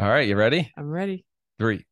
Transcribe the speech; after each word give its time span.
All 0.00 0.08
right, 0.08 0.26
you 0.26 0.34
ready? 0.34 0.72
I'm 0.78 0.88
ready. 0.88 1.26
Three, 1.58 1.84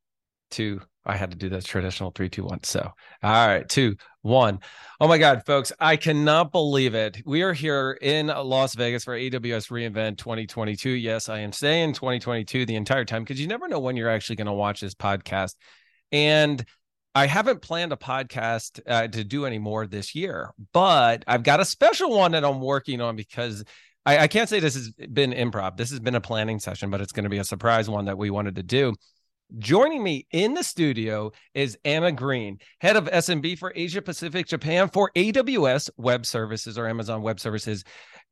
two. 0.51 0.81
I 1.05 1.15
had 1.15 1.31
to 1.31 1.37
do 1.37 1.51
this 1.51 1.67
traditional 1.67 2.11
three, 2.11 2.31
two, 2.31 2.43
one. 2.43 2.63
So, 2.63 2.81
all 3.23 3.47
right, 3.47 3.69
two, 3.69 3.97
one. 4.23 4.61
Oh 4.99 5.07
my 5.07 5.19
God, 5.19 5.43
folks, 5.45 5.73
I 5.79 5.97
cannot 5.97 6.51
believe 6.51 6.95
it. 6.95 7.21
We 7.27 7.43
are 7.43 7.53
here 7.53 7.99
in 8.01 8.29
Las 8.29 8.75
Vegas 8.77 9.05
for 9.05 9.15
AWS 9.15 9.69
reInvent 9.69 10.17
2022. 10.17 10.89
Yes, 10.89 11.29
I 11.29 11.41
am 11.41 11.53
saying 11.53 11.93
2022 11.93 12.65
the 12.65 12.77
entire 12.77 13.05
time 13.05 13.25
because 13.25 13.39
you 13.39 13.47
never 13.47 13.69
know 13.69 13.79
when 13.79 13.95
you're 13.95 14.09
actually 14.09 14.37
going 14.37 14.47
to 14.47 14.55
watch 14.55 14.81
this 14.81 14.95
podcast. 14.95 15.57
And 16.11 16.65
I 17.15 17.27
haven't 17.27 17.61
planned 17.61 17.93
a 17.93 17.97
podcast 17.97 18.81
uh, 18.87 19.09
to 19.09 19.23
do 19.23 19.45
any 19.45 19.59
more 19.59 19.87
this 19.87 20.15
year, 20.15 20.55
but 20.73 21.25
I've 21.27 21.43
got 21.43 21.61
a 21.61 21.65
special 21.67 22.17
one 22.17 22.33
that 22.33 22.45
I'm 22.45 22.63
working 22.63 23.03
on 23.03 23.17
because 23.17 23.65
I, 24.09 24.21
I 24.21 24.27
can't 24.27 24.49
say 24.49 24.59
this 24.59 24.75
has 24.75 24.91
been 24.91 25.33
improv. 25.33 25.77
This 25.77 25.91
has 25.91 26.01
been 26.01 26.15
a 26.15 26.21
planning 26.21 26.61
session, 26.61 26.89
but 26.89 27.03
it's 27.03 27.13
going 27.13 27.25
to 27.25 27.31
be 27.31 27.39
a 27.39 27.45
surprise 27.45 27.91
one 27.91 28.07
that 28.07 28.17
we 28.17 28.31
wanted 28.31 28.57
to 28.57 28.63
do. 28.63 28.95
Joining 29.59 30.03
me 30.03 30.27
in 30.31 30.55
the 30.55 30.65
studio 30.65 31.31
is 31.53 31.77
Anna 31.85 32.11
Green, 32.11 32.59
head 32.81 32.97
of 32.97 33.05
SMB 33.05 33.59
for 33.59 33.71
Asia 33.77 34.01
Pacific 34.01 34.47
Japan 34.47 34.89
for 34.89 35.11
AWS 35.15 35.91
Web 35.99 36.25
Services 36.25 36.79
or 36.79 36.89
Amazon 36.89 37.21
Web 37.21 37.39
Services. 37.39 37.85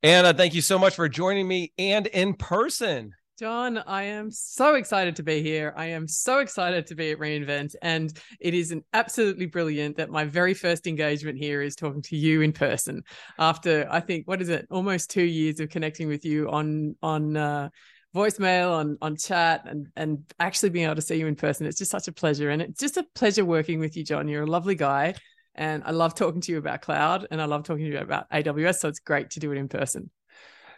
Anna, 0.02 0.32
thank 0.32 0.54
you 0.54 0.62
so 0.62 0.78
much 0.78 0.94
for 0.94 1.10
joining 1.10 1.46
me 1.46 1.72
and 1.76 2.06
in 2.06 2.32
person. 2.32 3.12
John, 3.38 3.76
I 3.76 4.04
am 4.04 4.30
so 4.30 4.76
excited 4.76 5.16
to 5.16 5.22
be 5.22 5.42
here. 5.42 5.74
I 5.76 5.86
am 5.86 6.08
so 6.08 6.38
excited 6.38 6.86
to 6.86 6.94
be 6.94 7.10
at 7.10 7.18
reInvent. 7.18 7.74
And 7.82 8.10
it 8.40 8.54
is 8.54 8.70
an 8.70 8.82
absolutely 8.94 9.44
brilliant 9.44 9.98
that 9.98 10.08
my 10.08 10.24
very 10.24 10.54
first 10.54 10.86
engagement 10.86 11.36
here 11.36 11.60
is 11.60 11.76
talking 11.76 12.00
to 12.02 12.16
you 12.16 12.40
in 12.40 12.52
person 12.52 13.02
after 13.38 13.86
I 13.90 14.00
think, 14.00 14.26
what 14.26 14.40
is 14.40 14.48
it, 14.48 14.66
almost 14.70 15.10
two 15.10 15.22
years 15.22 15.60
of 15.60 15.68
connecting 15.68 16.08
with 16.08 16.24
you 16.24 16.48
on 16.48 16.96
on 17.02 17.36
uh, 17.36 17.68
voicemail, 18.14 18.70
on 18.70 18.96
on 19.02 19.16
chat, 19.16 19.66
and 19.66 19.88
and 19.96 20.24
actually 20.40 20.70
being 20.70 20.86
able 20.86 20.94
to 20.94 21.02
see 21.02 21.16
you 21.16 21.26
in 21.26 21.36
person. 21.36 21.66
It's 21.66 21.78
just 21.78 21.90
such 21.90 22.08
a 22.08 22.12
pleasure. 22.12 22.48
And 22.48 22.62
it's 22.62 22.80
just 22.80 22.96
a 22.96 23.04
pleasure 23.14 23.44
working 23.44 23.80
with 23.80 23.98
you, 23.98 24.04
John. 24.04 24.28
You're 24.28 24.44
a 24.44 24.46
lovely 24.46 24.76
guy. 24.76 25.14
And 25.54 25.82
I 25.84 25.90
love 25.90 26.14
talking 26.14 26.40
to 26.42 26.52
you 26.52 26.58
about 26.58 26.82
cloud 26.82 27.26
and 27.30 27.40
I 27.40 27.46
love 27.46 27.64
talking 27.64 27.86
to 27.86 27.90
you 27.90 27.98
about 27.98 28.30
AWS. 28.30 28.76
So 28.76 28.88
it's 28.88 28.98
great 28.98 29.30
to 29.30 29.40
do 29.40 29.52
it 29.52 29.56
in 29.56 29.68
person. 29.68 30.10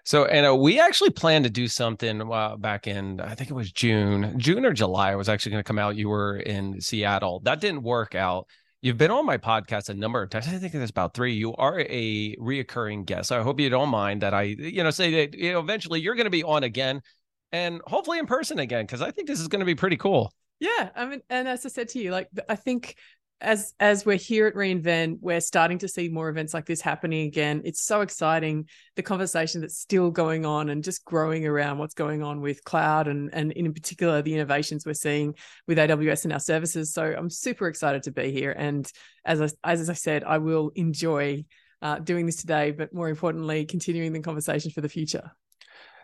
So, 0.09 0.25
Anna, 0.25 0.57
we 0.57 0.81
actually 0.81 1.11
planned 1.11 1.45
to 1.45 1.51
do 1.51 1.69
something 1.69 2.33
uh, 2.33 2.57
back 2.57 2.87
in, 2.87 3.21
I 3.21 3.35
think 3.35 3.51
it 3.51 3.53
was 3.53 3.71
June, 3.71 4.39
June 4.39 4.65
or 4.65 4.73
July. 4.73 5.13
I 5.13 5.17
was 5.17 5.29
actually 5.29 5.53
going 5.53 5.63
to 5.63 5.69
come 5.69 5.79
out. 5.79 5.97
You 5.97 6.09
were 6.09 6.39
in 6.39 6.81
Seattle. 6.81 7.41
That 7.41 7.61
didn't 7.61 7.83
work 7.83 8.15
out. 8.15 8.47
You've 8.81 8.97
been 8.97 9.11
on 9.11 9.27
my 9.27 9.37
podcast 9.37 9.91
a 9.91 9.95
number 9.95 10.23
of 10.23 10.31
times. 10.31 10.49
I 10.49 10.53
think 10.53 10.75
it's 10.75 10.91
about 10.91 11.13
three. 11.13 11.35
You 11.35 11.55
are 11.57 11.81
a 11.81 12.35
reoccurring 12.37 13.05
guest. 13.05 13.29
So 13.29 13.39
I 13.39 13.43
hope 13.43 13.61
you 13.61 13.69
don't 13.69 13.91
mind 13.91 14.23
that 14.23 14.33
I, 14.33 14.45
you 14.45 14.83
know, 14.83 14.89
say 14.89 15.27
that, 15.27 15.39
you 15.39 15.53
know, 15.53 15.61
eventually 15.61 16.01
you're 16.01 16.15
going 16.15 16.25
to 16.25 16.31
be 16.31 16.43
on 16.43 16.63
again 16.63 17.03
and 17.53 17.83
hopefully 17.87 18.19
in 18.19 18.25
person 18.25 18.61
again, 18.61 18.87
because 18.87 19.03
I 19.03 19.11
think 19.11 19.29
this 19.29 19.41
is 19.41 19.49
going 19.49 19.61
to 19.61 19.67
be 19.67 19.75
pretty 19.75 19.99
cool. 19.99 20.33
Yeah. 20.59 20.89
I 20.97 21.05
mean, 21.05 21.21
and 21.29 21.47
as 21.47 21.67
I 21.67 21.69
said 21.69 21.91
to 21.91 21.99
you, 21.99 22.13
like, 22.13 22.31
I 22.49 22.57
think 22.57 22.97
as 23.41 23.73
as 23.79 24.05
we're 24.05 24.17
here 24.17 24.47
at 24.47 24.55
reinvent 24.55 25.19
we're 25.21 25.41
starting 25.41 25.79
to 25.79 25.87
see 25.87 26.09
more 26.09 26.29
events 26.29 26.53
like 26.53 26.67
this 26.67 26.81
happening 26.81 27.27
again. 27.27 27.63
It's 27.65 27.83
so 27.83 28.01
exciting 28.01 28.69
the 28.97 29.03
conversation 29.03 29.61
that's 29.61 29.79
still 29.79 30.11
going 30.11 30.45
on 30.45 30.71
and 30.71 30.83
just 30.83 31.05
growing 31.05 31.47
around 31.47 31.79
what's 31.79 31.95
going 31.95 32.23
on 32.23 32.41
with 32.41 32.65
cloud 32.65 33.07
and 33.07 33.31
and 33.33 33.53
in 33.53 33.73
particular 33.73 34.23
the 34.23 34.35
innovations 34.35 34.85
we're 34.85 34.95
seeing 34.95 35.35
with 35.67 35.79
aws 35.79 36.25
and 36.25 36.33
our 36.33 36.41
services. 36.41 36.93
So 36.93 37.15
i'm 37.17 37.31
super 37.31 37.69
excited 37.69 38.03
to 38.05 38.11
be 38.11 38.33
here. 38.33 38.53
And 38.53 38.91
as 39.25 39.41
i 39.41 39.49
as 39.65 39.89
i 39.89 39.95
said 39.95 40.25
i 40.25 40.39
will 40.39 40.71
enjoy 40.75 41.45
uh, 41.81 42.01
doing 42.01 42.27
this 42.27 42.37
today 42.37 42.73
but 42.73 42.93
more 42.93 43.09
importantly 43.09 43.65
continuing 43.65 44.13
the 44.13 44.19
conversation 44.19 44.73
for 44.73 44.81
the 44.81 44.89
future 44.89 45.31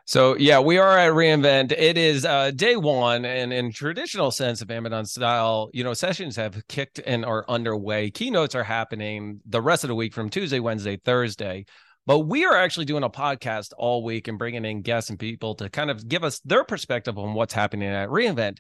so 0.07 0.37
yeah, 0.37 0.61
we 0.61 0.77
are 0.77 0.99
at 0.99 1.13
reInvent. 1.13 1.73
It 1.73 1.97
is 1.97 2.27
uh, 2.27 2.51
day 2.51 2.77
one, 2.77 3.25
and 3.25 3.53
in 3.53 3.73
traditional 3.73 4.31
sense 4.31 4.61
of 4.61 4.71
Amazon 4.71 5.07
style, 5.07 5.71
you 5.73 5.83
know, 5.83 5.95
sessions 5.95 6.37
have 6.37 6.67
kicked 6.69 7.01
and 7.07 7.25
are 7.25 7.45
underway. 7.49 8.11
Keynotes 8.11 8.55
are 8.55 8.65
happening 8.65 9.41
the 9.47 9.63
rest 9.63 9.83
of 9.83 9.89
the 9.89 9.95
week 9.95 10.13
from 10.13 10.29
Tuesday, 10.29 10.61
Wednesday, 10.61 10.97
Thursday. 10.97 11.65
But 12.07 12.21
we 12.21 12.45
are 12.45 12.55
actually 12.55 12.85
doing 12.85 13.03
a 13.03 13.09
podcast 13.09 13.73
all 13.79 14.05
week 14.05 14.29
and 14.29 14.39
bringing 14.39 14.67
in 14.67 14.83
guests 14.83 15.09
and 15.09 15.19
people 15.19 15.55
to 15.55 15.71
kind 15.71 15.91
of 15.91 16.07
give 16.07 16.23
us 16.23 16.39
their 16.41 16.65
perspective 16.65 17.17
on 17.19 17.33
what's 17.33 17.55
happening 17.55 17.89
at 17.89 18.11
reInvent. 18.11 18.59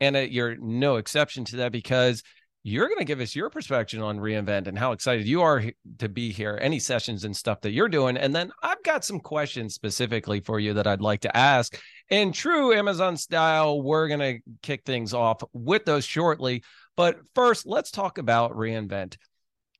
And 0.00 0.16
uh, 0.16 0.20
you're 0.20 0.56
no 0.56 0.96
exception 0.96 1.44
to 1.46 1.56
that 1.58 1.70
because 1.70 2.24
you're 2.62 2.88
going 2.88 2.98
to 2.98 3.04
give 3.04 3.20
us 3.20 3.34
your 3.34 3.48
perspective 3.48 4.02
on 4.02 4.18
reinvent 4.18 4.66
and 4.66 4.78
how 4.78 4.92
excited 4.92 5.26
you 5.26 5.40
are 5.40 5.64
to 5.98 6.08
be 6.08 6.30
here 6.30 6.58
any 6.60 6.78
sessions 6.78 7.24
and 7.24 7.34
stuff 7.34 7.60
that 7.62 7.70
you're 7.70 7.88
doing. 7.88 8.16
And 8.16 8.34
then 8.34 8.52
i've 8.62 8.82
got 8.82 9.04
some 9.04 9.20
questions 9.20 9.74
specifically 9.74 10.40
for 10.40 10.60
you 10.60 10.74
that 10.74 10.86
i'd 10.86 11.00
like 11.00 11.20
to 11.20 11.36
ask. 11.36 11.78
In 12.10 12.32
true 12.32 12.74
amazon 12.74 13.16
style 13.16 13.82
we're 13.82 14.08
going 14.08 14.20
to 14.20 14.38
kick 14.62 14.82
things 14.84 15.14
off 15.14 15.42
with 15.52 15.84
those 15.84 16.04
shortly. 16.04 16.62
But 16.96 17.18
first 17.34 17.66
let's 17.66 17.90
talk 17.90 18.18
about 18.18 18.52
reinvent. 18.52 19.16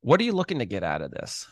What 0.01 0.19
are 0.19 0.23
you 0.23 0.33
looking 0.33 0.59
to 0.59 0.65
get 0.65 0.83
out 0.83 1.03
of 1.03 1.11
this? 1.11 1.45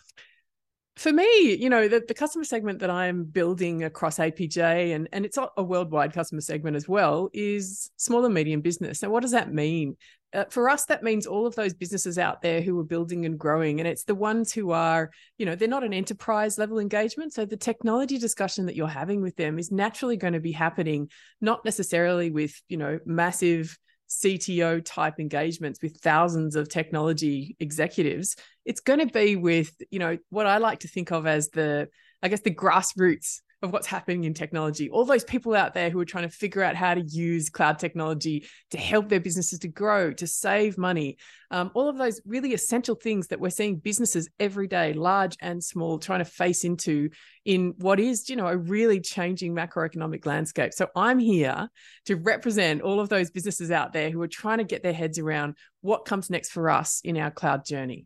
For 0.95 1.13
me, 1.13 1.53
you 1.53 1.69
know, 1.69 1.87
the, 1.87 2.03
the 2.05 2.13
customer 2.13 2.43
segment 2.43 2.79
that 2.79 2.89
I'm 2.89 3.23
building 3.23 3.85
across 3.85 4.17
APJ 4.17 4.93
and, 4.93 5.07
and 5.13 5.25
it's 5.25 5.37
a 5.37 5.63
worldwide 5.63 6.11
customer 6.11 6.41
segment 6.41 6.75
as 6.75 6.89
well 6.89 7.29
is 7.31 7.89
small 7.95 8.25
and 8.25 8.33
medium 8.33 8.59
business. 8.59 9.01
Now, 9.01 9.09
what 9.09 9.21
does 9.21 9.31
that 9.31 9.53
mean? 9.53 9.95
Uh, 10.31 10.45
for 10.49 10.69
us, 10.69 10.85
that 10.85 11.01
means 11.01 11.25
all 11.25 11.47
of 11.47 11.55
those 11.55 11.73
businesses 11.73 12.19
out 12.19 12.41
there 12.41 12.61
who 12.61 12.79
are 12.79 12.83
building 12.83 13.25
and 13.25 13.39
growing. 13.39 13.79
And 13.79 13.87
it's 13.87 14.03
the 14.03 14.13
ones 14.13 14.53
who 14.53 14.71
are, 14.71 15.09
you 15.37 15.45
know, 15.45 15.55
they're 15.55 15.67
not 15.67 15.83
an 15.83 15.93
enterprise 15.93 16.59
level 16.59 16.77
engagement. 16.77 17.33
So 17.33 17.45
the 17.45 17.57
technology 17.57 18.19
discussion 18.19 18.67
that 18.67 18.75
you're 18.75 18.87
having 18.87 19.21
with 19.21 19.35
them 19.37 19.57
is 19.57 19.71
naturally 19.71 20.17
going 20.17 20.33
to 20.33 20.39
be 20.39 20.51
happening, 20.51 21.09
not 21.41 21.65
necessarily 21.65 22.29
with, 22.29 22.61
you 22.69 22.77
know, 22.77 22.99
massive 23.05 23.77
CTO 24.09 24.83
type 24.83 25.19
engagements 25.19 25.81
with 25.81 25.97
thousands 25.97 26.55
of 26.55 26.67
technology 26.67 27.55
executives, 27.59 28.35
it's 28.65 28.81
going 28.81 28.99
to 28.99 29.05
be 29.05 29.35
with, 29.35 29.71
you 29.91 29.99
know, 29.99 30.17
what 30.29 30.47
I 30.47 30.57
like 30.57 30.79
to 30.79 30.87
think 30.87 31.11
of 31.11 31.27
as 31.27 31.49
the, 31.49 31.89
I 32.21 32.27
guess, 32.27 32.41
the 32.41 32.53
grassroots 32.53 33.41
of 33.61 33.73
what's 33.73 33.87
happening 33.87 34.23
in 34.23 34.33
technology. 34.33 34.89
All 34.89 35.03
those 35.03 35.23
people 35.23 35.53
out 35.53 35.73
there 35.73 35.89
who 35.89 35.99
are 35.99 36.05
trying 36.05 36.27
to 36.27 36.33
figure 36.33 36.63
out 36.63 36.75
how 36.75 36.93
to 36.93 37.01
use 37.01 37.49
cloud 37.49 37.77
technology 37.77 38.45
to 38.71 38.77
help 38.77 39.09
their 39.09 39.19
businesses 39.19 39.59
to 39.59 39.67
grow, 39.67 40.13
to 40.13 40.27
save 40.27 40.77
money, 40.77 41.17
um, 41.51 41.71
all 41.73 41.89
of 41.89 41.97
those 41.97 42.21
really 42.25 42.53
essential 42.53 42.95
things 42.95 43.27
that 43.27 43.39
we're 43.39 43.49
seeing 43.49 43.77
businesses 43.77 44.29
every 44.39 44.67
day, 44.67 44.93
large 44.93 45.35
and 45.41 45.61
small, 45.63 45.99
trying 45.99 46.19
to 46.19 46.25
face 46.25 46.63
into 46.63 47.09
in 47.43 47.73
what 47.79 47.99
is, 47.99 48.29
you 48.29 48.35
know, 48.35 48.47
a 48.47 48.55
really 48.55 49.01
changing 49.01 49.53
macroeconomic 49.53 50.25
landscape. 50.25 50.73
So 50.73 50.87
I'm 50.95 51.19
here 51.19 51.69
to 52.05 52.15
represent 52.15 52.81
all 52.81 52.99
of 52.99 53.09
those 53.09 53.31
businesses 53.31 53.71
out 53.71 53.91
there 53.91 54.09
who 54.09 54.21
are 54.21 54.27
trying 54.27 54.59
to 54.59 54.63
get 54.63 54.83
their 54.83 54.93
heads 54.93 55.19
around 55.19 55.55
what 55.81 56.05
comes 56.05 56.29
next 56.29 56.51
for 56.51 56.69
us 56.69 57.01
in 57.03 57.17
our 57.17 57.31
cloud 57.31 57.65
journey. 57.65 58.05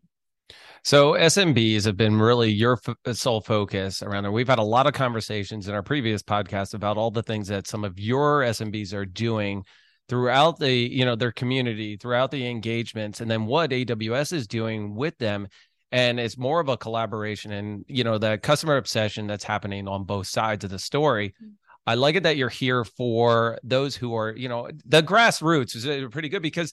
So 0.83 1.13
SMBs 1.13 1.85
have 1.85 1.95
been 1.95 2.19
really 2.19 2.51
your 2.51 2.73
f- 2.73 2.95
uh, 3.05 3.13
sole 3.13 3.41
focus 3.41 4.01
around 4.01 4.23
there. 4.23 4.31
We've 4.31 4.47
had 4.47 4.59
a 4.59 4.63
lot 4.63 4.85
of 4.85 4.93
conversations 4.93 5.67
in 5.67 5.73
our 5.73 5.83
previous 5.83 6.21
podcast 6.21 6.73
about 6.73 6.97
all 6.97 7.09
the 7.09 7.23
things 7.23 7.47
that 7.47 7.67
some 7.67 7.85
of 7.85 7.99
your 7.99 8.41
SMBs 8.41 8.93
are 8.93 9.05
doing 9.05 9.63
throughout 10.09 10.59
the 10.59 10.73
you 10.73 11.05
know 11.05 11.15
their 11.15 11.31
community, 11.31 11.95
throughout 11.95 12.31
the 12.31 12.47
engagements, 12.47 13.21
and 13.21 13.31
then 13.31 13.45
what 13.45 13.71
AWS 13.71 14.33
is 14.33 14.47
doing 14.47 14.95
with 14.95 15.17
them. 15.17 15.47
And 15.91 16.19
it's 16.19 16.37
more 16.37 16.59
of 16.59 16.69
a 16.69 16.77
collaboration 16.77 17.51
and 17.51 17.85
you 17.87 18.03
know 18.03 18.17
the 18.17 18.37
customer 18.37 18.77
obsession 18.77 19.27
that's 19.27 19.43
happening 19.43 19.87
on 19.87 20.03
both 20.03 20.27
sides 20.27 20.65
of 20.65 20.69
the 20.69 20.79
story. 20.79 21.29
Mm-hmm. 21.29 21.53
I 21.85 21.95
like 21.95 22.15
it 22.15 22.23
that 22.23 22.37
you're 22.37 22.49
here 22.49 22.85
for 22.85 23.59
those 23.63 23.95
who 23.95 24.15
are, 24.15 24.33
you 24.35 24.47
know, 24.47 24.69
the 24.85 25.03
grassroots 25.03 25.75
is 25.75 25.85
uh, 25.85 26.07
pretty 26.09 26.29
good 26.29 26.41
because 26.41 26.71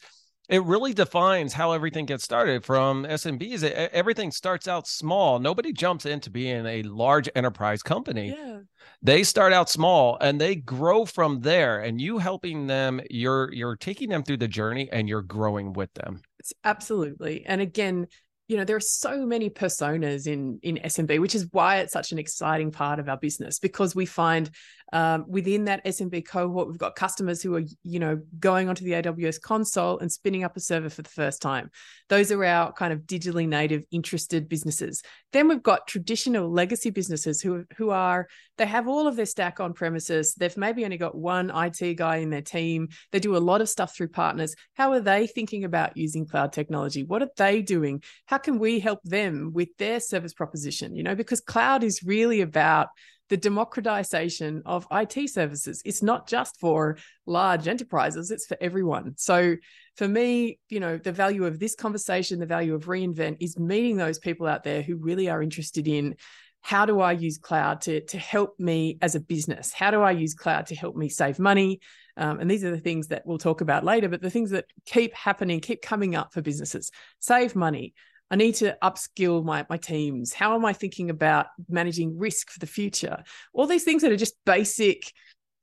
it 0.51 0.65
really 0.65 0.93
defines 0.93 1.53
how 1.53 1.71
everything 1.73 2.07
gets 2.07 2.25
started 2.25 2.65
from 2.65 3.05
SMBs. 3.05 3.63
Everything 3.63 4.33
starts 4.33 4.67
out 4.67 4.89
small. 4.89 5.39
Nobody 5.39 5.73
jumps 5.73 6.07
into 6.07 6.29
being 6.29 6.67
a 6.67 6.83
large 6.83 7.29
enterprise 7.37 7.85
company. 7.85 8.35
Yeah. 8.37 8.59
They 9.01 9.23
start 9.23 9.53
out 9.53 9.71
small 9.71 10.19
and 10.21 10.41
they 10.41 10.57
grow 10.57 11.05
from 11.05 11.41
there. 11.41 11.81
And 11.81 12.01
you 12.01 12.19
helping 12.19 12.67
them, 12.67 13.01
you're 13.09 13.53
you're 13.53 13.77
taking 13.77 14.09
them 14.09 14.25
through 14.25 14.39
the 14.39 14.49
journey 14.49 14.89
and 14.91 15.09
you're 15.09 15.23
growing 15.23 15.73
with 15.73 15.95
them. 15.95 16.21
It's 16.41 16.53
absolutely. 16.65 17.47
And 17.47 17.61
again, 17.61 18.09
you 18.51 18.57
know 18.57 18.65
there 18.65 18.75
are 18.75 18.81
so 18.81 19.25
many 19.25 19.49
personas 19.49 20.27
in 20.27 20.59
in 20.65 20.79
SMB, 20.79 21.21
which 21.21 21.37
is 21.37 21.47
why 21.53 21.77
it's 21.79 21.93
such 21.93 22.11
an 22.11 22.19
exciting 22.19 22.73
part 22.73 22.99
of 22.99 23.09
our 23.09 23.17
business 23.17 23.61
because 23.61 23.95
we 23.95 24.07
find 24.07 24.51
um, 24.93 25.25
within 25.29 25.65
that 25.65 25.85
SMB 25.85 26.27
cohort, 26.27 26.69
we've 26.69 26.79
got 26.79 26.97
customers 26.97 27.43
who 27.43 27.55
are, 27.57 27.63
you 27.83 27.99
know, 27.99 28.21
going 28.39 28.69
onto 28.69 28.85
the 28.85 28.93
AWS 28.93 29.41
console 29.41 29.99
and 29.99 30.11
spinning 30.11 30.45
up 30.45 30.57
a 30.57 30.61
server 30.61 30.91
for 30.91 31.03
the 31.03 31.09
first 31.09 31.41
time. 31.41 31.71
Those 32.09 32.33
are 32.33 32.45
our 32.45 32.73
kind 32.73 32.93
of 32.93 33.01
digitally 33.01 33.47
native 33.47 33.85
interested 33.91 34.49
businesses. 34.49 35.03
Then 35.33 35.49
we've 35.49 35.63
got 35.63 35.87
traditional 35.87 36.51
legacy 36.51 36.91
businesses 36.91 37.41
who, 37.41 37.65
who 37.77 37.91
are, 37.91 38.27
they 38.59 38.67
have 38.67 38.89
all 38.89 39.07
of 39.07 39.17
their 39.17 39.27
stack 39.27 39.61
on 39.61 39.73
premises. 39.73 40.35
They've 40.35 40.57
maybe 40.57 40.85
only 40.85 40.99
got 40.99 41.15
one 41.15 41.51
IT 41.55 41.95
guy 41.95 42.17
in 42.17 42.31
their 42.31 42.43
team. 42.43 42.89
They 43.13 43.21
do 43.21 43.37
a 43.37 43.39
lot 43.39 43.61
of 43.61 43.69
stuff 43.69 43.97
through 43.97 44.09
partners. 44.09 44.55
How 44.75 44.93
are 44.93 45.01
they 45.01 45.27
thinking 45.27 45.65
about 45.65 45.97
using 45.97 46.27
cloud 46.27 46.53
technology? 46.53 47.05
What 47.05 47.23
are 47.23 47.31
they 47.37 47.63
doing? 47.63 48.03
How 48.27 48.39
can 48.39 48.59
we 48.59 48.81
help 48.81 49.01
them 49.05 49.53
with 49.55 49.69
their 49.79 50.01
service 50.01 50.35
proposition? 50.35 50.97
You 50.97 51.05
know, 51.05 51.15
because 51.15 51.41
cloud 51.41 51.85
is 51.85 52.03
really 52.03 52.41
about 52.41 52.89
the 53.31 53.37
democratization 53.37 54.63
of 54.67 54.87
IT 54.91 55.31
services. 55.31 55.81
It's 55.85 56.03
not 56.03 56.29
just 56.29 56.59
for 56.59 56.99
large 57.27 57.69
enterprises, 57.69 58.31
it's 58.31 58.47
for 58.47 58.57
everyone. 58.61 59.15
So 59.17 59.57
for 59.97 60.09
me, 60.09 60.59
you 60.69 60.81
know, 60.81 60.99
the 60.99 61.13
value 61.13 61.47
of 61.47 61.59
this 61.59 61.77
conversation, 61.77 62.41
the 62.41 62.47
value 62.47 62.75
of 62.75 62.87
reInvent 62.87 63.37
is 63.41 63.59
meeting 63.59 63.97
those 63.97 64.19
people 64.19 64.47
out 64.47 64.65
there 64.65 64.83
who 64.83 64.97
really 64.97 65.31
are 65.31 65.43
interested 65.43 65.87
in 65.87 66.17
how 66.61 66.85
do 66.85 67.01
I 67.01 67.13
use 67.13 67.39
cloud 67.39 67.81
to, 67.83 68.01
to 68.03 68.19
help 68.19 68.59
me 68.59 68.99
as 69.01 69.15
a 69.15 69.21
business? 69.21 69.73
How 69.73 69.91
do 69.91 70.03
I 70.03 70.11
use 70.11 70.35
cloud 70.35 70.67
to 70.67 70.75
help 70.75 70.95
me 70.95 71.09
save 71.09 71.39
money? 71.39 71.81
Um, 72.17 72.41
and 72.41 72.51
these 72.51 72.65
are 72.65 72.71
the 72.71 72.81
things 72.81 73.09
that 73.09 73.23
we'll 73.25 73.39
talk 73.39 73.63
about 73.63 73.85
later, 73.85 74.09
but 74.09 74.21
the 74.21 74.29
things 74.29 74.51
that 74.51 74.67
keep 74.85 75.15
happening, 75.15 75.61
keep 75.61 75.81
coming 75.81 76.17
up 76.17 76.35
for 76.35 76.43
businesses. 76.43 76.91
Save 77.21 77.57
money. 77.57 77.95
I 78.31 78.37
need 78.37 78.55
to 78.57 78.77
upskill 78.83 79.45
my, 79.45 79.67
my 79.69 79.77
teams. 79.77 80.33
How 80.33 80.55
am 80.55 80.65
I 80.65 80.73
thinking 80.73 81.11
about 81.11 81.47
managing 81.69 82.17
risk 82.17 82.51
for 82.51 82.61
the 82.61 82.67
future? 82.67 83.25
All 83.53 83.67
these 83.67 83.85
things 83.85 84.03
that 84.03 84.13
are 84.13 84.17
just 84.17 84.35
basic, 84.47 85.13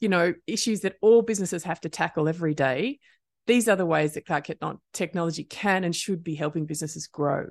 you 0.02 0.10
know, 0.10 0.34
issues 0.46 0.82
that 0.82 0.96
all 1.02 1.22
businesses 1.22 1.64
have 1.64 1.80
to 1.82 1.90
tackle 1.90 2.28
every 2.28 2.54
day. 2.54 3.00
These 3.46 3.70
are 3.70 3.78
the 3.78 3.86
ways 3.86 4.16
that 4.16 4.26
cloud 4.26 4.46
technology 4.92 5.46
can 5.46 5.86
and 5.86 5.96
should 5.96 6.24
be 6.24 6.36
helping 6.36 6.66
businesses 6.66 7.08
grow. 7.08 7.48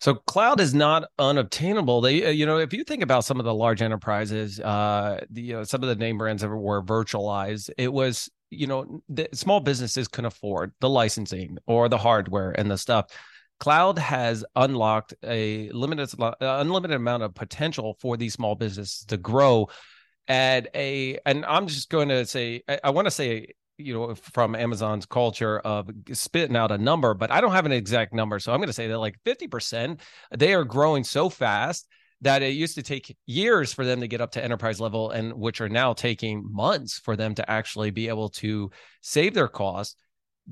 So 0.00 0.14
cloud 0.14 0.60
is 0.60 0.74
not 0.74 1.04
unobtainable. 1.18 2.00
They, 2.00 2.26
uh, 2.26 2.30
you 2.30 2.46
know, 2.46 2.58
if 2.58 2.72
you 2.72 2.84
think 2.84 3.02
about 3.02 3.24
some 3.24 3.38
of 3.38 3.44
the 3.44 3.54
large 3.54 3.82
enterprises, 3.82 4.60
uh, 4.60 5.24
the, 5.30 5.42
you 5.42 5.52
know, 5.54 5.64
some 5.64 5.82
of 5.82 5.88
the 5.88 5.94
name 5.94 6.18
brands 6.18 6.42
that 6.42 6.48
were 6.48 6.82
virtualized, 6.82 7.70
it 7.78 7.92
was, 7.92 8.28
you 8.50 8.66
know, 8.66 9.02
the 9.08 9.28
small 9.32 9.60
businesses 9.60 10.08
can 10.08 10.24
afford 10.24 10.72
the 10.80 10.88
licensing 10.88 11.58
or 11.66 11.88
the 11.88 11.98
hardware 11.98 12.50
and 12.58 12.70
the 12.70 12.76
stuff. 12.78 13.06
Cloud 13.58 13.98
has 13.98 14.44
unlocked 14.54 15.14
a 15.22 15.70
limited, 15.70 16.12
uh, 16.20 16.34
unlimited 16.40 16.96
amount 16.96 17.22
of 17.22 17.34
potential 17.34 17.96
for 18.00 18.16
these 18.16 18.34
small 18.34 18.54
businesses 18.54 19.04
to 19.06 19.16
grow 19.16 19.68
at 20.28 20.68
a, 20.74 21.18
and 21.24 21.44
I'm 21.46 21.66
just 21.66 21.88
going 21.88 22.08
to 22.08 22.26
say, 22.26 22.62
I, 22.68 22.80
I 22.84 22.90
want 22.90 23.06
to 23.06 23.10
say 23.10 23.48
you 23.78 23.92
know 23.92 24.14
from 24.14 24.54
amazon's 24.54 25.04
culture 25.04 25.58
of 25.58 25.90
spitting 26.12 26.56
out 26.56 26.70
a 26.70 26.78
number 26.78 27.12
but 27.12 27.30
i 27.30 27.40
don't 27.40 27.52
have 27.52 27.66
an 27.66 27.72
exact 27.72 28.14
number 28.14 28.38
so 28.38 28.52
i'm 28.52 28.58
going 28.58 28.68
to 28.68 28.72
say 28.72 28.88
that 28.88 28.98
like 28.98 29.16
50% 29.24 30.00
they 30.34 30.54
are 30.54 30.64
growing 30.64 31.04
so 31.04 31.28
fast 31.28 31.86
that 32.22 32.42
it 32.42 32.54
used 32.54 32.76
to 32.76 32.82
take 32.82 33.14
years 33.26 33.72
for 33.72 33.84
them 33.84 34.00
to 34.00 34.08
get 34.08 34.20
up 34.20 34.32
to 34.32 34.42
enterprise 34.42 34.80
level 34.80 35.10
and 35.10 35.34
which 35.34 35.60
are 35.60 35.68
now 35.68 35.92
taking 35.92 36.42
months 36.50 36.98
for 36.98 37.16
them 37.16 37.34
to 37.34 37.50
actually 37.50 37.90
be 37.90 38.08
able 38.08 38.30
to 38.30 38.70
save 39.02 39.34
their 39.34 39.48
costs 39.48 39.96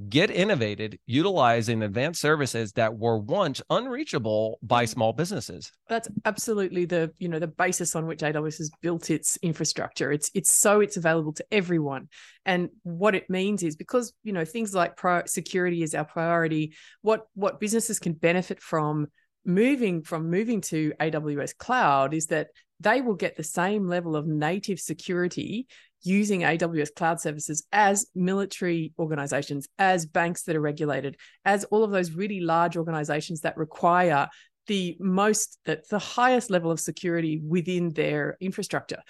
get 0.08 0.30
innovated 0.30 0.98
utilizing 1.06 1.82
advanced 1.82 2.20
services 2.20 2.72
that 2.72 2.96
were 2.96 3.18
once 3.18 3.62
unreachable 3.70 4.58
by 4.62 4.84
mm-hmm. 4.84 4.92
small 4.92 5.12
businesses. 5.12 5.70
That's 5.88 6.08
absolutely 6.24 6.84
the 6.84 7.12
you 7.18 7.28
know 7.28 7.38
the 7.38 7.46
basis 7.46 7.94
on 7.94 8.06
which 8.06 8.20
aws 8.20 8.58
has 8.58 8.70
built 8.82 9.10
its 9.10 9.36
infrastructure. 9.42 10.10
It's 10.10 10.30
it's 10.34 10.52
so 10.52 10.80
it's 10.80 10.96
available 10.96 11.32
to 11.34 11.44
everyone. 11.52 12.08
And 12.44 12.70
what 12.82 13.14
it 13.14 13.30
means 13.30 13.62
is 13.62 13.76
because 13.76 14.12
you 14.24 14.32
know 14.32 14.44
things 14.44 14.74
like 14.74 14.96
pro- 14.96 15.26
security 15.26 15.82
is 15.82 15.94
our 15.94 16.04
priority 16.04 16.74
what 17.02 17.26
what 17.34 17.60
businesses 17.60 17.98
can 17.98 18.14
benefit 18.14 18.60
from 18.60 19.08
moving 19.44 20.02
from 20.02 20.30
moving 20.30 20.60
to 20.62 20.92
aws 21.00 21.56
cloud 21.56 22.14
is 22.14 22.26
that 22.28 22.48
they 22.80 23.00
will 23.00 23.14
get 23.14 23.36
the 23.36 23.44
same 23.44 23.86
level 23.86 24.16
of 24.16 24.26
native 24.26 24.80
security 24.80 25.66
using 26.04 26.42
AWS 26.42 26.94
cloud 26.94 27.20
services 27.20 27.66
as 27.72 28.06
military 28.14 28.92
organizations, 28.98 29.66
as 29.78 30.06
banks 30.06 30.42
that 30.42 30.54
are 30.54 30.60
regulated, 30.60 31.16
as 31.44 31.64
all 31.64 31.82
of 31.82 31.90
those 31.90 32.12
really 32.12 32.40
large 32.40 32.76
organizations 32.76 33.40
that 33.40 33.56
require 33.56 34.28
the 34.66 34.96
most, 35.00 35.58
the, 35.64 35.82
the 35.90 35.98
highest 35.98 36.50
level 36.50 36.70
of 36.70 36.80
security 36.80 37.40
within 37.46 37.90
their 37.90 38.36
infrastructure. 38.40 39.02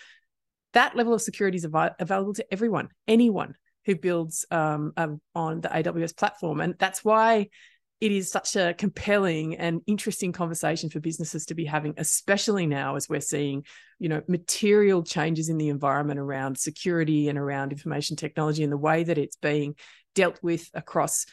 That 0.73 0.97
level 0.97 1.15
of 1.15 1.23
security 1.23 1.57
is 1.57 1.65
av- 1.65 1.95
available 1.99 2.35
to 2.35 2.47
everyone, 2.53 2.89
anyone 3.07 3.55
who 3.85 3.97
builds 3.97 4.47
um, 4.51 4.93
um, 4.97 5.21
on 5.35 5.61
the 5.61 5.69
AWS 5.69 6.17
platform. 6.17 6.61
And 6.61 6.75
that's 6.79 7.05
why 7.05 7.49
it 8.05 8.13
is 8.13 8.31
such 8.31 8.55
a 8.55 8.75
compelling 8.75 9.57
and 9.57 9.81
interesting 9.87 10.31
conversation 10.31 10.91
for 10.91 11.01
businesses 11.01 11.47
to 11.47 11.55
be 11.55 11.65
having 11.65 11.95
especially 11.97 12.67
now 12.67 12.97
as 12.97 13.09
we're 13.09 13.19
seeing 13.19 13.65
you 13.99 14.11
know 14.11 14.21
material 14.29 15.03
changes 15.03 15.49
in 15.49 15.57
the 15.57 15.71
environment 15.71 16.21
around 16.21 16.59
security 16.59 17.31
and 17.31 17.39
around 17.39 17.73
information 17.73 18.15
technology 18.15 18.63
and 18.63 18.71
the 18.73 18.77
way 18.77 19.05
that 19.05 19.17
it's 19.17 19.37
being 19.37 19.75
dealt 20.15 20.39
with 20.43 20.71
across 20.75 21.27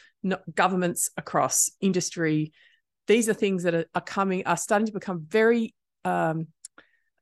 governments 0.54 1.10
across 1.16 1.70
industry. 1.80 2.52
These 3.06 3.28
are 3.28 3.34
things 3.34 3.64
that 3.64 3.74
are, 3.74 4.00
coming 4.00 4.46
are 4.46 4.56
starting 4.56 4.86
to 4.86 4.92
become 4.92 5.24
very 5.28 5.74
um, 6.04 6.48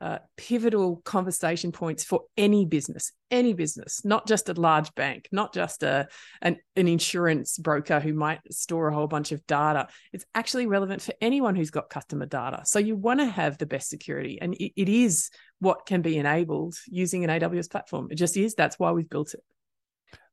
uh, 0.00 0.19
pivotal 0.37 0.97
conversation 1.05 1.73
points 1.73 2.05
for 2.05 2.23
any 2.37 2.64
business, 2.64 3.12
any 3.31 3.52
business, 3.52 4.05
not 4.05 4.26
just 4.26 4.49
a 4.49 4.55
large 4.55 4.94
bank, 4.94 5.29
not 5.31 5.52
just 5.52 5.82
a 5.82 6.08
an, 6.41 6.56
an 6.76 6.88
insurance 6.88 7.58
broker 7.58 8.00
who 8.00 8.14
might 8.14 8.41
store 8.50 8.88
a 8.88 8.94
whole 8.94 9.06
bunch 9.06 9.32
of 9.32 9.47
data. 9.47 9.88
It's 10.12 10.25
actually 10.35 10.67
relevant 10.67 11.02
for 11.02 11.12
anyone 11.20 11.55
who's 11.55 11.70
got 11.70 11.91
customer 11.91 12.26
data. 12.26 12.62
So 12.64 12.79
you 12.79 12.97
want 12.97 13.20
to 13.20 13.26
have 13.26 13.58
the 13.58 13.67
best 13.67 13.88
security, 13.91 14.38
and 14.41 14.55
it, 14.55 14.73
it 14.81 14.88
is 14.88 15.31
what 15.58 15.87
can 15.87 16.03
be 16.03 16.17
enabled 16.17 16.75
using 16.87 17.25
an 17.25 17.31
AWS 17.31 17.70
platform. 17.70 18.08
It 18.11 18.17
just 18.17 18.37
is. 18.37 18.55
That's 18.55 18.79
why 18.79 18.93
we've 18.93 19.08
built 19.08 19.35
it. 19.35 19.43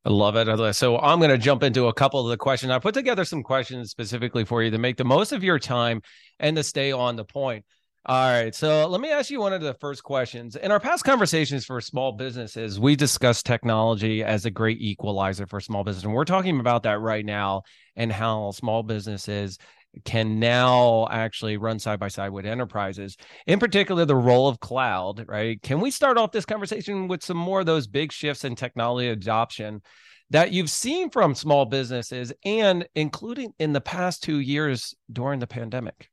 I 0.04 0.10
love 0.10 0.36
it. 0.36 0.74
So 0.74 0.98
I'm 0.98 1.18
going 1.18 1.30
to 1.30 1.38
jump 1.38 1.62
into 1.62 1.88
a 1.88 1.92
couple 1.92 2.20
of 2.20 2.30
the 2.30 2.36
questions. 2.36 2.72
I 2.72 2.78
put 2.78 2.94
together 2.94 3.24
some 3.24 3.42
questions 3.42 3.90
specifically 3.90 4.44
for 4.44 4.62
you 4.62 4.70
to 4.70 4.78
make 4.78 4.96
the 4.96 5.04
most 5.04 5.32
of 5.32 5.44
your 5.44 5.58
time 5.58 6.00
and 6.38 6.56
to 6.56 6.62
stay 6.62 6.92
on 6.92 7.16
the 7.16 7.24
point. 7.24 7.64
All 8.08 8.30
right. 8.32 8.54
So 8.54 8.88
let 8.88 9.02
me 9.02 9.10
ask 9.10 9.28
you 9.28 9.38
one 9.38 9.52
of 9.52 9.60
the 9.60 9.74
first 9.74 10.02
questions. 10.02 10.56
In 10.56 10.70
our 10.70 10.80
past 10.80 11.04
conversations 11.04 11.66
for 11.66 11.78
small 11.82 12.12
businesses, 12.12 12.80
we 12.80 12.96
discussed 12.96 13.44
technology 13.44 14.24
as 14.24 14.46
a 14.46 14.50
great 14.50 14.80
equalizer 14.80 15.46
for 15.46 15.60
small 15.60 15.84
business. 15.84 16.04
And 16.04 16.14
we're 16.14 16.24
talking 16.24 16.58
about 16.58 16.84
that 16.84 17.00
right 17.00 17.22
now 17.22 17.64
and 17.96 18.10
how 18.10 18.52
small 18.52 18.82
businesses 18.82 19.58
can 20.06 20.40
now 20.40 21.06
actually 21.10 21.58
run 21.58 21.78
side 21.78 22.00
by 22.00 22.08
side 22.08 22.30
with 22.30 22.46
enterprises, 22.46 23.18
in 23.46 23.58
particular, 23.58 24.06
the 24.06 24.16
role 24.16 24.48
of 24.48 24.58
cloud, 24.58 25.26
right? 25.28 25.60
Can 25.60 25.78
we 25.78 25.90
start 25.90 26.16
off 26.16 26.32
this 26.32 26.46
conversation 26.46 27.08
with 27.08 27.22
some 27.22 27.36
more 27.36 27.60
of 27.60 27.66
those 27.66 27.86
big 27.86 28.10
shifts 28.10 28.42
in 28.42 28.54
technology 28.54 29.08
adoption 29.08 29.82
that 30.30 30.50
you've 30.50 30.70
seen 30.70 31.10
from 31.10 31.34
small 31.34 31.66
businesses 31.66 32.32
and 32.42 32.88
including 32.94 33.52
in 33.58 33.74
the 33.74 33.82
past 33.82 34.22
two 34.22 34.38
years 34.40 34.94
during 35.12 35.40
the 35.40 35.46
pandemic? 35.46 36.08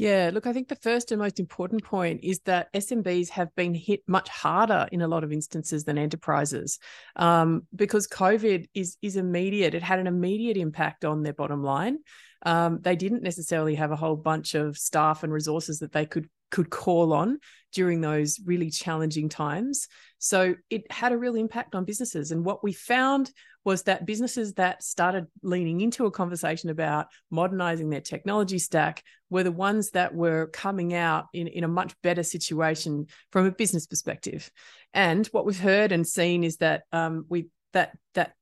Yeah, 0.00 0.30
look, 0.32 0.46
I 0.46 0.54
think 0.54 0.68
the 0.68 0.76
first 0.76 1.12
and 1.12 1.20
most 1.20 1.38
important 1.38 1.84
point 1.84 2.20
is 2.22 2.40
that 2.46 2.72
SMBs 2.72 3.28
have 3.28 3.54
been 3.54 3.74
hit 3.74 4.00
much 4.08 4.30
harder 4.30 4.88
in 4.90 5.02
a 5.02 5.06
lot 5.06 5.24
of 5.24 5.30
instances 5.30 5.84
than 5.84 5.98
enterprises 5.98 6.78
um, 7.16 7.66
because 7.76 8.08
COVID 8.08 8.66
is 8.72 8.96
is 9.02 9.16
immediate. 9.16 9.74
It 9.74 9.82
had 9.82 9.98
an 9.98 10.06
immediate 10.06 10.56
impact 10.56 11.04
on 11.04 11.22
their 11.22 11.34
bottom 11.34 11.62
line. 11.62 11.98
Um, 12.46 12.78
they 12.80 12.96
didn't 12.96 13.22
necessarily 13.22 13.74
have 13.74 13.90
a 13.90 13.96
whole 13.96 14.16
bunch 14.16 14.54
of 14.54 14.78
staff 14.78 15.22
and 15.22 15.30
resources 15.30 15.80
that 15.80 15.92
they 15.92 16.06
could 16.06 16.30
could 16.50 16.70
call 16.70 17.12
on 17.12 17.38
during 17.74 18.00
those 18.00 18.40
really 18.46 18.70
challenging 18.70 19.28
times. 19.28 19.86
So 20.18 20.54
it 20.70 20.90
had 20.90 21.12
a 21.12 21.18
real 21.18 21.34
impact 21.34 21.74
on 21.74 21.84
businesses. 21.84 22.30
And 22.30 22.42
what 22.42 22.64
we 22.64 22.72
found 22.72 23.30
was 23.64 23.82
that 23.82 24.06
businesses 24.06 24.54
that 24.54 24.82
started 24.82 25.26
leaning 25.42 25.80
into 25.80 26.06
a 26.06 26.10
conversation 26.10 26.70
about 26.70 27.08
modernizing 27.30 27.90
their 27.90 28.00
technology 28.00 28.58
stack 28.58 29.02
were 29.28 29.42
the 29.42 29.52
ones 29.52 29.90
that 29.90 30.14
were 30.14 30.46
coming 30.46 30.94
out 30.94 31.26
in, 31.32 31.46
in 31.46 31.64
a 31.64 31.68
much 31.68 31.94
better 32.02 32.22
situation 32.22 33.06
from 33.30 33.46
a 33.46 33.52
business 33.52 33.86
perspective. 33.86 34.50
And 34.94 35.26
what 35.28 35.44
we've 35.44 35.60
heard 35.60 35.92
and 35.92 36.06
seen 36.06 36.42
is 36.42 36.56
that 36.58 36.82
um, 36.92 37.26
we 37.28 37.48
that 37.72 37.96
that 38.14 38.34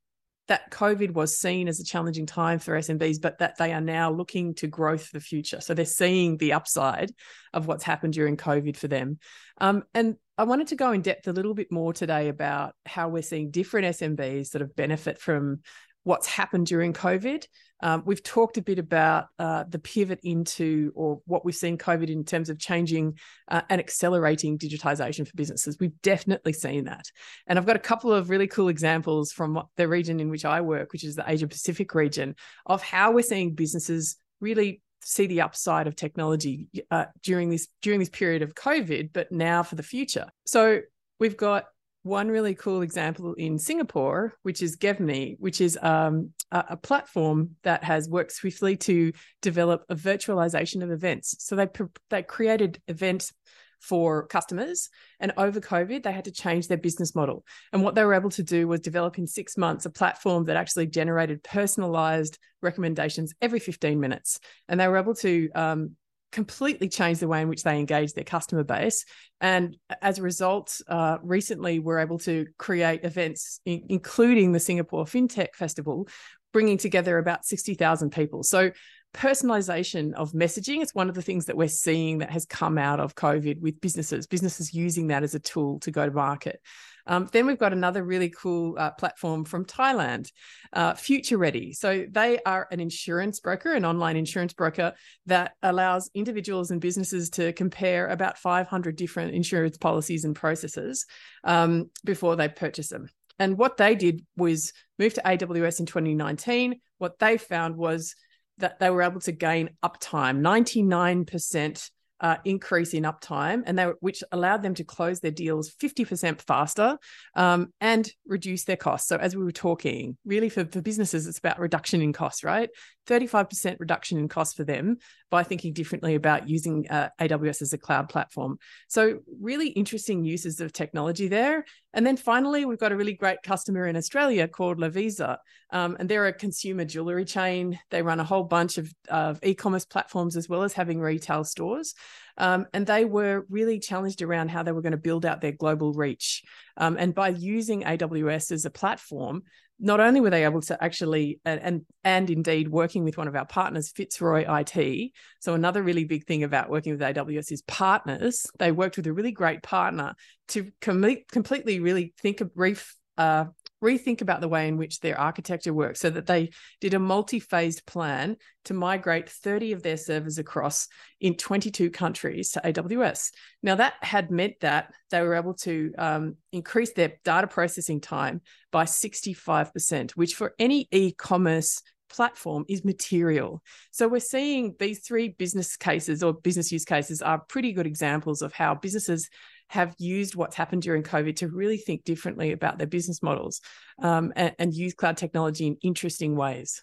that 0.49 0.71
COVID 0.71 1.13
was 1.13 1.39
seen 1.39 1.69
as 1.69 1.79
a 1.79 1.85
challenging 1.85 2.25
time 2.25 2.59
for 2.59 2.79
SMBs, 2.79 3.21
but 3.21 3.39
that 3.39 3.59
they 3.59 3.73
are 3.73 3.83
now 3.83 4.11
looking 4.11 4.55
to 4.55 4.67
growth 4.67 5.07
for 5.07 5.19
the 5.19 5.25
future. 5.25 5.61
So 5.61 5.75
they're 5.75 5.85
seeing 5.85 6.39
the 6.39 6.55
upside 6.55 7.13
of 7.53 7.67
what's 7.67 7.85
happened 7.85 8.15
during 8.15 8.39
COVID 8.39 8.77
for 8.77 8.89
them. 8.89 9.19
Um, 9.61 9.85
and 9.95 10.17
I 10.38 10.45
wanted 10.45 10.68
to 10.68 10.76
go 10.76 10.92
in 10.92 11.02
depth 11.02 11.26
a 11.26 11.33
little 11.33 11.52
bit 11.52 11.73
more 11.73 11.92
today 11.92 12.28
about 12.28 12.76
how 12.87 13.09
we're 13.09 13.23
seeing 13.23 13.50
different 13.50 13.88
SMBs 13.97 14.47
sort 14.47 14.62
of 14.62 14.76
benefit 14.76 15.21
from 15.21 15.62
what's 16.04 16.28
happened 16.28 16.68
during 16.68 16.92
COVID. 16.92 17.45
Um, 17.83 18.04
we've 18.07 18.23
talked 18.23 18.57
a 18.57 18.62
bit 18.62 18.78
about 18.78 19.26
uh, 19.40 19.64
the 19.68 19.80
pivot 19.80 20.21
into, 20.23 20.92
or 20.95 21.21
what 21.26 21.45
we've 21.45 21.57
seen 21.57 21.76
COVID 21.76 22.09
in 22.09 22.25
terms 22.25 22.50
of 22.50 22.59
changing 22.59 23.18
uh, 23.49 23.62
and 23.68 23.80
accelerating 23.80 24.59
digitization 24.59 25.26
for 25.26 25.35
businesses. 25.35 25.76
We've 25.80 26.00
definitely 26.02 26.52
seen 26.52 26.85
that. 26.85 27.07
And 27.49 27.59
I've 27.59 27.66
got 27.66 27.76
a 27.76 27.80
couple 27.80 28.12
of 28.12 28.30
really 28.30 28.47
cool 28.47 28.68
examples 28.68 29.33
from 29.33 29.61
the 29.76 29.88
region 29.88 30.21
in 30.21 30.30
which 30.30 30.45
I 30.45 30.61
work, 30.61 30.92
which 30.92 31.04
is 31.04 31.16
the 31.16 31.25
Asia 31.26 31.49
Pacific 31.49 31.95
region, 31.97 32.37
of 32.64 32.80
how 32.80 33.11
we're 33.11 33.23
seeing 33.23 33.54
businesses 33.54 34.16
really 34.40 34.83
see 35.02 35.26
the 35.26 35.40
upside 35.40 35.87
of 35.87 35.97
technology 35.97 36.69
uh, 36.90 37.07
during 37.23 37.50
this 37.50 37.69
during 37.83 37.99
this 37.99 38.09
period 38.09 38.43
of 38.43 38.55
COVID, 38.55 39.11
but 39.12 39.31
now 39.33 39.62
for 39.62 39.75
the 39.75 39.83
future. 39.83 40.28
So 40.47 40.81
we've 41.19 41.37
got 41.37 41.64
one 42.02 42.28
really 42.28 42.55
cool 42.55 42.83
example 42.83 43.35
in 43.35 43.59
Singapore, 43.59 44.35
which 44.43 44.62
is 44.62 44.76
GevMe, 44.76 45.37
which 45.38 45.61
is 45.61 45.78
um, 45.83 46.31
a, 46.50 46.64
a, 46.71 46.76
platform 46.76 47.57
that 47.64 47.85
has 47.85 48.09
worked 48.09 48.33
swiftly 48.33 48.76
to 48.76 49.12
develop 49.43 49.85
a 49.88 49.95
virtualization 49.95 50.83
of 50.83 50.90
events. 50.90 51.37
So 51.40 51.57
they 51.57 51.69
they 52.09 52.23
created 52.23 52.81
event 52.88 53.33
for 53.80 54.26
customers. 54.26 54.88
And 55.20 55.32
over 55.37 55.61
COVID, 55.61 56.02
they 56.02 56.12
had 56.12 56.25
to 56.25 56.32
change 56.32 56.68
their 56.68 56.78
business 56.78 57.14
model. 57.14 57.44
And 57.73 57.82
what 57.82 57.94
they 57.94 58.04
were 58.04 58.14
able 58.14 58.30
to 58.30 58.42
do 58.42 58.68
was 58.68 58.80
develop 58.80 59.18
in 59.18 59.26
six 59.26 59.56
months 59.56 59.87
a 59.87 59.90
platform 59.90 60.44
that 60.47 60.56
actually 60.56 60.87
generated 60.87 61.42
personalized 61.42 62.38
recommendations 62.62 63.35
every 63.40 63.61
15 63.61 64.00
minutes. 64.00 64.40
And 64.68 64.78
they 64.80 64.88
were 64.88 64.99
able 64.99 65.14
to 65.16 65.50
um, 65.54 65.97
completely 66.32 66.88
change 66.88 67.18
the 67.18 67.28
way 67.28 67.40
in 67.40 67.49
which 67.49 67.62
they 67.62 67.78
engage 67.78 68.12
their 68.12 68.25
customer 68.25 68.64
base. 68.64 69.04
And 69.40 69.76
as 70.02 70.18
a 70.18 70.23
result, 70.23 70.80
uh, 70.88 71.18
recently 71.23 71.78
we're 71.78 72.00
able 72.00 72.18
to 72.20 72.47
create 72.58 73.04
events, 73.04 73.61
in- 73.64 73.87
including 73.88 74.52
the 74.52 74.61
Singapore 74.61 75.04
FinTech 75.04 75.54
Festival, 75.54 76.08
bringing 76.52 76.78
together 76.78 77.18
about 77.18 77.44
60,000 77.44 78.11
people. 78.11 78.42
So 78.42 78.70
personalization 79.15 80.12
of 80.15 80.33
messaging. 80.33 80.83
It's 80.83 80.95
one 80.95 81.09
of 81.09 81.15
the 81.15 81.23
things 81.23 81.47
that 81.47 81.57
we're 81.57 81.69
seeing 81.69 82.19
that 82.19 82.31
has 82.31 82.45
come 82.45 82.79
out 82.79 83.00
of 83.00 83.15
COVID 83.15 83.61
with 83.61 83.81
businesses, 83.81 84.27
businesses 84.27 84.75
using 84.75 85.09
that 85.09 85.23
as 85.23 85.35
a 85.35 85.41
tool 85.41 85.81
to 85.81 85.91
go 85.91 86.07
to 86.07 86.12
market. 86.12 86.61
Um, 87.07 87.29
then 87.33 87.47
we've 87.47 87.59
got 87.59 87.73
another 87.73 88.05
really 88.05 88.29
cool 88.29 88.77
uh, 88.79 88.91
platform 88.91 89.47
from 89.47 89.65
Thailand, 89.65 90.31
uh, 90.75 90.93
Future 90.93 91.38
Ready. 91.38 91.73
So 91.73 92.05
they 92.09 92.38
are 92.45 92.69
an 92.71 92.81
insurance 92.81 93.41
broker, 93.41 93.73
an 93.73 93.87
online 93.87 94.17
insurance 94.17 94.53
broker 94.53 94.93
that 95.25 95.53
allows 95.62 96.11
individuals 96.15 96.71
and 96.71 96.83
businesses 96.83 97.31
to 97.31 97.55
compare 97.55 98.09
about 98.09 98.37
500 98.37 98.95
different 98.95 99.35
insurance 99.35 99.79
policies 99.79 100.25
and 100.25 100.37
processes 100.37 101.07
um, 101.45 101.91
before 102.05 102.37
they 102.37 102.49
purchase 102.49 102.88
them. 102.88 103.09
And 103.38 103.57
what 103.57 103.79
they 103.79 103.95
did 103.95 104.25
was 104.37 104.73
move 104.99 105.15
to 105.15 105.23
AWS 105.23 105.81
in 105.81 105.87
2019. 105.87 106.81
What 106.99 107.19
they 107.19 107.38
found 107.38 107.77
was 107.77 108.15
that 108.59 108.79
they 108.79 108.91
were 108.91 109.03
able 109.03 109.21
to 109.21 109.33
gain 109.33 109.71
uptime 109.83 110.41
99% 110.41 111.91
uh, 112.21 112.37
increase 112.45 112.95
in 112.95 113.05
uptime, 113.05 113.62
and 113.65 113.79
they 113.79 113.85
which 114.00 114.25
allowed 114.33 114.62
them 114.62 114.75
to 114.75 114.85
close 114.85 115.21
their 115.21 115.31
deals 115.31 115.71
50% 115.71 116.41
faster 116.41 116.99
um, 117.35 117.73
and 117.81 118.11
reduce 118.27 118.65
their 118.65 118.77
costs. 118.77 119.09
So 119.09 119.17
as 119.17 119.37
we 119.37 119.45
were 119.45 119.53
talking, 119.53 120.17
really 120.25 120.49
for, 120.49 120.65
for 120.65 120.81
businesses, 120.81 121.27
it's 121.27 121.38
about 121.38 121.61
reduction 121.61 122.03
in 122.03 122.12
costs, 122.12 122.43
right? 122.43 122.71
35% 123.07 123.77
reduction 123.79 124.19
in 124.19 124.29
cost 124.29 124.57
for 124.57 124.65
them 124.65 124.99
by 125.30 125.42
thinking 125.42 125.73
differently 125.73 126.14
about 126.14 126.49
using 126.49 126.88
uh, 126.88 127.08
AWS 127.20 127.62
as 127.62 127.73
a 127.73 127.78
cloud 127.78 128.08
platform. 128.08 128.58
So 128.88 129.20
really 129.40 129.68
interesting 129.68 130.25
uses 130.25 130.61
of 130.61 130.73
technology 130.73 131.28
there. 131.28 131.64
And 131.92 132.06
then 132.06 132.16
finally, 132.16 132.64
we've 132.64 132.78
got 132.78 132.92
a 132.92 132.97
really 132.97 133.14
great 133.14 133.42
customer 133.42 133.87
in 133.87 133.97
Australia 133.97 134.47
called 134.47 134.78
Lovisa, 134.78 135.38
um, 135.70 135.97
and 135.99 136.08
they're 136.08 136.26
a 136.26 136.32
consumer 136.32 136.85
jewelry 136.85 137.25
chain. 137.25 137.78
They 137.90 138.02
run 138.02 138.20
a 138.20 138.25
whole 138.25 138.44
bunch 138.44 138.78
of, 138.78 138.92
of 139.08 139.38
e-commerce 139.42 139.85
platforms 139.85 140.37
as 140.37 140.49
well 140.49 140.62
as 140.62 140.73
having 140.73 141.00
retail 141.00 141.44
stores. 141.44 141.94
Um, 142.37 142.66
and 142.73 142.87
they 142.87 143.04
were 143.04 143.47
really 143.50 143.78
challenged 143.80 144.23
around 144.23 144.50
how 144.50 144.62
they 144.62 144.73
were 144.73 144.82
going 144.82 144.92
to 144.92 144.99
build 144.99 145.26
out 145.26 145.40
their 145.40 145.52
global 145.52 145.92
reach. 145.92 146.44
Um, 146.76 146.97
and 146.99 147.14
by 147.14 147.28
using 147.30 147.82
AWS 147.82 148.52
as 148.52 148.64
a 148.64 148.70
platform, 148.70 149.42
not 149.80 150.00
only 150.00 150.20
were 150.20 150.30
they 150.30 150.44
able 150.44 150.61
to 150.61 150.82
actually 150.82 151.40
and, 151.44 151.61
and, 151.61 151.87
and 152.04 152.30
indeed 152.30 152.68
working 152.68 153.04
with 153.04 153.16
one 153.16 153.28
of 153.28 153.37
our 153.37 153.47
partners 153.47 153.90
fitzroy 153.90 154.44
it 154.44 155.12
so 155.40 155.54
another 155.54 155.82
really 155.82 156.04
big 156.04 156.26
thing 156.26 156.42
about 156.42 156.68
working 156.68 156.92
with 156.92 157.00
aws 157.00 157.52
is 157.52 157.62
partners. 157.62 158.47
They 158.58 158.73
worked 158.73 158.97
with 158.97 159.06
a 159.06 159.12
really 159.12 159.32
great 159.32 159.62
partner 159.62 160.14
to 160.49 160.70
com- 160.80 161.16
completely 161.30 161.80
really 161.80 162.14
think 162.20 162.40
of 162.40 162.54
brief 162.54 162.94
uh, 163.16 163.47
rethink 163.82 164.20
about 164.20 164.40
the 164.40 164.49
way 164.49 164.68
in 164.68 164.76
which 164.76 165.00
their 165.00 165.18
architecture 165.18 165.73
works 165.73 166.00
so 166.00 166.11
that 166.11 166.26
they 166.26 166.50
did 166.80 166.94
a 166.94 166.99
multi-phased 166.99 167.87
plan 167.87 168.37
to 168.64 168.75
migrate 168.75 169.28
30 169.28 169.73
of 169.73 169.82
their 169.82 169.97
servers 169.97 170.38
across 170.38 170.88
in 171.20 171.35
22 171.35 171.90
countries 171.90 172.50
to 172.50 172.61
aws 172.61 173.30
now 173.62 173.75
that 173.75 173.94
had 174.02 174.30
meant 174.30 174.54
that 174.61 174.92
they 175.11 175.23
were 175.23 175.35
able 175.35 175.54
to 175.54 175.92
um, 175.99 176.37
increase 176.52 176.92
their 176.92 177.14
data 177.25 177.47
processing 177.47 178.00
time 178.00 178.40
by 178.73 178.85
65% 178.85 180.12
which 180.12 180.35
for 180.35 180.54
any 180.58 180.88
e-commerce 180.90 181.82
platform 182.08 182.64
is 182.68 182.85
material. 182.85 183.62
So 183.90 184.08
we're 184.08 184.20
seeing 184.20 184.75
these 184.78 185.00
three 185.00 185.28
business 185.28 185.76
cases 185.76 186.23
or 186.23 186.32
business 186.32 186.73
use 186.73 186.85
cases 186.85 187.23
are 187.23 187.42
pretty 187.49 187.73
good 187.73 187.87
examples 187.87 188.42
of 188.42 188.52
how 188.52 188.75
businesses 188.75 189.28
have 189.69 189.95
used 189.99 190.35
what's 190.35 190.57
happened 190.57 190.83
during 190.83 191.03
COVID 191.03 191.37
to 191.37 191.49
really 191.49 191.77
think 191.77 192.05
differently 192.05 192.53
about 192.53 192.79
their 192.79 192.87
business 192.87 193.23
models 193.23 193.61
um, 194.03 194.33
and, 194.37 194.55
and, 194.59 194.75
use 194.75 194.95
cloud 194.95 195.17
technology 195.17 195.67
in 195.67 195.77
interesting 195.83 196.37
ways. 196.37 196.83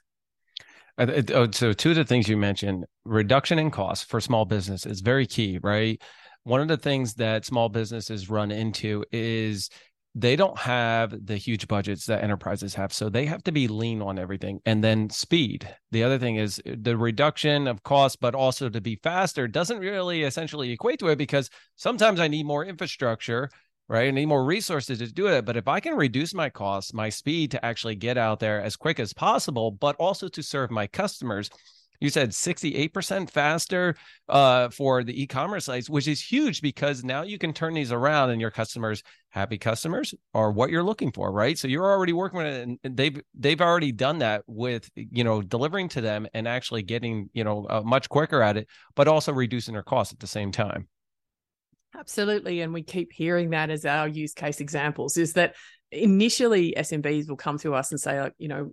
Oh, 0.97 1.49
so, 1.51 1.73
two 1.73 1.89
of 1.89 1.95
the 1.97 2.05
things 2.05 2.27
you 2.29 2.37
mentioned 2.37 2.85
reduction 3.03 3.59
in 3.59 3.69
cost 3.69 4.09
for 4.09 4.21
small 4.21 4.45
business 4.45 4.85
is 4.85 5.01
very 5.01 5.27
key, 5.27 5.59
right? 5.61 6.01
One 6.43 6.61
of 6.61 6.67
the 6.67 6.77
things 6.77 7.15
that 7.15 7.43
small 7.43 7.69
businesses 7.69 8.29
run 8.29 8.51
into 8.51 9.03
is 9.11 9.69
they 10.17 10.37
don't 10.37 10.57
have 10.57 11.25
the 11.25 11.35
huge 11.35 11.67
budgets 11.67 12.05
that 12.05 12.23
enterprises 12.23 12.73
have 12.73 12.93
so 12.93 13.09
they 13.09 13.25
have 13.25 13.43
to 13.43 13.51
be 13.51 13.67
lean 13.67 14.01
on 14.01 14.17
everything 14.17 14.61
and 14.65 14.81
then 14.81 15.09
speed. 15.09 15.67
The 15.91 16.03
other 16.03 16.17
thing 16.17 16.37
is 16.37 16.61
uh, 16.65 16.75
the 16.81 16.95
reduction 16.95 17.67
of 17.67 17.83
cost 17.83 18.21
but 18.21 18.33
also 18.33 18.69
to 18.69 18.79
be 18.79 18.95
faster 18.95 19.47
doesn't 19.47 19.79
really 19.79 20.23
essentially 20.23 20.71
equate 20.71 20.99
to 20.99 21.09
it 21.09 21.17
because 21.17 21.49
sometimes 21.75 22.19
i 22.19 22.27
need 22.27 22.45
more 22.45 22.65
infrastructure 22.65 23.49
right? 23.87 24.07
I 24.07 24.11
need 24.11 24.25
more 24.25 24.43
resources 24.43 24.97
to 24.99 25.07
do 25.11 25.27
it 25.27 25.45
but 25.45 25.57
if 25.57 25.67
i 25.67 25.79
can 25.79 25.95
reduce 25.95 26.33
my 26.33 26.49
costs 26.49 26.93
my 26.93 27.09
speed 27.09 27.51
to 27.51 27.63
actually 27.63 27.95
get 27.95 28.17
out 28.17 28.39
there 28.39 28.61
as 28.61 28.75
quick 28.75 28.99
as 28.99 29.13
possible 29.13 29.69
but 29.69 29.95
also 29.97 30.27
to 30.29 30.41
serve 30.41 30.71
my 30.71 30.87
customers 30.87 31.49
you 31.99 32.09
said 32.09 32.31
68% 32.31 33.29
faster 33.29 33.95
uh, 34.29 34.69
for 34.69 35.03
the 35.03 35.21
e-commerce 35.21 35.65
sites 35.65 35.89
which 35.89 36.07
is 36.07 36.21
huge 36.21 36.61
because 36.61 37.03
now 37.03 37.23
you 37.23 37.37
can 37.37 37.53
turn 37.53 37.73
these 37.73 37.91
around 37.91 38.29
and 38.29 38.41
your 38.41 38.51
customers 38.51 39.03
happy 39.29 39.57
customers 39.57 40.13
are 40.33 40.51
what 40.51 40.69
you're 40.69 40.83
looking 40.83 41.11
for 41.11 41.31
right? 41.31 41.57
So 41.57 41.67
you're 41.67 41.89
already 41.89 42.13
working 42.13 42.37
with 42.37 42.47
it 42.47 42.79
and 42.83 42.97
they've 42.97 43.21
they've 43.33 43.61
already 43.61 43.91
done 43.91 44.19
that 44.19 44.43
with 44.47 44.89
you 44.95 45.23
know 45.23 45.41
delivering 45.41 45.89
to 45.89 46.01
them 46.01 46.27
and 46.33 46.47
actually 46.47 46.83
getting 46.83 47.29
you 47.33 47.43
know 47.43 47.65
uh, 47.69 47.81
much 47.83 48.09
quicker 48.09 48.41
at 48.41 48.57
it 48.57 48.67
but 48.95 49.07
also 49.07 49.33
reducing 49.33 49.73
their 49.73 49.83
costs 49.83 50.13
at 50.13 50.19
the 50.19 50.27
same 50.27 50.51
time. 50.51 50.87
Absolutely 51.97 52.61
and 52.61 52.73
we 52.73 52.83
keep 52.83 53.11
hearing 53.13 53.51
that 53.51 53.69
as 53.69 53.85
our 53.85 54.07
use 54.07 54.33
case 54.33 54.59
examples 54.59 55.17
is 55.17 55.33
that 55.33 55.55
initially 55.91 56.73
SMBs 56.77 57.29
will 57.29 57.37
come 57.37 57.57
to 57.59 57.73
us 57.73 57.91
and 57.91 57.99
say, 57.99 58.19
like, 58.19 58.33
you 58.37 58.47
know, 58.47 58.71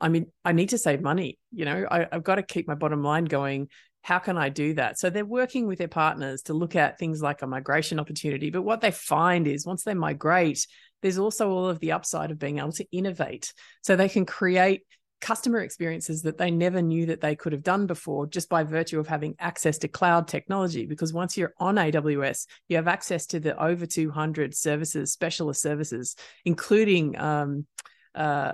I 0.00 0.08
mean, 0.08 0.26
I 0.44 0.52
need 0.52 0.70
to 0.70 0.78
save 0.78 1.00
money. 1.00 1.38
You 1.52 1.64
know, 1.64 1.86
I, 1.90 2.06
have 2.12 2.24
got 2.24 2.36
to 2.36 2.42
keep 2.42 2.68
my 2.68 2.74
bottom 2.74 3.02
line 3.02 3.24
going. 3.24 3.68
How 4.02 4.18
can 4.18 4.36
I 4.36 4.50
do 4.50 4.74
that? 4.74 4.98
So 4.98 5.08
they're 5.08 5.24
working 5.24 5.66
with 5.66 5.78
their 5.78 5.88
partners 5.88 6.42
to 6.42 6.54
look 6.54 6.76
at 6.76 6.98
things 6.98 7.22
like 7.22 7.42
a 7.42 7.46
migration 7.46 7.98
opportunity. 7.98 8.50
But 8.50 8.62
what 8.62 8.80
they 8.80 8.90
find 8.90 9.46
is 9.46 9.64
once 9.64 9.84
they 9.84 9.94
migrate, 9.94 10.66
there's 11.00 11.18
also 11.18 11.50
all 11.50 11.68
of 11.68 11.80
the 11.80 11.92
upside 11.92 12.30
of 12.30 12.38
being 12.38 12.58
able 12.58 12.72
to 12.72 12.86
innovate. 12.92 13.52
So 13.82 13.96
they 13.96 14.08
can 14.08 14.26
create 14.26 14.82
customer 15.24 15.60
experiences 15.60 16.20
that 16.22 16.36
they 16.36 16.50
never 16.50 16.82
knew 16.82 17.06
that 17.06 17.22
they 17.22 17.34
could 17.34 17.52
have 17.52 17.62
done 17.62 17.86
before 17.86 18.26
just 18.26 18.50
by 18.50 18.62
virtue 18.62 19.00
of 19.00 19.06
having 19.06 19.34
access 19.38 19.78
to 19.78 19.88
cloud 19.88 20.28
technology 20.28 20.84
because 20.84 21.14
once 21.14 21.34
you're 21.34 21.54
on 21.58 21.76
AWS 21.76 22.46
you 22.68 22.76
have 22.76 22.88
access 22.88 23.24
to 23.24 23.40
the 23.40 23.58
over 23.58 23.86
200 23.86 24.54
services 24.54 25.12
specialist 25.12 25.62
services 25.62 26.14
including 26.44 27.18
um, 27.18 27.66
uh, 28.14 28.52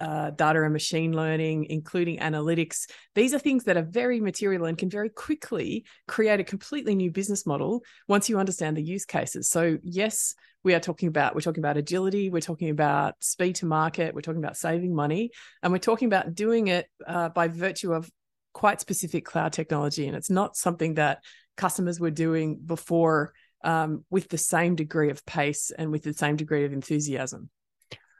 uh, 0.00 0.30
data 0.30 0.62
and 0.62 0.72
machine 0.72 1.14
learning, 1.14 1.66
including 1.70 2.18
analytics. 2.18 2.88
These 3.14 3.32
are 3.34 3.38
things 3.38 3.64
that 3.64 3.76
are 3.76 3.82
very 3.82 4.20
material 4.20 4.66
and 4.66 4.76
can 4.76 4.90
very 4.90 5.08
quickly 5.08 5.84
create 6.06 6.40
a 6.40 6.44
completely 6.44 6.94
new 6.94 7.10
business 7.10 7.46
model 7.46 7.82
once 8.06 8.28
you 8.28 8.38
understand 8.38 8.76
the 8.76 8.82
use 8.82 9.04
cases. 9.04 9.48
So, 9.48 9.78
yes, 9.82 10.34
we 10.64 10.74
are 10.74 10.80
talking 10.80 11.08
about 11.08 11.34
we're 11.34 11.40
talking 11.40 11.62
about 11.62 11.76
agility, 11.76 12.28
we're 12.28 12.40
talking 12.40 12.70
about 12.70 13.14
speed 13.20 13.56
to 13.56 13.66
market, 13.66 14.14
we're 14.14 14.20
talking 14.20 14.42
about 14.42 14.56
saving 14.56 14.94
money, 14.94 15.30
and 15.62 15.72
we're 15.72 15.78
talking 15.78 16.06
about 16.06 16.34
doing 16.34 16.68
it 16.68 16.86
uh, 17.06 17.28
by 17.30 17.48
virtue 17.48 17.92
of 17.92 18.10
quite 18.52 18.80
specific 18.80 19.24
cloud 19.24 19.52
technology. 19.52 20.06
And 20.06 20.16
it's 20.16 20.30
not 20.30 20.56
something 20.56 20.94
that 20.94 21.22
customers 21.56 22.00
were 22.00 22.10
doing 22.10 22.58
before 22.64 23.32
um, 23.64 24.04
with 24.10 24.28
the 24.28 24.38
same 24.38 24.76
degree 24.76 25.10
of 25.10 25.24
pace 25.24 25.70
and 25.76 25.90
with 25.90 26.02
the 26.02 26.12
same 26.12 26.36
degree 26.36 26.64
of 26.64 26.72
enthusiasm. 26.72 27.50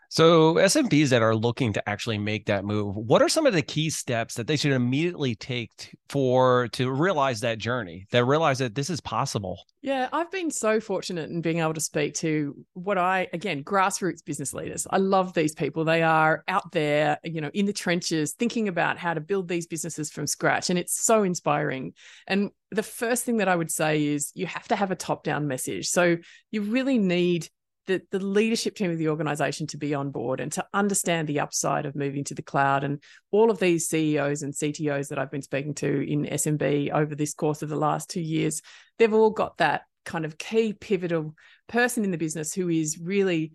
So 0.09 0.55
SMBs 0.55 1.09
that 1.11 1.23
are 1.23 1.35
looking 1.35 1.73
to 1.73 1.89
actually 1.89 2.19
make 2.19 2.47
that 2.47 2.65
move, 2.65 2.97
what 2.97 3.23
are 3.23 3.29
some 3.29 3.47
of 3.47 3.53
the 3.53 3.63
key 3.63 3.91
steps 3.91 4.35
that 4.35 4.47
they 4.47 4.57
should 4.57 4.73
immediately 4.73 5.35
take 5.35 5.97
for 6.09 6.69
to 6.69 6.91
realize 6.91 7.41
that 7.41 7.59
journey, 7.59 8.07
that 8.13 8.25
realize 8.25 8.59
that 8.59 8.75
this 8.75 8.91
is 8.91 9.01
possible? 9.01 9.59
Yeah, 9.83 10.09
I've 10.13 10.31
been 10.31 10.51
so 10.51 10.81
fortunate 10.81 11.31
in 11.31 11.41
being 11.41 11.61
able 11.61 11.75
to 11.75 11.81
speak 11.81 12.15
to 12.15 12.57
what 12.73 12.99
I 12.99 13.29
again, 13.33 13.63
grassroots 13.65 14.25
business 14.25 14.53
leaders. 14.53 14.87
I 14.91 14.99
love 14.99 15.33
these 15.33 15.55
people. 15.55 15.85
They 15.85 16.03
are 16.03 16.43
out 16.49 16.73
there, 16.73 17.19
you 17.25 17.41
know, 17.41 17.51
in 17.55 17.67
the 17.67 17.73
trenches 17.73 18.33
thinking 18.33 18.69
about 18.69 18.99
how 18.99 19.15
to 19.15 19.21
build 19.21 19.49
these 19.49 19.67
businesses 19.67 20.11
from 20.11 20.27
scratch 20.27 20.71
and 20.71 20.79
it's 20.79 21.05
so 21.05 21.23
inspiring. 21.23 21.95
And 22.27 22.51
the 22.71 22.83
first 22.83 23.25
thing 23.25 23.39
that 23.39 23.49
I 23.49 23.57
would 23.57 23.71
say 23.71 24.05
is 24.05 24.33
you 24.35 24.47
have 24.47 24.69
to 24.69 24.77
have 24.77 24.91
a 24.91 24.97
top-down 24.97 25.47
message. 25.47 25.89
So 25.89 26.17
you 26.51 26.63
really 26.63 26.99
need 26.99 27.49
the, 27.87 28.03
the 28.11 28.19
leadership 28.19 28.75
team 28.75 28.91
of 28.91 28.99
the 28.99 29.09
organization 29.09 29.67
to 29.69 29.77
be 29.77 29.95
on 29.95 30.11
board 30.11 30.41
and 30.41 30.53
to 30.53 30.67
understand 30.75 31.29
the 31.29 31.41
upside 31.41 31.87
of 31.87 31.97
moving 31.97 32.25
to 32.25 32.35
the 32.35 32.43
cloud. 32.43 32.85
And 32.85 33.03
all 33.31 33.51
of 33.51 33.59
these 33.59 33.89
CEOs 33.89 34.43
and 34.43 34.53
CTOs 34.53 35.09
that 35.09 35.19
I've 35.19 35.31
been 35.31 35.43
speaking 35.43 35.75
to 35.75 36.11
in 36.11 36.25
SMB 36.25 36.93
over 36.93 37.15
this 37.15 37.35
course 37.35 37.63
of 37.63 37.69
the 37.69 37.77
last 37.77 38.11
two 38.11 38.21
years, 38.21 38.63
they've 38.99 39.15
all 39.15 39.31
got 39.31 39.59
that 39.59 39.83
kind 40.05 40.25
of 40.25 40.39
key 40.39 40.73
pivotal 40.73 41.35
person 41.69 42.05
in 42.05 42.11
the 42.11 42.19
business 42.19 42.53
who 42.53 42.69
is 42.69 42.99
really 42.99 43.53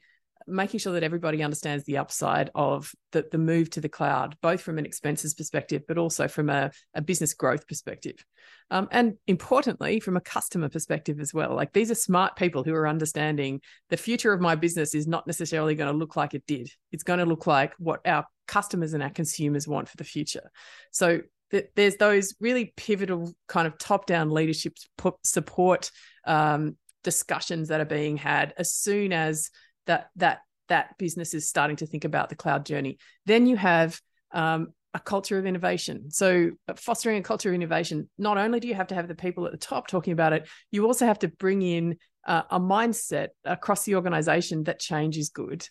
making 0.47 0.79
sure 0.79 0.93
that 0.93 1.03
everybody 1.03 1.43
understands 1.43 1.83
the 1.85 1.97
upside 1.97 2.49
of 2.55 2.91
the, 3.11 3.25
the 3.31 3.37
move 3.37 3.69
to 3.71 3.81
the 3.81 3.89
cloud, 3.89 4.35
both 4.41 4.61
from 4.61 4.77
an 4.77 4.85
expenses 4.85 5.33
perspective, 5.33 5.83
but 5.87 5.97
also 5.97 6.27
from 6.27 6.49
a, 6.49 6.71
a 6.93 7.01
business 7.01 7.33
growth 7.33 7.67
perspective. 7.67 8.23
Um, 8.69 8.87
and 8.91 9.15
importantly, 9.27 9.99
from 9.99 10.17
a 10.17 10.21
customer 10.21 10.69
perspective 10.69 11.19
as 11.19 11.33
well. 11.33 11.55
Like 11.55 11.73
these 11.73 11.91
are 11.91 11.95
smart 11.95 12.35
people 12.35 12.63
who 12.63 12.73
are 12.73 12.87
understanding 12.87 13.61
the 13.89 13.97
future 13.97 14.33
of 14.33 14.41
my 14.41 14.55
business 14.55 14.95
is 14.95 15.07
not 15.07 15.27
necessarily 15.27 15.75
going 15.75 15.91
to 15.91 15.97
look 15.97 16.15
like 16.15 16.33
it 16.33 16.45
did. 16.47 16.69
It's 16.91 17.03
going 17.03 17.19
to 17.19 17.25
look 17.25 17.47
like 17.47 17.73
what 17.77 17.99
our 18.05 18.25
customers 18.47 18.93
and 18.93 19.03
our 19.03 19.09
consumers 19.09 19.67
want 19.67 19.89
for 19.89 19.97
the 19.97 20.03
future. 20.03 20.51
So 20.91 21.21
th- 21.51 21.67
there's 21.75 21.97
those 21.97 22.33
really 22.39 22.73
pivotal 22.75 23.33
kind 23.47 23.67
of 23.67 23.77
top 23.77 24.05
down 24.05 24.29
leadership 24.29 24.77
support 25.23 25.91
um, 26.25 26.77
discussions 27.03 27.69
that 27.69 27.81
are 27.81 27.85
being 27.85 28.17
had 28.17 28.53
as 28.57 28.73
soon 28.73 29.11
as 29.11 29.49
that 29.87 30.09
that 30.15 30.41
that 30.69 30.97
business 30.97 31.33
is 31.33 31.49
starting 31.49 31.75
to 31.75 31.85
think 31.85 32.05
about 32.05 32.29
the 32.29 32.35
cloud 32.35 32.65
journey. 32.65 32.97
Then 33.25 33.45
you 33.45 33.57
have 33.57 33.99
um, 34.31 34.69
a 34.93 34.99
culture 34.99 35.37
of 35.37 35.45
innovation. 35.45 36.11
So 36.11 36.51
uh, 36.67 36.73
fostering 36.75 37.17
a 37.17 37.23
culture 37.23 37.49
of 37.49 37.55
innovation, 37.55 38.09
not 38.17 38.37
only 38.37 38.59
do 38.59 38.67
you 38.67 38.75
have 38.75 38.87
to 38.87 38.95
have 38.95 39.07
the 39.07 39.15
people 39.15 39.45
at 39.45 39.51
the 39.51 39.57
top 39.57 39.87
talking 39.87 40.13
about 40.13 40.33
it, 40.33 40.47
you 40.71 40.85
also 40.85 41.05
have 41.05 41.19
to 41.19 41.27
bring 41.27 41.61
in 41.61 41.97
uh, 42.25 42.43
a 42.49 42.59
mindset 42.59 43.29
across 43.43 43.83
the 43.83 43.95
organization 43.95 44.63
that 44.63 44.79
change 44.79 45.17
is 45.17 45.29
good 45.29 45.67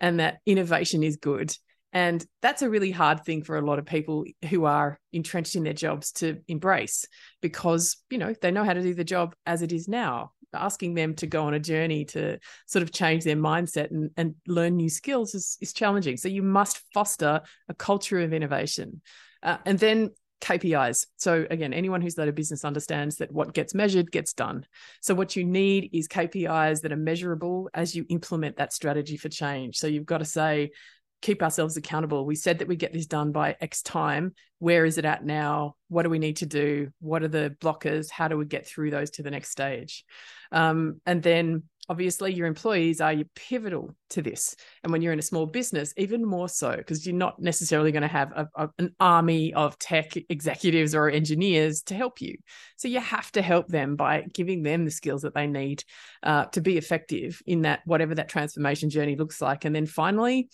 and 0.00 0.20
that 0.20 0.38
innovation 0.46 1.02
is 1.02 1.16
good. 1.16 1.54
And 1.92 2.24
that's 2.40 2.62
a 2.62 2.70
really 2.70 2.90
hard 2.90 3.24
thing 3.24 3.42
for 3.42 3.58
a 3.58 3.64
lot 3.64 3.78
of 3.78 3.84
people 3.84 4.24
who 4.48 4.64
are 4.64 4.98
entrenched 5.12 5.56
in 5.56 5.62
their 5.62 5.74
jobs 5.74 6.12
to 6.12 6.38
embrace 6.48 7.06
because, 7.42 7.98
you 8.08 8.16
know, 8.16 8.34
they 8.40 8.50
know 8.50 8.64
how 8.64 8.72
to 8.72 8.82
do 8.82 8.94
the 8.94 9.04
job 9.04 9.34
as 9.44 9.60
it 9.60 9.72
is 9.72 9.88
now 9.88 10.32
asking 10.54 10.94
them 10.94 11.14
to 11.16 11.26
go 11.26 11.44
on 11.44 11.54
a 11.54 11.60
journey 11.60 12.04
to 12.06 12.38
sort 12.66 12.82
of 12.82 12.92
change 12.92 13.24
their 13.24 13.36
mindset 13.36 13.90
and, 13.90 14.10
and 14.16 14.34
learn 14.46 14.76
new 14.76 14.88
skills 14.88 15.34
is, 15.34 15.58
is 15.60 15.72
challenging. 15.72 16.16
So 16.16 16.28
you 16.28 16.42
must 16.42 16.80
foster 16.92 17.42
a 17.68 17.74
culture 17.74 18.20
of 18.20 18.32
innovation. 18.32 19.00
Uh, 19.42 19.58
and 19.64 19.78
then 19.78 20.10
KPIs. 20.42 21.06
So 21.16 21.46
again, 21.50 21.72
anyone 21.72 22.02
who's 22.02 22.18
led 22.18 22.28
a 22.28 22.32
business 22.32 22.64
understands 22.64 23.16
that 23.16 23.32
what 23.32 23.54
gets 23.54 23.74
measured 23.74 24.10
gets 24.10 24.32
done. 24.32 24.66
So 25.00 25.14
what 25.14 25.36
you 25.36 25.44
need 25.44 25.90
is 25.92 26.08
KPIs 26.08 26.82
that 26.82 26.92
are 26.92 26.96
measurable 26.96 27.70
as 27.72 27.94
you 27.94 28.04
implement 28.08 28.56
that 28.56 28.72
strategy 28.72 29.16
for 29.16 29.28
change. 29.28 29.76
So 29.78 29.86
you've 29.86 30.04
got 30.04 30.18
to 30.18 30.24
say, 30.24 30.72
keep 31.22 31.42
ourselves 31.42 31.76
accountable. 31.76 32.26
We 32.26 32.34
said 32.34 32.58
that 32.58 32.68
we 32.68 32.76
get 32.76 32.92
this 32.92 33.06
done 33.06 33.32
by 33.32 33.56
X 33.60 33.80
time. 33.82 34.34
Where 34.58 34.84
is 34.84 34.98
it 34.98 35.04
at 35.04 35.24
now? 35.24 35.76
What 35.88 36.02
do 36.02 36.10
we 36.10 36.18
need 36.18 36.38
to 36.38 36.46
do? 36.46 36.90
What 37.00 37.22
are 37.22 37.28
the 37.28 37.56
blockers? 37.60 38.10
How 38.10 38.28
do 38.28 38.36
we 38.36 38.44
get 38.44 38.66
through 38.66 38.90
those 38.90 39.10
to 39.12 39.22
the 39.22 39.30
next 39.30 39.50
stage? 39.50 40.04
Um, 40.50 41.00
and 41.06 41.22
then 41.22 41.62
obviously 41.88 42.32
your 42.32 42.46
employees 42.46 43.00
are 43.00 43.14
pivotal 43.34 43.94
to 44.10 44.22
this. 44.22 44.54
And 44.82 44.92
when 44.92 45.02
you're 45.02 45.12
in 45.12 45.18
a 45.18 45.22
small 45.22 45.46
business, 45.46 45.92
even 45.96 46.24
more 46.24 46.48
so, 46.48 46.76
because 46.76 47.06
you're 47.06 47.14
not 47.14 47.40
necessarily 47.40 47.92
going 47.92 48.02
to 48.02 48.08
have 48.08 48.32
a, 48.32 48.48
a, 48.54 48.68
an 48.78 48.94
army 49.00 49.52
of 49.54 49.78
tech 49.78 50.12
executives 50.28 50.94
or 50.94 51.08
engineers 51.08 51.82
to 51.82 51.94
help 51.94 52.20
you. 52.20 52.36
So 52.76 52.88
you 52.88 53.00
have 53.00 53.30
to 53.32 53.42
help 53.42 53.68
them 53.68 53.96
by 53.96 54.26
giving 54.32 54.62
them 54.62 54.84
the 54.84 54.90
skills 54.90 55.22
that 55.22 55.34
they 55.34 55.46
need 55.46 55.84
uh, 56.22 56.46
to 56.46 56.60
be 56.60 56.78
effective 56.78 57.42
in 57.46 57.62
that, 57.62 57.80
whatever 57.84 58.14
that 58.14 58.28
transformation 58.28 58.90
journey 58.90 59.16
looks 59.16 59.40
like. 59.40 59.64
And 59.64 59.74
then 59.74 59.86
finally, 59.86 60.50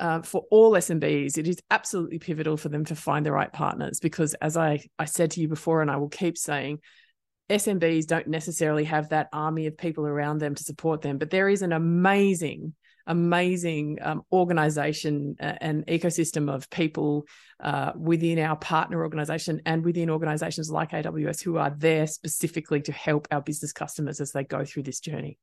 uh, 0.00 0.22
for 0.22 0.44
all 0.50 0.72
SMBs, 0.72 1.36
it 1.36 1.46
is 1.46 1.58
absolutely 1.70 2.18
pivotal 2.18 2.56
for 2.56 2.70
them 2.70 2.84
to 2.86 2.96
find 2.96 3.24
the 3.24 3.32
right 3.32 3.52
partners 3.52 4.00
because, 4.00 4.34
as 4.34 4.56
I, 4.56 4.80
I 4.98 5.04
said 5.04 5.32
to 5.32 5.40
you 5.40 5.46
before, 5.46 5.82
and 5.82 5.90
I 5.90 5.98
will 5.98 6.08
keep 6.08 6.38
saying, 6.38 6.80
SMBs 7.50 8.06
don't 8.06 8.28
necessarily 8.28 8.84
have 8.84 9.10
that 9.10 9.28
army 9.32 9.66
of 9.66 9.76
people 9.76 10.06
around 10.06 10.38
them 10.38 10.54
to 10.54 10.62
support 10.62 11.02
them, 11.02 11.18
but 11.18 11.30
there 11.30 11.48
is 11.48 11.62
an 11.62 11.72
amazing, 11.72 12.74
amazing 13.06 13.98
um, 14.00 14.22
organization 14.32 15.36
uh, 15.40 15.54
and 15.60 15.84
ecosystem 15.86 16.52
of 16.52 16.70
people 16.70 17.26
uh, 17.62 17.92
within 17.96 18.38
our 18.38 18.56
partner 18.56 19.02
organization 19.02 19.60
and 19.66 19.84
within 19.84 20.08
organizations 20.08 20.70
like 20.70 20.92
AWS 20.92 21.42
who 21.42 21.58
are 21.58 21.74
there 21.76 22.06
specifically 22.06 22.80
to 22.82 22.92
help 22.92 23.28
our 23.30 23.42
business 23.42 23.72
customers 23.72 24.20
as 24.20 24.32
they 24.32 24.44
go 24.44 24.64
through 24.64 24.84
this 24.84 25.00
journey. 25.00 25.36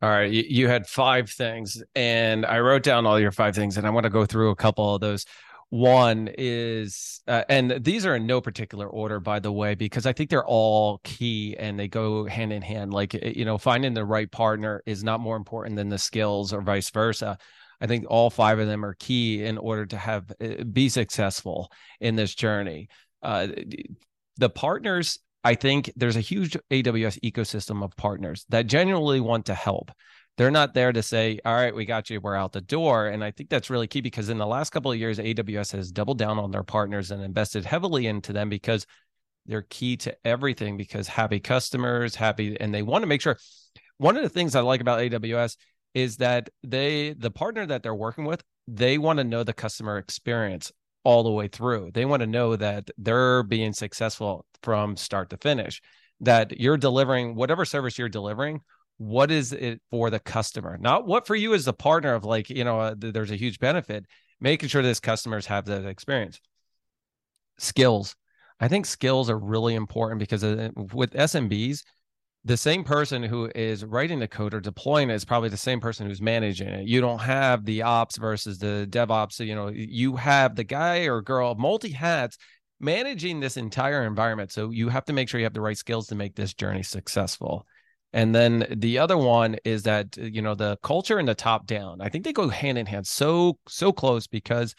All 0.00 0.08
right, 0.08 0.30
you, 0.30 0.68
had 0.68 0.86
five 0.86 1.28
things, 1.28 1.82
and 1.96 2.46
I 2.46 2.60
wrote 2.60 2.84
down 2.84 3.04
all 3.04 3.18
your 3.18 3.32
five 3.32 3.56
things, 3.56 3.76
and 3.76 3.84
I 3.84 3.90
want 3.90 4.04
to 4.04 4.10
go 4.10 4.24
through 4.24 4.50
a 4.50 4.56
couple 4.56 4.94
of 4.94 5.00
those. 5.00 5.26
One 5.70 6.30
is, 6.38 7.20
uh, 7.26 7.42
and 7.48 7.84
these 7.84 8.06
are 8.06 8.14
in 8.14 8.24
no 8.24 8.40
particular 8.40 8.86
order, 8.86 9.18
by 9.18 9.40
the 9.40 9.50
way, 9.50 9.74
because 9.74 10.06
I 10.06 10.12
think 10.12 10.30
they're 10.30 10.46
all 10.46 11.00
key 11.02 11.56
and 11.58 11.78
they 11.78 11.88
go 11.88 12.26
hand 12.26 12.52
in 12.52 12.62
hand. 12.62 12.94
Like, 12.94 13.14
eh, 13.14 13.32
you 13.34 13.44
know, 13.44 13.58
finding 13.58 13.92
the 13.92 14.04
right 14.04 14.30
partner 14.30 14.82
is 14.86 15.02
not 15.02 15.20
more 15.20 15.36
important 15.36 15.76
than 15.76 15.88
the 15.88 15.98
skills 15.98 16.52
or 16.52 16.62
vice 16.62 16.88
versa. 16.90 17.36
I 17.80 17.86
think 17.86 18.06
all 18.08 18.30
five 18.30 18.60
of 18.60 18.66
them 18.66 18.84
are 18.84 18.94
key 18.94 19.44
in 19.44 19.58
order 19.58 19.84
to 19.86 19.96
have 19.98 20.32
eh, 20.40 20.62
be 20.62 20.88
successful 20.88 21.70
in 22.00 22.16
this 22.16 22.34
journey. 22.34 22.88
Uh, 23.20 23.48
the 24.38 24.48
partners 24.48 25.18
I 25.44 25.54
think 25.54 25.92
there's 25.96 26.16
a 26.16 26.20
huge 26.20 26.56
AWS 26.70 27.20
ecosystem 27.20 27.84
of 27.84 27.96
partners 27.96 28.44
that 28.48 28.66
genuinely 28.66 29.20
want 29.20 29.46
to 29.46 29.54
help. 29.54 29.90
They're 30.36 30.50
not 30.50 30.74
there 30.74 30.92
to 30.92 31.02
say, 31.02 31.40
all 31.44 31.54
right, 31.54 31.74
we 31.74 31.84
got 31.84 32.10
you, 32.10 32.20
we're 32.20 32.36
out 32.36 32.52
the 32.52 32.60
door. 32.60 33.08
And 33.08 33.24
I 33.24 33.32
think 33.32 33.48
that's 33.48 33.70
really 33.70 33.88
key 33.88 34.00
because 34.00 34.28
in 34.28 34.38
the 34.38 34.46
last 34.46 34.70
couple 34.70 34.92
of 34.92 34.98
years, 34.98 35.18
AWS 35.18 35.72
has 35.72 35.90
doubled 35.90 36.18
down 36.18 36.38
on 36.38 36.50
their 36.50 36.62
partners 36.62 37.10
and 37.10 37.22
invested 37.22 37.64
heavily 37.64 38.06
into 38.06 38.32
them 38.32 38.48
because 38.48 38.86
they're 39.46 39.66
key 39.68 39.96
to 39.96 40.16
everything 40.24 40.76
because 40.76 41.08
happy 41.08 41.40
customers, 41.40 42.14
happy, 42.14 42.58
and 42.60 42.72
they 42.72 42.82
want 42.82 43.02
to 43.02 43.06
make 43.06 43.20
sure. 43.20 43.36
One 43.96 44.16
of 44.16 44.22
the 44.22 44.28
things 44.28 44.54
I 44.54 44.60
like 44.60 44.80
about 44.80 45.00
AWS 45.00 45.56
is 45.94 46.18
that 46.18 46.50
they, 46.62 47.14
the 47.14 47.32
partner 47.32 47.66
that 47.66 47.82
they're 47.82 47.94
working 47.94 48.24
with, 48.24 48.44
they 48.68 48.98
want 48.98 49.18
to 49.18 49.24
know 49.24 49.42
the 49.42 49.52
customer 49.52 49.98
experience 49.98 50.70
all 51.08 51.22
the 51.22 51.30
way 51.30 51.48
through. 51.48 51.90
They 51.94 52.04
want 52.04 52.20
to 52.20 52.26
know 52.26 52.54
that 52.54 52.90
they're 52.98 53.42
being 53.42 53.72
successful 53.72 54.44
from 54.62 54.94
start 54.94 55.30
to 55.30 55.38
finish, 55.38 55.80
that 56.20 56.60
you're 56.60 56.76
delivering 56.76 57.34
whatever 57.34 57.64
service 57.64 57.96
you're 57.96 58.10
delivering. 58.10 58.60
What 58.98 59.30
is 59.30 59.54
it 59.54 59.80
for 59.90 60.10
the 60.10 60.20
customer? 60.20 60.76
Not 60.78 61.06
what 61.06 61.26
for 61.26 61.34
you 61.34 61.54
as 61.54 61.64
the 61.64 61.72
partner 61.72 62.12
of 62.12 62.26
like, 62.26 62.50
you 62.50 62.62
know, 62.62 62.78
uh, 62.78 62.94
there's 62.94 63.30
a 63.30 63.36
huge 63.36 63.58
benefit, 63.58 64.04
making 64.38 64.68
sure 64.68 64.82
this 64.82 65.00
customers 65.00 65.46
have 65.46 65.64
that 65.64 65.86
experience. 65.86 66.42
Skills. 67.56 68.14
I 68.60 68.68
think 68.68 68.84
skills 68.84 69.30
are 69.30 69.38
really 69.38 69.76
important 69.76 70.18
because 70.18 70.44
uh, 70.44 70.68
with 70.76 71.14
SMBs, 71.14 71.84
the 72.44 72.56
same 72.56 72.84
person 72.84 73.22
who 73.22 73.50
is 73.54 73.84
writing 73.84 74.20
the 74.20 74.28
code 74.28 74.54
or 74.54 74.60
deploying 74.60 75.10
it 75.10 75.14
is 75.14 75.24
probably 75.24 75.48
the 75.48 75.56
same 75.56 75.80
person 75.80 76.06
who's 76.06 76.22
managing 76.22 76.68
it. 76.68 76.86
You 76.86 77.00
don't 77.00 77.18
have 77.18 77.64
the 77.64 77.82
ops 77.82 78.16
versus 78.16 78.58
the 78.58 78.86
DevOps. 78.88 79.44
You 79.44 79.54
know, 79.54 79.68
you 79.68 80.16
have 80.16 80.54
the 80.54 80.64
guy 80.64 81.00
or 81.08 81.20
girl 81.20 81.54
multi 81.56 81.90
hats 81.90 82.38
managing 82.80 83.40
this 83.40 83.56
entire 83.56 84.04
environment. 84.04 84.52
So 84.52 84.70
you 84.70 84.88
have 84.88 85.04
to 85.06 85.12
make 85.12 85.28
sure 85.28 85.40
you 85.40 85.46
have 85.46 85.54
the 85.54 85.60
right 85.60 85.76
skills 85.76 86.06
to 86.08 86.14
make 86.14 86.36
this 86.36 86.54
journey 86.54 86.82
successful. 86.82 87.66
And 88.12 88.34
then 88.34 88.66
the 88.70 88.98
other 88.98 89.18
one 89.18 89.56
is 89.64 89.82
that 89.82 90.16
uh, 90.18 90.22
you 90.22 90.40
know 90.40 90.54
the 90.54 90.78
culture 90.82 91.18
and 91.18 91.28
the 91.28 91.34
top 91.34 91.66
down. 91.66 92.00
I 92.00 92.08
think 92.08 92.24
they 92.24 92.32
go 92.32 92.48
hand 92.48 92.78
in 92.78 92.86
hand 92.86 93.06
so 93.06 93.58
so 93.68 93.92
close 93.92 94.26
because 94.26 94.74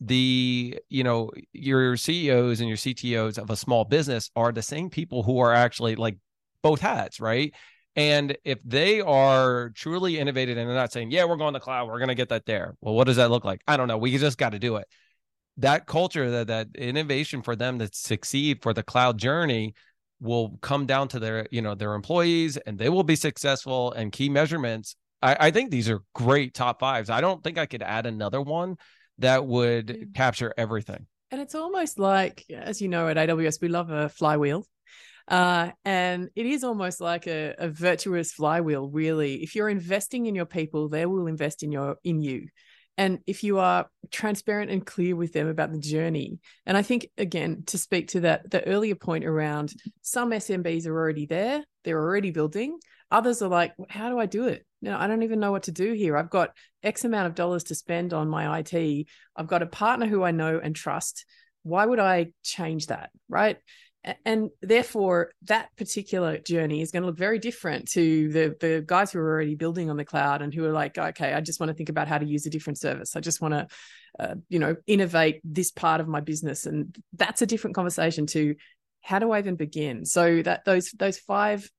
the 0.00 0.78
you 0.88 1.04
know 1.04 1.30
your 1.52 1.96
CEOs 1.96 2.60
and 2.60 2.68
your 2.68 2.76
CTOs 2.76 3.38
of 3.38 3.50
a 3.50 3.56
small 3.56 3.84
business 3.84 4.30
are 4.36 4.52
the 4.52 4.62
same 4.62 4.90
people 4.90 5.22
who 5.22 5.38
are 5.40 5.52
actually 5.52 5.96
like 5.96 6.18
both 6.62 6.80
hats, 6.80 7.20
right? 7.20 7.54
And 7.94 8.36
if 8.44 8.58
they 8.64 9.00
are 9.00 9.70
truly 9.70 10.18
innovative 10.18 10.56
and 10.56 10.68
they're 10.68 10.76
not 10.76 10.92
saying, 10.92 11.10
yeah, 11.10 11.24
we're 11.24 11.36
going 11.36 11.52
to 11.52 11.58
the 11.58 11.64
cloud, 11.64 11.88
we're 11.88 11.98
going 11.98 12.08
to 12.08 12.14
get 12.14 12.30
that 12.30 12.46
there. 12.46 12.74
Well, 12.80 12.94
what 12.94 13.06
does 13.06 13.16
that 13.16 13.30
look 13.30 13.44
like? 13.44 13.60
I 13.66 13.76
don't 13.76 13.88
know. 13.88 13.98
We 13.98 14.16
just 14.16 14.38
got 14.38 14.52
to 14.52 14.58
do 14.58 14.76
it. 14.76 14.86
That 15.58 15.86
culture, 15.86 16.30
that, 16.30 16.46
that 16.46 16.68
innovation 16.74 17.42
for 17.42 17.54
them 17.54 17.78
to 17.78 17.90
succeed 17.92 18.62
for 18.62 18.72
the 18.72 18.82
cloud 18.82 19.18
journey 19.18 19.74
will 20.20 20.56
come 20.62 20.86
down 20.86 21.08
to 21.08 21.18
their, 21.18 21.46
you 21.50 21.60
know, 21.60 21.74
their 21.74 21.92
employees 21.94 22.56
and 22.56 22.78
they 22.78 22.88
will 22.88 23.02
be 23.02 23.16
successful 23.16 23.92
and 23.92 24.10
key 24.10 24.30
measurements. 24.30 24.96
I, 25.20 25.36
I 25.38 25.50
think 25.50 25.70
these 25.70 25.90
are 25.90 26.00
great 26.14 26.54
top 26.54 26.80
fives. 26.80 27.10
I 27.10 27.20
don't 27.20 27.44
think 27.44 27.58
I 27.58 27.66
could 27.66 27.82
add 27.82 28.06
another 28.06 28.40
one 28.40 28.76
that 29.18 29.44
would 29.44 29.86
mm. 29.86 30.14
capture 30.14 30.54
everything. 30.56 31.06
And 31.30 31.40
it's 31.40 31.54
almost 31.54 31.98
like, 31.98 32.44
as 32.50 32.80
you 32.80 32.88
know, 32.88 33.08
at 33.08 33.16
AWS, 33.16 33.60
we 33.60 33.68
love 33.68 33.90
a 33.90 34.08
flywheel. 34.08 34.66
Uh, 35.28 35.70
and 35.84 36.28
it 36.34 36.46
is 36.46 36.64
almost 36.64 37.00
like 37.00 37.26
a, 37.26 37.54
a 37.58 37.68
virtuous 37.68 38.32
flywheel, 38.32 38.88
really. 38.88 39.42
If 39.42 39.54
you're 39.54 39.68
investing 39.68 40.26
in 40.26 40.34
your 40.34 40.46
people, 40.46 40.88
they 40.88 41.06
will 41.06 41.26
invest 41.26 41.62
in 41.62 41.72
your 41.72 41.96
in 42.04 42.20
you. 42.20 42.48
And 42.98 43.20
if 43.26 43.42
you 43.42 43.58
are 43.58 43.88
transparent 44.10 44.70
and 44.70 44.84
clear 44.84 45.16
with 45.16 45.32
them 45.32 45.48
about 45.48 45.72
the 45.72 45.78
journey, 45.78 46.38
and 46.66 46.76
I 46.76 46.82
think 46.82 47.08
again 47.16 47.62
to 47.66 47.78
speak 47.78 48.08
to 48.08 48.20
that 48.20 48.50
the 48.50 48.66
earlier 48.66 48.94
point 48.94 49.24
around 49.24 49.72
some 50.02 50.30
SMBs 50.30 50.86
are 50.86 50.96
already 50.96 51.26
there, 51.26 51.64
they're 51.84 52.02
already 52.02 52.30
building. 52.30 52.78
Others 53.10 53.42
are 53.42 53.48
like, 53.48 53.72
how 53.88 54.08
do 54.08 54.18
I 54.18 54.26
do 54.26 54.48
it? 54.48 54.66
no, 54.82 54.98
I 54.98 55.06
don't 55.06 55.22
even 55.22 55.38
know 55.38 55.52
what 55.52 55.62
to 55.64 55.72
do 55.72 55.92
here. 55.92 56.16
I've 56.16 56.28
got 56.28 56.50
X 56.82 57.04
amount 57.04 57.28
of 57.28 57.36
dollars 57.36 57.64
to 57.64 57.74
spend 57.74 58.12
on 58.12 58.28
my 58.28 58.58
IT. 58.58 59.06
I've 59.36 59.46
got 59.46 59.62
a 59.62 59.66
partner 59.66 60.06
who 60.06 60.24
I 60.24 60.32
know 60.32 60.60
and 60.62 60.74
trust. 60.74 61.24
Why 61.62 61.86
would 61.86 62.00
I 62.00 62.32
change 62.42 62.88
that? 62.88 63.10
Right. 63.28 63.58
And 64.24 64.50
therefore, 64.60 65.30
that 65.42 65.68
particular 65.76 66.38
journey 66.38 66.82
is 66.82 66.90
going 66.90 67.02
to 67.02 67.06
look 67.06 67.18
very 67.18 67.38
different 67.38 67.88
to 67.92 68.28
the, 68.30 68.56
the 68.58 68.82
guys 68.84 69.12
who 69.12 69.20
are 69.20 69.30
already 69.30 69.54
building 69.54 69.90
on 69.90 69.96
the 69.96 70.04
cloud 70.04 70.42
and 70.42 70.52
who 70.52 70.64
are 70.64 70.72
like, 70.72 70.98
okay, 70.98 71.32
I 71.32 71.40
just 71.40 71.60
want 71.60 71.70
to 71.70 71.74
think 71.74 71.88
about 71.88 72.08
how 72.08 72.18
to 72.18 72.26
use 72.26 72.44
a 72.44 72.50
different 72.50 72.80
service. 72.80 73.14
I 73.14 73.20
just 73.20 73.40
want 73.40 73.54
to, 73.54 73.66
uh, 74.18 74.34
you 74.48 74.58
know, 74.58 74.74
innovate 74.88 75.40
this 75.44 75.70
part 75.70 76.00
of 76.00 76.08
my 76.08 76.20
business. 76.20 76.66
And 76.66 76.96
that's 77.12 77.42
a 77.42 77.46
different 77.46 77.76
conversation 77.76 78.26
to 78.28 78.56
how 79.02 79.20
do 79.20 79.30
I 79.30 79.38
even 79.38 79.54
begin? 79.56 80.04
So 80.04 80.42
that 80.42 80.64
those 80.64 80.90
those 80.92 81.18
five 81.18 81.70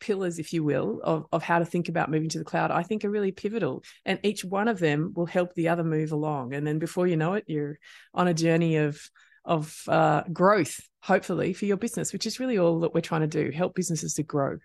pillars, 0.00 0.38
if 0.38 0.52
you 0.52 0.62
will, 0.62 1.00
of, 1.02 1.26
of 1.32 1.42
how 1.42 1.58
to 1.58 1.64
think 1.64 1.88
about 1.88 2.10
moving 2.10 2.28
to 2.30 2.38
the 2.38 2.44
cloud, 2.44 2.70
I 2.70 2.82
think 2.82 3.04
are 3.04 3.10
really 3.10 3.32
pivotal. 3.32 3.82
And 4.04 4.20
each 4.22 4.44
one 4.44 4.68
of 4.68 4.78
them 4.78 5.12
will 5.14 5.26
help 5.26 5.54
the 5.54 5.68
other 5.68 5.84
move 5.84 6.12
along. 6.12 6.54
And 6.54 6.66
then 6.66 6.78
before 6.78 7.06
you 7.06 7.16
know 7.16 7.34
it, 7.34 7.44
you're 7.46 7.78
on 8.14 8.28
a 8.28 8.34
journey 8.34 8.76
of 8.76 9.00
of 9.44 9.74
uh, 9.88 10.22
growth, 10.32 10.78
hopefully, 11.00 11.52
for 11.52 11.66
your 11.66 11.76
business, 11.76 12.12
which 12.12 12.26
is 12.26 12.40
really 12.40 12.58
all 12.58 12.80
that 12.80 12.94
we're 12.94 13.00
trying 13.00 13.22
to 13.22 13.26
do, 13.26 13.50
help 13.50 13.74
businesses 13.74 14.14
to 14.14 14.22
grow. 14.22 14.58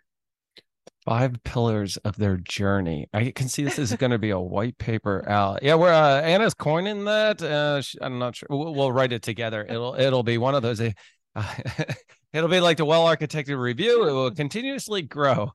Five 1.05 1.43
pillars 1.43 1.97
of 1.97 2.15
their 2.15 2.37
journey. 2.37 3.09
I 3.13 3.31
can 3.31 3.49
see 3.49 3.63
this 3.63 3.77
is 3.77 3.93
going 3.93 4.11
to 4.11 4.19
be 4.19 4.29
a 4.29 4.39
white 4.39 4.77
paper 4.77 5.27
out. 5.27 5.61
Yeah, 5.61 5.75
we're 5.75 5.91
uh, 5.91 6.21
Anna's 6.21 6.53
coining 6.53 7.03
that. 7.05 7.41
Uh, 7.41 7.81
I'm 8.01 8.19
not 8.19 8.37
sure. 8.37 8.47
We'll, 8.49 8.73
we'll, 8.73 8.91
write 8.91 9.11
it 9.11 9.21
together. 9.21 9.65
It'll 9.67 9.95
it'll 9.95 10.23
be 10.23 10.37
one 10.37 10.55
of 10.55 10.61
those. 10.61 10.79
Uh, 10.79 10.93
It'll 12.33 12.49
be 12.49 12.59
like 12.59 12.77
the 12.77 12.85
well 12.85 13.05
architected 13.05 13.59
review. 13.59 14.07
It 14.07 14.11
will 14.11 14.31
continuously 14.31 15.03
grow. 15.03 15.51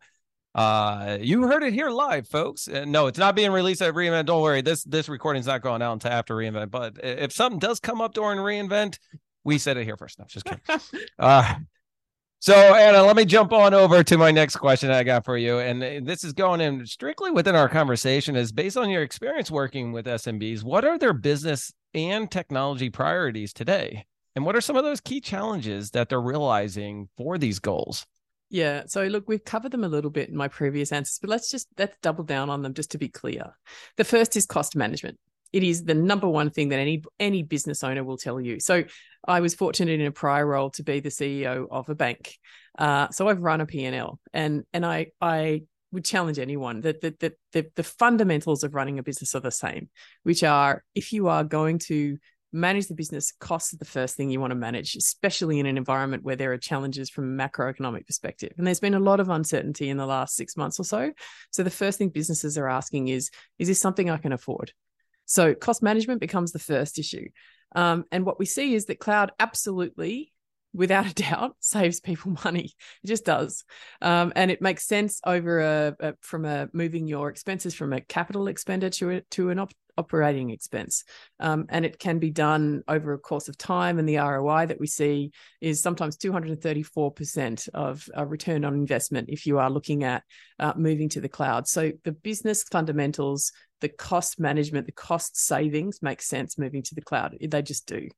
Uh, 0.55 1.19
you 1.21 1.43
heard 1.43 1.65
it 1.65 1.73
here 1.73 1.91
live, 1.91 2.29
folks. 2.29 2.69
Uh, 2.69 2.85
no, 2.87 3.09
it's 3.09 3.19
not 3.19 3.35
being 3.35 3.51
released 3.51 3.83
at 3.83 3.95
reInvent. 3.95 4.27
Don't 4.27 4.43
worry. 4.43 4.63
This 4.63 4.85
this 4.85 5.09
recording's 5.09 5.47
not 5.47 5.61
going 5.61 5.83
out 5.83 5.95
until 5.95 6.13
after 6.13 6.37
reInvent. 6.37 6.71
But 6.71 6.99
if 7.03 7.33
something 7.33 7.59
does 7.59 7.81
come 7.81 8.01
up 8.01 8.15
during 8.15 8.39
reInvent, 8.39 8.99
we 9.49 9.57
said 9.59 9.79
it 9.79 9.85
here 9.85 9.97
first. 9.97 10.19
No, 10.19 10.27
just 10.29 10.45
kidding. 10.45 10.61
uh, 11.19 11.55
so 12.39 12.55
Anna, 12.55 13.03
let 13.03 13.17
me 13.17 13.25
jump 13.25 13.53
on 13.53 13.73
over 13.73 14.05
to 14.05 14.19
my 14.19 14.31
next 14.31 14.57
question 14.57 14.91
I 14.91 15.03
got 15.03 15.25
for 15.25 15.39
you, 15.39 15.59
and 15.59 15.83
uh, 15.83 16.01
this 16.03 16.23
is 16.23 16.35
going 16.35 16.61
in 16.61 16.87
strictly 16.87 17.31
within 17.31 17.57
our 17.57 17.69
conversation. 17.69 18.37
Is 18.37 18.53
based 18.53 18.77
on 18.77 18.91
your 18.91 19.03
experience 19.03 19.51
working 19.51 19.91
with 19.91 20.05
SMBs, 20.07 20.63
what 20.63 20.85
are 20.85 20.99
their 20.99 21.15
business 21.15 21.73
and 21.95 22.31
technology 22.31 22.91
priorities 22.91 23.55
today? 23.55 24.05
And 24.37 24.45
what 24.45 24.55
are 24.55 24.61
some 24.61 24.77
of 24.77 24.85
those 24.85 25.01
key 25.01 25.21
challenges 25.21 25.91
that 25.93 26.11
they're 26.11 26.21
realizing 26.21 27.09
for 27.17 27.39
these 27.39 27.59
goals? 27.59 28.07
Yeah. 28.51 28.85
So 28.87 29.05
look, 29.05 29.29
we've 29.29 29.45
covered 29.45 29.73
them 29.73 29.85
a 29.85 29.89
little 29.89 30.11
bit 30.11 30.29
in 30.29 30.37
my 30.37 30.49
previous 30.49 30.93
answers, 30.93 31.19
but 31.21 31.31
let's 31.31 31.51
just 31.51 31.69
let's 31.79 31.97
double 32.03 32.25
down 32.25 32.51
on 32.51 32.61
them 32.61 32.75
just 32.75 32.91
to 32.91 32.99
be 32.99 33.09
clear. 33.09 33.57
The 33.97 34.05
first 34.05 34.37
is 34.37 34.45
cost 34.45 34.77
management. 34.77 35.19
It 35.53 35.63
is 35.63 35.85
the 35.85 35.95
number 35.95 36.29
one 36.29 36.51
thing 36.51 36.69
that 36.69 36.79
any 36.79 37.03
any 37.19 37.43
business 37.43 37.83
owner 37.83 38.05
will 38.05 38.19
tell 38.19 38.41
you. 38.41 38.61
So 38.61 38.85
I 39.27 39.41
was 39.41 39.55
fortunate 39.55 40.01
in 40.01 40.07
a 40.07 40.13
prior 40.13 40.47
role 40.47 40.71
to 40.71 40.83
be 40.83 41.01
the 41.01 41.09
CEO 41.09 41.67
of 41.71 41.89
a 41.89 41.95
bank. 41.95 42.37
Uh, 42.79 43.09
so 43.11 43.29
I've 43.29 43.43
run 43.43 43.61
a 43.61 43.67
P&L 43.67 44.19
and 44.33 44.65
and 44.73 44.87
I 44.87 45.09
I 45.21 45.63
would 45.91 46.05
challenge 46.05 46.39
anyone 46.39 46.83
that, 46.83 47.01
that, 47.01 47.19
that 47.21 47.33
the, 47.53 47.67
the 47.75 47.83
fundamentals 47.83 48.63
of 48.63 48.75
running 48.75 48.99
a 48.99 49.03
business 49.03 49.35
are 49.35 49.41
the 49.41 49.51
same, 49.51 49.89
which 50.23 50.43
are 50.43 50.85
if 50.95 51.13
you 51.13 51.29
are 51.29 51.45
going 51.45 51.79
to 51.79 52.19
manage 52.53 52.87
the 52.87 52.95
business 52.95 53.33
costs 53.41 53.75
are 53.75 53.79
the 53.79 53.85
first 53.85 54.17
thing 54.17 54.31
you 54.31 54.41
want 54.41 54.51
to 54.51 54.57
manage 54.57 54.97
especially 54.97 55.59
in 55.59 55.67
an 55.67 55.77
environment 55.77 56.23
where 56.23 56.37
there 56.37 56.53
are 56.53 56.59
challenges 56.59 57.11
from 57.11 57.25
a 57.25 57.49
macroeconomic 57.49 58.07
perspective. 58.07 58.53
And 58.57 58.67
there's 58.67 58.81
been 58.81 58.95
a 58.95 59.01
lot 59.01 59.21
of 59.21 59.29
uncertainty 59.29 59.91
in 59.91 59.99
the 59.99 60.07
last 60.07 60.35
six 60.35 60.57
months 60.57 60.81
or 60.81 60.85
so. 60.85 61.13
So 61.51 61.63
the 61.63 61.71
first 61.71 61.99
thing 61.99 62.09
businesses 62.09 62.57
are 62.57 62.69
asking 62.69 63.09
is 63.09 63.31
is 63.59 63.69
this 63.69 63.81
something 63.81 64.09
i 64.09 64.17
can 64.17 64.33
afford? 64.33 64.73
So 65.27 65.55
cost 65.55 65.83
management 65.83 66.21
becomes 66.21 66.53
the 66.53 66.59
first 66.59 66.99
issue 66.99 67.29
um, 67.73 68.05
and 68.11 68.25
what 68.25 68.39
we 68.39 68.47
see 68.47 68.75
is 68.75 68.87
that 68.87 68.99
cloud 68.99 69.33
absolutely 69.39 70.33
without 70.75 71.07
a 71.07 71.15
doubt 71.15 71.57
saves 71.61 72.01
people 72.01 72.37
money. 72.45 72.73
It 73.03 73.07
just 73.07 73.25
does. 73.25 73.65
Um, 74.01 74.33
and 74.37 74.51
it 74.51 74.63
makes 74.63 74.87
sense 74.87 75.21
over 75.25 75.61
a, 75.61 75.97
a, 76.01 76.15
from 76.21 76.45
a 76.45 76.69
moving 76.73 77.07
your 77.07 77.29
expenses 77.29 77.75
from 77.75 77.93
a 77.93 78.01
capital 78.01 78.49
expenditure 78.49 79.23
to 79.33 79.51
an 79.51 79.59
op- 79.59 79.73
operating 79.99 80.51
expense. 80.51 81.05
Um, 81.41 81.67
and 81.69 81.85
it 81.85 81.99
can 81.99 82.19
be 82.19 82.31
done 82.31 82.83
over 82.89 83.13
a 83.13 83.19
course 83.19 83.49
of 83.49 83.59
time. 83.59 83.99
And 83.99 84.09
the 84.09 84.17
ROI 84.17 84.67
that 84.67 84.81
we 84.81 84.87
see 84.87 85.33
is 85.61 85.83
sometimes 85.83 86.17
234% 86.17 87.69
of 87.75 88.09
a 88.15 88.25
return 88.25 88.65
on 88.65 88.75
investment 88.75 89.29
if 89.29 89.45
you 89.45 89.59
are 89.59 89.71
looking 89.71 90.05
at 90.05 90.23
uh, 90.59 90.73
moving 90.77 91.09
to 91.11 91.21
the 91.21 91.29
cloud. 91.29 91.69
So 91.69 91.93
the 92.05 92.13
business 92.13 92.63
fundamentals, 92.63 93.53
the 93.81 93.89
cost 93.89 94.41
management, 94.41 94.87
the 94.87 94.93
cost 94.93 95.37
savings 95.37 96.01
make 96.01 96.23
sense 96.23 96.57
moving 96.57 96.83
to 96.85 96.95
the 96.95 97.03
cloud. 97.03 97.37
They 97.41 97.63
just 97.63 97.87
do. 97.87 98.09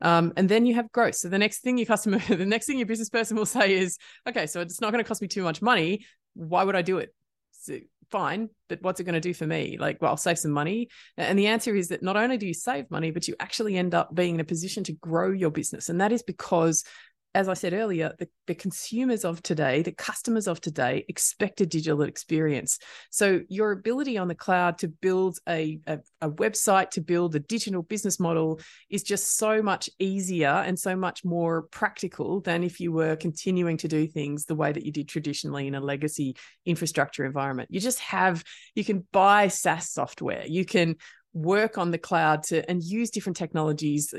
Um, 0.00 0.32
and 0.36 0.48
then 0.48 0.66
you 0.66 0.74
have 0.74 0.92
growth. 0.92 1.16
So 1.16 1.28
the 1.28 1.38
next 1.38 1.60
thing 1.60 1.78
your 1.78 1.86
customer, 1.86 2.18
the 2.28 2.46
next 2.46 2.66
thing 2.66 2.78
your 2.78 2.86
business 2.86 3.10
person 3.10 3.36
will 3.36 3.46
say 3.46 3.74
is, 3.74 3.98
okay, 4.28 4.46
so 4.46 4.60
it's 4.60 4.80
not 4.80 4.92
going 4.92 5.02
to 5.02 5.08
cost 5.08 5.22
me 5.22 5.28
too 5.28 5.42
much 5.42 5.60
money. 5.60 6.06
Why 6.34 6.64
would 6.64 6.76
I 6.76 6.82
do 6.82 6.98
it? 6.98 7.14
Fine, 8.10 8.50
but 8.68 8.80
what's 8.82 9.00
it 9.00 9.04
going 9.04 9.14
to 9.14 9.20
do 9.20 9.34
for 9.34 9.46
me? 9.46 9.78
Like, 9.78 10.00
well, 10.00 10.12
I'll 10.12 10.16
save 10.16 10.38
some 10.38 10.52
money. 10.52 10.88
And 11.16 11.36
the 11.36 11.48
answer 11.48 11.74
is 11.74 11.88
that 11.88 12.04
not 12.04 12.16
only 12.16 12.38
do 12.38 12.46
you 12.46 12.54
save 12.54 12.88
money, 12.90 13.10
but 13.10 13.26
you 13.26 13.34
actually 13.40 13.76
end 13.76 13.94
up 13.94 14.14
being 14.14 14.36
in 14.36 14.40
a 14.40 14.44
position 14.44 14.84
to 14.84 14.92
grow 14.92 15.32
your 15.32 15.50
business. 15.50 15.88
And 15.88 16.00
that 16.00 16.12
is 16.12 16.22
because 16.22 16.84
as 17.36 17.50
I 17.50 17.54
said 17.54 17.74
earlier, 17.74 18.14
the, 18.18 18.28
the 18.46 18.54
consumers 18.54 19.22
of 19.22 19.42
today, 19.42 19.82
the 19.82 19.92
customers 19.92 20.48
of 20.48 20.58
today 20.58 21.04
expect 21.06 21.60
a 21.60 21.66
digital 21.66 22.00
experience. 22.00 22.78
So 23.10 23.42
your 23.50 23.72
ability 23.72 24.16
on 24.16 24.26
the 24.26 24.34
cloud 24.34 24.78
to 24.78 24.88
build 24.88 25.38
a, 25.46 25.78
a, 25.86 25.98
a, 26.22 26.30
website, 26.30 26.92
to 26.92 27.02
build 27.02 27.36
a 27.36 27.40
digital 27.40 27.82
business 27.82 28.18
model 28.18 28.58
is 28.88 29.02
just 29.02 29.36
so 29.36 29.60
much 29.60 29.90
easier 29.98 30.48
and 30.48 30.78
so 30.78 30.96
much 30.96 31.26
more 31.26 31.64
practical 31.64 32.40
than 32.40 32.64
if 32.64 32.80
you 32.80 32.90
were 32.90 33.16
continuing 33.16 33.76
to 33.76 33.88
do 33.88 34.06
things 34.06 34.46
the 34.46 34.54
way 34.54 34.72
that 34.72 34.86
you 34.86 34.90
did 34.90 35.06
traditionally 35.06 35.66
in 35.66 35.74
a 35.74 35.80
legacy 35.80 36.36
infrastructure 36.64 37.26
environment. 37.26 37.68
You 37.70 37.80
just 37.80 37.98
have, 37.98 38.42
you 38.74 38.82
can 38.82 39.06
buy 39.12 39.48
SaaS 39.48 39.90
software, 39.90 40.46
you 40.46 40.64
can 40.64 40.96
work 41.36 41.76
on 41.76 41.90
the 41.90 41.98
cloud 41.98 42.42
to 42.42 42.68
and 42.68 42.82
use 42.82 43.10
different 43.10 43.36
technologies 43.36 44.14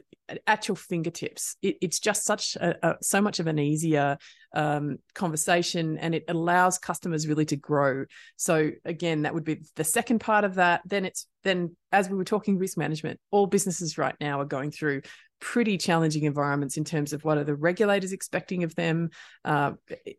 at 0.46 0.68
your 0.68 0.78
fingertips. 0.78 1.56
It, 1.64 1.78
it's 1.82 2.00
just 2.00 2.24
such 2.24 2.56
a, 2.58 2.76
a, 2.88 2.96
so 3.02 3.22
much 3.22 3.40
of 3.40 3.48
an 3.48 3.58
easier 3.58 4.18
um, 4.54 4.98
conversation, 5.16 5.98
and 5.98 6.14
it 6.14 6.26
allows 6.28 6.78
customers 6.78 7.28
really 7.28 7.46
to 7.46 7.56
grow. 7.56 8.06
So 8.36 8.70
again, 8.86 9.24
that 9.24 9.34
would 9.34 9.44
be 9.44 9.62
the 9.76 9.84
second 9.84 10.20
part 10.20 10.44
of 10.44 10.56
that. 10.56 10.82
Then 10.86 11.06
it's 11.06 11.26
then 11.44 11.76
as 11.92 12.08
we 12.08 12.18
were 12.18 12.24
talking 12.24 12.60
risk 12.60 12.78
management, 12.78 13.20
all 13.32 13.48
businesses 13.48 13.98
right 13.98 14.16
now 14.22 14.40
are 14.40 14.46
going 14.46 14.70
through 14.70 15.02
pretty 15.40 15.78
challenging 15.78 16.24
environments 16.24 16.78
in 16.78 16.84
terms 16.84 17.14
of 17.14 17.24
what 17.24 17.38
are 17.38 17.44
the 17.44 17.56
regulators 17.56 18.12
expecting 18.12 18.64
of 18.64 18.76
them 18.76 19.10
uh, 19.46 19.72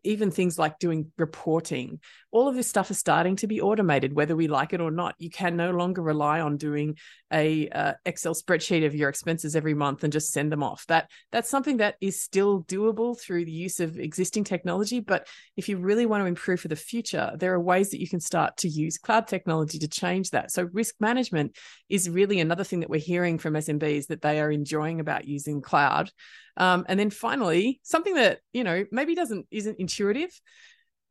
even 0.03 0.31
things 0.31 0.57
like 0.57 0.79
doing 0.79 1.11
reporting. 1.17 1.99
All 2.31 2.47
of 2.47 2.55
this 2.55 2.67
stuff 2.67 2.91
is 2.91 2.99
starting 2.99 3.35
to 3.37 3.47
be 3.47 3.61
automated 3.61 4.13
whether 4.13 4.35
we 4.35 4.47
like 4.47 4.73
it 4.73 4.81
or 4.81 4.91
not. 4.91 5.15
You 5.17 5.29
can 5.29 5.57
no 5.57 5.71
longer 5.71 6.01
rely 6.01 6.41
on 6.41 6.57
doing 6.57 6.97
a 7.31 7.69
uh, 7.69 7.93
excel 8.05 8.33
spreadsheet 8.33 8.85
of 8.85 8.95
your 8.95 9.09
expenses 9.09 9.55
every 9.55 9.73
month 9.73 10.03
and 10.03 10.13
just 10.13 10.31
send 10.31 10.51
them 10.51 10.63
off. 10.63 10.85
That 10.87 11.09
that's 11.31 11.49
something 11.49 11.77
that 11.77 11.95
is 12.01 12.21
still 12.21 12.63
doable 12.63 13.19
through 13.19 13.45
the 13.45 13.51
use 13.51 13.79
of 13.79 13.97
existing 13.97 14.43
technology 14.43 14.99
but 14.99 15.27
if 15.57 15.67
you 15.67 15.77
really 15.77 16.05
want 16.05 16.21
to 16.21 16.27
improve 16.27 16.59
for 16.59 16.67
the 16.67 16.75
future 16.75 17.31
there 17.37 17.53
are 17.53 17.59
ways 17.59 17.89
that 17.89 17.99
you 17.99 18.07
can 18.07 18.19
start 18.19 18.57
to 18.57 18.69
use 18.69 18.97
cloud 18.97 19.27
technology 19.27 19.79
to 19.79 19.87
change 19.87 20.31
that. 20.31 20.51
So 20.51 20.69
risk 20.71 20.95
management 20.99 21.57
is 21.89 22.09
really 22.09 22.39
another 22.39 22.63
thing 22.63 22.79
that 22.81 22.89
we're 22.89 22.99
hearing 22.99 23.37
from 23.37 23.53
smbs 23.53 24.07
that 24.07 24.21
they 24.21 24.39
are 24.39 24.51
enjoying 24.51 24.99
about 24.99 25.08
using 25.25 25.61
cloud. 25.61 26.11
Um, 26.57 26.85
and 26.87 26.99
then 26.99 27.09
finally, 27.09 27.79
something 27.83 28.15
that 28.15 28.39
you 28.53 28.63
know 28.63 28.85
maybe 28.91 29.15
doesn't 29.15 29.47
isn't 29.51 29.79
intuitive, 29.79 30.31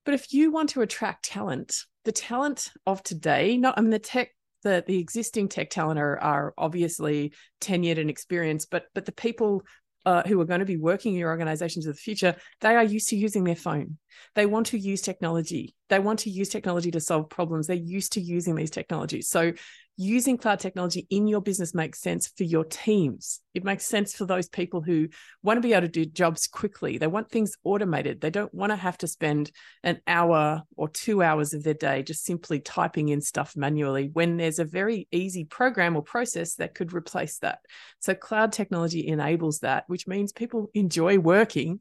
but 0.04 0.14
if 0.14 0.32
you 0.32 0.50
want 0.50 0.70
to 0.70 0.82
attract 0.82 1.24
talent, 1.24 1.76
the 2.04 2.12
talent 2.12 2.70
of 2.86 3.02
today, 3.02 3.56
not 3.56 3.78
I 3.78 3.80
mean 3.80 3.90
the 3.90 3.98
tech 3.98 4.30
the 4.62 4.84
the 4.86 4.98
existing 4.98 5.48
tech 5.48 5.70
talent 5.70 5.98
are, 5.98 6.18
are 6.18 6.54
obviously 6.58 7.32
tenured 7.60 8.00
and 8.00 8.10
experienced, 8.10 8.70
but 8.70 8.86
but 8.94 9.06
the 9.06 9.12
people 9.12 9.62
uh, 10.06 10.22
who 10.26 10.40
are 10.40 10.46
going 10.46 10.60
to 10.60 10.66
be 10.66 10.76
working 10.76 11.12
in 11.12 11.18
your 11.18 11.28
organizations 11.28 11.86
of 11.86 11.94
the 11.94 12.00
future, 12.00 12.34
they 12.60 12.74
are 12.74 12.84
used 12.84 13.08
to 13.10 13.16
using 13.16 13.44
their 13.44 13.54
phone. 13.54 13.98
They 14.34 14.46
want 14.46 14.68
to 14.68 14.78
use 14.78 15.02
technology. 15.02 15.74
They 15.90 15.98
want 15.98 16.20
to 16.20 16.30
use 16.30 16.48
technology 16.48 16.90
to 16.92 17.00
solve 17.00 17.28
problems. 17.28 17.66
They're 17.66 17.76
used 17.76 18.14
to 18.14 18.20
using 18.20 18.54
these 18.54 18.70
technologies. 18.70 19.28
So 19.28 19.52
using 20.00 20.38
cloud 20.38 20.60
technology 20.60 21.08
in 21.10 21.26
your 21.26 21.42
business 21.42 21.74
makes 21.74 22.00
sense 22.00 22.28
for 22.28 22.44
your 22.44 22.64
teams. 22.64 23.40
It 23.52 23.64
makes 23.64 23.84
sense 23.84 24.14
for 24.14 24.26
those 24.26 24.48
people 24.48 24.80
who 24.80 25.08
want 25.42 25.56
to 25.56 25.60
be 25.60 25.72
able 25.72 25.82
to 25.82 25.88
do 25.88 26.06
jobs 26.06 26.46
quickly. 26.46 26.98
They 26.98 27.08
want 27.08 27.30
things 27.30 27.56
automated. 27.64 28.20
They 28.20 28.30
don't 28.30 28.54
want 28.54 28.70
to 28.70 28.76
have 28.76 28.96
to 28.98 29.08
spend 29.08 29.50
an 29.82 30.00
hour 30.06 30.62
or 30.76 30.88
two 30.88 31.20
hours 31.20 31.52
of 31.52 31.64
their 31.64 31.74
day 31.74 32.04
just 32.04 32.24
simply 32.24 32.60
typing 32.60 33.08
in 33.08 33.20
stuff 33.20 33.56
manually 33.56 34.08
when 34.12 34.36
there's 34.36 34.60
a 34.60 34.64
very 34.64 35.08
easy 35.10 35.44
program 35.44 35.96
or 35.96 36.02
process 36.02 36.54
that 36.54 36.76
could 36.76 36.92
replace 36.92 37.38
that. 37.38 37.58
So, 37.98 38.14
cloud 38.14 38.52
technology 38.52 39.04
enables 39.04 39.58
that, 39.60 39.82
which 39.88 40.06
means 40.06 40.32
people 40.32 40.70
enjoy 40.74 41.18
working 41.18 41.80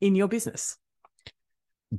in 0.00 0.14
your 0.14 0.28
business. 0.28 0.78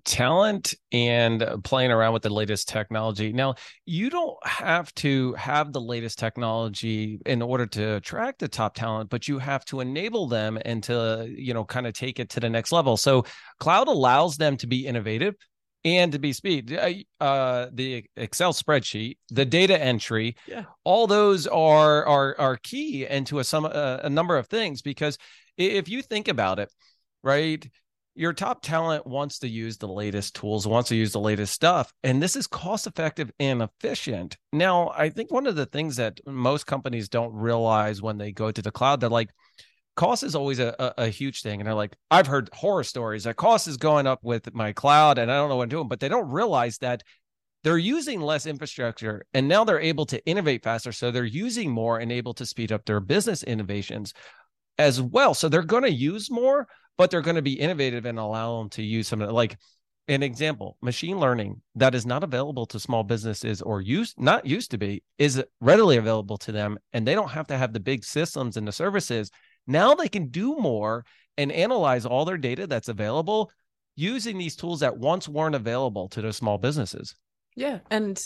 Talent 0.06 0.74
and 0.92 1.44
playing 1.64 1.92
around 1.92 2.14
with 2.14 2.22
the 2.22 2.30
latest 2.30 2.68
technology. 2.68 3.34
Now, 3.34 3.56
you 3.86 4.10
don't 4.10 4.38
have 4.46 4.94
to 4.96 5.34
have 5.34 5.74
the 5.74 5.82
latest 5.82 6.20
technology 6.20 7.20
in 7.26 7.42
order 7.42 7.66
to 7.68 7.96
attract 7.96 8.40
the 8.40 8.48
top 8.48 8.76
talent, 8.76 9.10
but 9.10 9.28
you 9.28 9.40
have 9.40 9.66
to 9.66 9.80
enable 9.80 10.28
them 10.28 10.60
and 10.64 10.84
to, 10.84 11.28
you 11.36 11.54
know, 11.54 11.66
kind 11.66 11.88
of 11.88 11.94
take 11.94 12.20
it 12.20 12.30
to 12.32 12.40
the 12.40 12.50
next 12.50 12.72
level. 12.72 12.98
So, 12.98 13.26
cloud 13.60 13.88
allows 13.88 14.38
them 14.38 14.58
to 14.58 14.68
be 14.68 14.86
innovative 14.86 15.36
and 15.84 16.12
to 16.12 16.20
be 16.20 16.34
speed. 16.34 16.74
Uh, 16.74 17.24
uh 17.24 17.70
the 17.74 18.06
Excel 18.16 18.54
spreadsheet, 18.54 19.18
the 19.30 19.46
data 19.46 19.80
entry, 19.82 20.36
yeah. 20.48 20.66
all 20.84 21.08
those 21.08 21.48
are 21.48 22.06
are 22.06 22.36
are 22.38 22.58
key 22.58 23.06
into 23.06 23.40
a 23.40 23.44
some 23.44 23.66
uh, 23.66 23.98
a 24.04 24.10
number 24.10 24.38
of 24.38 24.48
things 24.48 24.82
because 24.82 25.18
if 25.58 25.90
you 25.90 26.02
think 26.02 26.28
about 26.28 26.60
it, 26.60 26.72
right? 27.24 27.68
Your 28.20 28.34
top 28.34 28.62
talent 28.62 29.08
wants 29.08 29.40
to 29.40 29.48
use 29.48 29.78
the 29.78 29.88
latest 29.88 30.36
tools, 30.36 30.68
wants 30.68 30.90
to 30.90 30.96
use 30.96 31.14
the 31.14 31.22
latest 31.22 31.54
stuff. 31.54 31.94
And 32.04 32.22
this 32.22 32.36
is 32.36 32.48
cost 32.48 32.86
effective 32.86 33.32
and 33.40 33.62
efficient. 33.62 34.36
Now, 34.52 34.92
I 34.94 35.10
think 35.10 35.32
one 35.32 35.48
of 35.48 35.56
the 35.56 35.66
things 35.66 35.96
that 35.96 36.20
most 36.28 36.68
companies 36.68 37.08
don't 37.08 37.34
realize 37.34 38.02
when 38.02 38.18
they 38.18 38.34
go 38.34 38.52
to 38.52 38.62
the 38.62 38.72
cloud, 38.72 39.00
they're 39.00 39.10
like, 39.10 39.30
cost 39.96 40.24
is 40.24 40.36
always 40.36 40.60
a, 40.60 40.76
a, 40.78 41.06
a, 41.06 41.08
huge 41.08 41.44
thing. 41.44 41.62
And 41.62 41.68
they're 41.68 41.74
like, 41.74 41.96
I've 42.12 42.28
heard 42.28 42.50
horror 42.52 42.84
stories 42.84 43.24
that 43.24 43.38
cost 43.38 43.70
is 43.70 43.78
going 43.78 44.06
up 44.06 44.20
with 44.22 44.54
my 44.54 44.74
cloud 44.74 45.18
and 45.18 45.32
I 45.32 45.38
don't 45.38 45.48
know 45.48 45.56
what 45.56 45.64
I'm 45.64 45.70
doing, 45.70 45.88
but 45.88 46.02
they 46.02 46.10
don't 46.10 46.30
realize 46.30 46.78
that 46.80 47.04
they're 47.64 47.78
using 47.78 48.20
less 48.20 48.46
infrastructure 48.46 49.26
and 49.34 49.48
now 49.48 49.64
they're 49.64 49.80
able 49.80 50.06
to 50.08 50.26
innovate 50.26 50.66
faster. 50.66 50.92
So 50.92 51.10
they're 51.10 51.24
using 51.24 51.72
more 51.72 52.00
and 52.00 52.12
able 52.12 52.34
to 52.34 52.46
speed 52.46 52.74
up 52.74 52.84
their 52.84 53.00
business 53.00 53.44
innovations 53.44 54.14
as 54.78 55.02
well. 55.02 55.34
So 55.34 55.48
they're 55.48 55.62
going 55.62 55.84
to 55.84 55.92
use 55.92 56.30
more, 56.30 56.68
but 57.00 57.10
they're 57.10 57.22
going 57.22 57.38
to 57.38 57.42
be 57.42 57.54
innovative 57.54 58.06
and 58.06 58.20
allow 58.20 58.60
them 58.60 58.70
to 58.70 58.84
use 58.84 59.08
some 59.08 59.22
of 59.22 59.32
like 59.32 59.58
an 60.10 60.22
example 60.22 60.76
machine 60.82 61.18
learning 61.18 61.62
that 61.76 61.96
is 61.96 62.06
not 62.06 62.26
available 62.26 62.66
to 62.66 62.80
small 62.80 63.04
businesses 63.04 63.62
or 63.62 63.80
used 63.80 64.20
not 64.20 64.46
used 64.46 64.70
to 64.70 64.78
be 64.78 65.02
is 65.18 65.42
readily 65.62 65.96
available 65.96 66.38
to 66.38 66.52
them 66.52 66.78
and 66.92 67.08
they 67.08 67.16
don't 67.16 67.30
have 67.30 67.48
to 67.48 67.58
have 67.58 67.72
the 67.72 67.80
big 67.80 68.04
systems 68.04 68.58
and 68.58 68.68
the 68.68 68.72
services. 68.72 69.32
Now 69.66 69.96
they 69.96 70.10
can 70.10 70.28
do 70.28 70.58
more 70.58 71.06
and 71.38 71.54
analyze 71.54 72.06
all 72.06 72.26
their 72.26 72.38
data 72.38 72.68
that's 72.68 72.90
available 72.90 73.50
using 73.96 74.38
these 74.38 74.58
tools 74.58 74.82
that 74.82 74.98
once 74.98 75.30
weren't 75.30 75.56
available 75.56 76.10
to 76.10 76.22
those 76.22 76.36
small 76.36 76.58
businesses 76.58 77.16
yeah, 77.56 77.80
and 77.90 78.22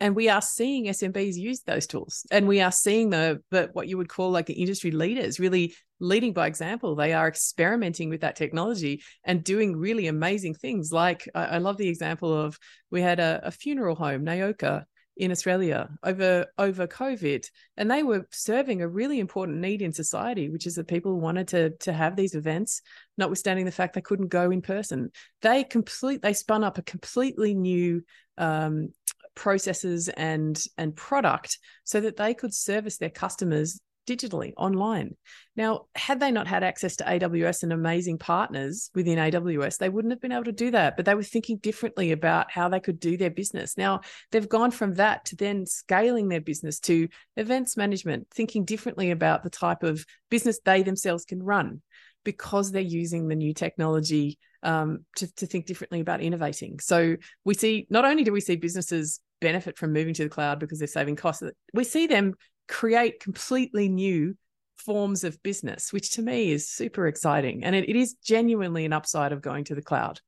and 0.00 0.16
we 0.16 0.28
are 0.28 0.42
seeing 0.42 0.86
SMBs 0.86 1.36
use 1.36 1.62
those 1.62 1.86
tools, 1.86 2.26
and 2.30 2.46
we 2.46 2.60
are 2.60 2.72
seeing 2.72 3.10
the 3.10 3.40
but 3.50 3.74
what 3.74 3.88
you 3.88 3.96
would 3.96 4.08
call 4.08 4.30
like 4.30 4.46
the 4.46 4.54
industry 4.54 4.90
leaders 4.90 5.40
really 5.40 5.74
leading 6.00 6.32
by 6.32 6.48
example. 6.48 6.94
They 6.94 7.12
are 7.12 7.28
experimenting 7.28 8.08
with 8.08 8.20
that 8.22 8.36
technology 8.36 9.02
and 9.24 9.44
doing 9.44 9.76
really 9.76 10.08
amazing 10.08 10.54
things. 10.54 10.92
Like 10.92 11.28
I, 11.34 11.44
I 11.44 11.58
love 11.58 11.76
the 11.76 11.88
example 11.88 12.32
of 12.36 12.58
we 12.90 13.00
had 13.00 13.20
a, 13.20 13.40
a 13.44 13.50
funeral 13.50 13.94
home, 13.94 14.24
Naoka, 14.24 14.84
in 15.22 15.30
Australia 15.30 15.88
over 16.02 16.46
over 16.58 16.88
COVID, 16.88 17.48
and 17.76 17.88
they 17.88 18.02
were 18.02 18.26
serving 18.32 18.82
a 18.82 18.88
really 18.88 19.20
important 19.20 19.58
need 19.58 19.80
in 19.80 19.92
society, 19.92 20.50
which 20.50 20.66
is 20.66 20.74
that 20.74 20.88
people 20.88 21.20
wanted 21.20 21.46
to 21.48 21.70
to 21.78 21.92
have 21.92 22.16
these 22.16 22.34
events, 22.34 22.82
notwithstanding 23.16 23.64
the 23.64 23.70
fact 23.70 23.94
they 23.94 24.00
couldn't 24.00 24.28
go 24.28 24.50
in 24.50 24.62
person. 24.62 25.12
They 25.40 25.62
complete 25.62 26.22
they 26.22 26.32
spun 26.32 26.64
up 26.64 26.76
a 26.76 26.82
completely 26.82 27.54
new 27.54 28.02
um, 28.36 28.88
processes 29.36 30.08
and 30.08 30.60
and 30.76 30.96
product 30.96 31.56
so 31.84 32.00
that 32.00 32.16
they 32.16 32.34
could 32.34 32.52
service 32.52 32.98
their 32.98 33.08
customers 33.08 33.80
digitally 34.06 34.52
online. 34.56 35.16
Now, 35.56 35.86
had 35.94 36.20
they 36.20 36.30
not 36.30 36.46
had 36.46 36.64
access 36.64 36.96
to 36.96 37.04
AWS 37.04 37.62
and 37.62 37.72
amazing 37.72 38.18
partners 38.18 38.90
within 38.94 39.18
AWS, 39.18 39.78
they 39.78 39.88
wouldn't 39.88 40.12
have 40.12 40.20
been 40.20 40.32
able 40.32 40.44
to 40.44 40.52
do 40.52 40.70
that. 40.70 40.96
But 40.96 41.04
they 41.04 41.14
were 41.14 41.22
thinking 41.22 41.58
differently 41.58 42.12
about 42.12 42.50
how 42.50 42.68
they 42.68 42.80
could 42.80 42.98
do 42.98 43.16
their 43.16 43.30
business. 43.30 43.76
Now, 43.76 44.00
they've 44.30 44.48
gone 44.48 44.70
from 44.70 44.94
that 44.94 45.26
to 45.26 45.36
then 45.36 45.66
scaling 45.66 46.28
their 46.28 46.40
business 46.40 46.80
to 46.80 47.08
events 47.36 47.76
management, 47.76 48.28
thinking 48.30 48.64
differently 48.64 49.10
about 49.10 49.42
the 49.42 49.50
type 49.50 49.82
of 49.82 50.04
business 50.30 50.58
they 50.64 50.82
themselves 50.82 51.24
can 51.24 51.42
run 51.42 51.82
because 52.24 52.70
they're 52.70 52.82
using 52.82 53.28
the 53.28 53.34
new 53.34 53.52
technology 53.52 54.38
um, 54.62 55.04
to, 55.16 55.32
to 55.34 55.46
think 55.46 55.66
differently 55.66 56.00
about 56.00 56.20
innovating. 56.20 56.78
So 56.78 57.16
we 57.44 57.54
see 57.54 57.86
not 57.90 58.04
only 58.04 58.24
do 58.24 58.32
we 58.32 58.40
see 58.40 58.56
businesses 58.56 59.20
benefit 59.40 59.76
from 59.76 59.92
moving 59.92 60.14
to 60.14 60.24
the 60.24 60.28
cloud 60.28 60.60
because 60.60 60.78
they're 60.78 60.88
saving 60.88 61.16
costs, 61.16 61.42
we 61.74 61.84
see 61.84 62.06
them 62.06 62.34
create 62.68 63.20
completely 63.20 63.88
new 63.88 64.36
forms 64.76 65.24
of 65.24 65.42
business, 65.42 65.92
which 65.92 66.10
to 66.12 66.22
me 66.22 66.50
is 66.50 66.68
super 66.68 67.06
exciting. 67.06 67.64
And 67.64 67.74
it, 67.74 67.88
it 67.88 67.96
is 67.96 68.14
genuinely 68.24 68.84
an 68.84 68.92
upside 68.92 69.32
of 69.32 69.42
going 69.42 69.64
to 69.64 69.74
the 69.74 69.82
cloud. 69.82 70.20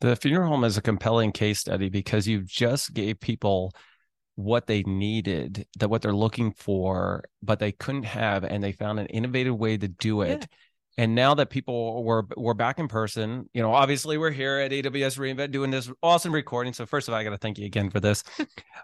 The 0.00 0.16
funeral 0.16 0.48
home 0.48 0.64
is 0.64 0.76
a 0.76 0.82
compelling 0.82 1.32
case 1.32 1.58
study 1.58 1.88
because 1.88 2.26
you 2.26 2.42
just 2.42 2.94
gave 2.94 3.20
people 3.20 3.72
what 4.36 4.66
they 4.66 4.82
needed, 4.84 5.66
that 5.78 5.90
what 5.90 6.00
they're 6.00 6.14
looking 6.14 6.52
for, 6.52 7.24
but 7.42 7.58
they 7.58 7.72
couldn't 7.72 8.04
have, 8.04 8.44
and 8.44 8.64
they 8.64 8.72
found 8.72 8.98
an 8.98 9.06
innovative 9.06 9.56
way 9.58 9.76
to 9.76 9.88
do 9.88 10.22
it. 10.22 10.40
Yeah 10.40 10.56
and 11.00 11.14
now 11.14 11.34
that 11.34 11.50
people 11.50 12.04
were 12.04 12.26
were 12.36 12.54
back 12.54 12.78
in 12.78 12.86
person, 12.86 13.48
you 13.54 13.62
know, 13.62 13.72
obviously 13.72 14.18
we're 14.18 14.30
here 14.30 14.58
at 14.58 14.70
AWS 14.70 15.18
reInvent 15.18 15.50
doing 15.50 15.70
this 15.70 15.90
awesome 16.02 16.34
recording. 16.34 16.72
So 16.72 16.84
first 16.84 17.08
of 17.08 17.14
all, 17.14 17.20
I 17.20 17.24
got 17.24 17.30
to 17.30 17.38
thank 17.38 17.58
you 17.58 17.64
again 17.64 17.88
for 17.90 18.00
this. 18.00 18.24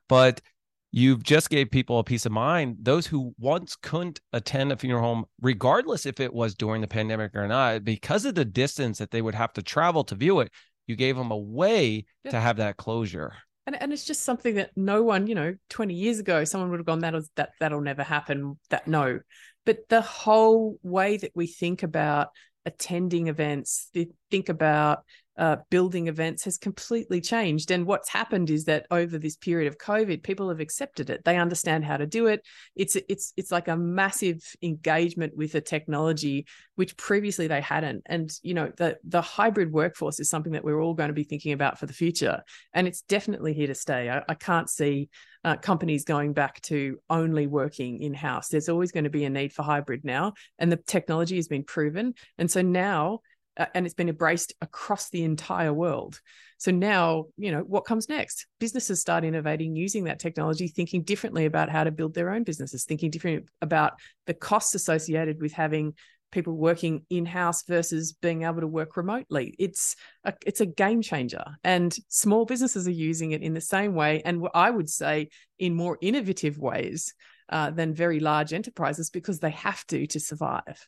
but 0.09 0.41
you've 0.97 1.23
just 1.23 1.51
gave 1.51 1.71
people 1.71 1.99
a 1.99 2.05
peace 2.05 2.27
of 2.27 2.33
mind. 2.33 2.79
Those 2.81 3.07
who 3.07 3.35
once 3.39 3.77
couldn't 3.77 4.21
attend 4.33 4.73
a 4.73 4.77
funeral 4.77 5.03
home, 5.03 5.25
regardless 5.41 6.07
if 6.07 6.21
it 6.21 6.33
was 6.33 6.55
during 6.55 6.81
the 6.81 6.89
pandemic 6.89 7.35
or 7.35 7.47
not, 7.47 7.85
because 7.85 8.25
of 8.25 8.35
the 8.35 8.45
distance 8.45 8.99
that 8.99 9.11
they 9.11 9.23
would 9.23 9.35
have 9.35 9.53
to 9.53 9.63
travel 9.63 10.03
to 10.05 10.15
view 10.15 10.41
it, 10.41 10.51
you 10.87 10.97
gave 10.97 11.17
them 11.17 11.31
a 11.31 11.37
way 11.37 12.05
yeah. 12.25 12.31
to 12.31 12.41
have 12.41 12.57
that 12.57 12.77
closure. 12.79 13.35
And, 13.67 13.81
and 13.81 13.93
it's 13.93 14.05
just 14.05 14.23
something 14.23 14.55
that 14.55 14.71
no 14.75 15.03
one, 15.03 15.27
you 15.27 15.35
know, 15.35 15.55
20 15.71 15.93
years 15.93 16.19
ago, 16.19 16.45
someone 16.45 16.71
would 16.71 16.79
have 16.79 16.87
gone, 16.87 17.01
that 17.01 17.13
was 17.13 17.31
that 17.37 17.51
that'll 17.61 17.81
never 17.81 18.03
happen. 18.03 18.59
That 18.71 18.89
no 18.89 19.21
but 19.67 19.89
the 19.89 20.01
whole 20.01 20.79
way 20.83 21.19
that 21.19 21.33
we 21.35 21.47
think 21.49 21.83
about 21.83 22.29
attending 22.65 23.27
events, 23.27 23.91
think 24.31 24.49
about 24.49 25.05
uh, 25.39 25.57
building 25.71 26.09
events 26.09 26.45
has 26.45 26.57
completely 26.59 27.21
changed. 27.21 27.71
And 27.71 27.87
what's 27.87 28.09
happened 28.09 28.51
is 28.51 28.65
that 28.65 28.87
over 28.91 29.19
this 29.19 29.37
period 29.37 29.69
of 29.69 29.79
COVID, 29.79 30.23
people 30.23 30.49
have 30.49 30.61
accepted 30.61 31.11
it. 31.11 31.25
They 31.25 31.37
understand 31.37 31.85
how 31.85 31.97
to 31.97 32.07
do 32.07 32.27
it. 32.27 32.41
It's 32.75 32.97
it's 33.09 33.33
it's 33.37 33.53
like 33.53 33.69
a 33.69 33.77
massive 33.77 34.43
engagement 34.63 35.37
with 35.37 35.55
a 35.55 35.61
technology 35.61 36.47
which 36.77 36.97
previously 36.97 37.47
they 37.47 37.61
hadn't. 37.61 38.03
And 38.07 38.31
you 38.43 38.55
know, 38.55 38.73
the 38.77 38.97
the 39.05 39.21
hybrid 39.23 39.73
workforce 39.73 40.21
is 40.21 40.31
something 40.31 40.53
that 40.53 40.65
we're 40.65 40.81
all 40.81 40.95
going 40.95 41.09
to 41.09 41.15
be 41.15 41.25
thinking 41.25 41.53
about 41.53 41.79
for 41.79 41.87
the 41.87 41.93
future, 41.93 42.43
and 42.73 42.87
it's 42.87 43.03
definitely 43.03 43.53
here 43.53 43.67
to 43.67 43.75
stay. 43.75 44.09
I, 44.09 44.23
I 44.29 44.35
can't 44.35 44.71
see 44.71 45.11
uh, 45.45 45.57
companies 45.57 46.05
going 46.05 46.33
back 46.33 46.61
to 46.63 46.99
only 47.11 47.47
working 47.47 48.03
in 48.03 48.15
house. 48.15 48.49
There's 48.49 48.69
always 48.69 48.91
going 48.91 49.05
to 49.05 49.11
be 49.11 49.25
a 49.25 49.31
need 49.31 49.53
for 49.53 49.63
hybrid 49.63 50.05
now, 50.05 50.33
and 50.59 50.73
the 50.73 50.77
technology 50.77 51.37
has 51.37 51.49
been 51.49 51.65
proven. 51.65 52.15
And 52.39 52.51
so 52.51 52.63
now 52.63 53.21
uh, 53.57 53.67
and 53.75 53.87
it's 53.87 53.95
been 53.95 54.09
embraced 54.09 54.55
across 54.61 55.11
the 55.11 55.25
entire 55.25 55.73
world. 55.73 56.21
So 56.59 56.71
now, 56.71 57.27
you 57.37 57.53
know, 57.53 57.61
what 57.61 57.85
comes 57.85 58.09
next? 58.09 58.47
Businesses 58.59 59.01
start 59.01 59.25
innovating 59.25 59.77
using 59.77 60.05
that 60.05 60.19
technology, 60.19 60.69
thinking 60.69 61.03
differently 61.03 61.45
about 61.45 61.69
how 61.69 61.85
to 61.85 61.91
build 61.91 62.15
their 62.15 62.31
own 62.31 62.45
businesses, 62.45 62.85
thinking 62.85 63.11
different 63.11 63.49
about 63.61 63.95
the 64.27 64.35
costs 64.35 64.75
associated 64.75 65.41
with 65.41 65.53
having 65.53 65.95
people 66.33 66.55
working 66.55 67.05
in-house 67.09 67.63
versus 67.65 68.13
being 68.13 68.43
able 68.43 68.61
to 68.61 68.67
work 68.67 68.97
remotely. 68.97 69.55
It's 69.59 69.97
a, 70.25 70.35
it's 70.45 70.61
a 70.61 70.67
game 70.67 71.01
changer 71.01 71.45
and 71.63 71.97
small 72.09 72.45
businesses 72.45 72.87
are 72.89 72.93
using 72.93 73.31
it 73.31 73.43
in 73.43 73.55
the 73.55 73.61
same 73.61 73.95
way 73.95 74.23
and 74.25 74.47
I 74.53 74.71
would 74.71 74.91
say 74.91 75.31
in 75.59 75.75
more 75.75 75.97
innovative 76.01 76.59
ways 76.59 77.15
uh, 77.49 77.71
than 77.71 77.95
very 77.95 78.21
large 78.21 78.53
enterprises 78.53 79.09
because 79.11 79.39
they 79.39 79.51
have 79.51 79.87
to 79.87 80.07
to 80.09 80.21
survive. 80.21 80.87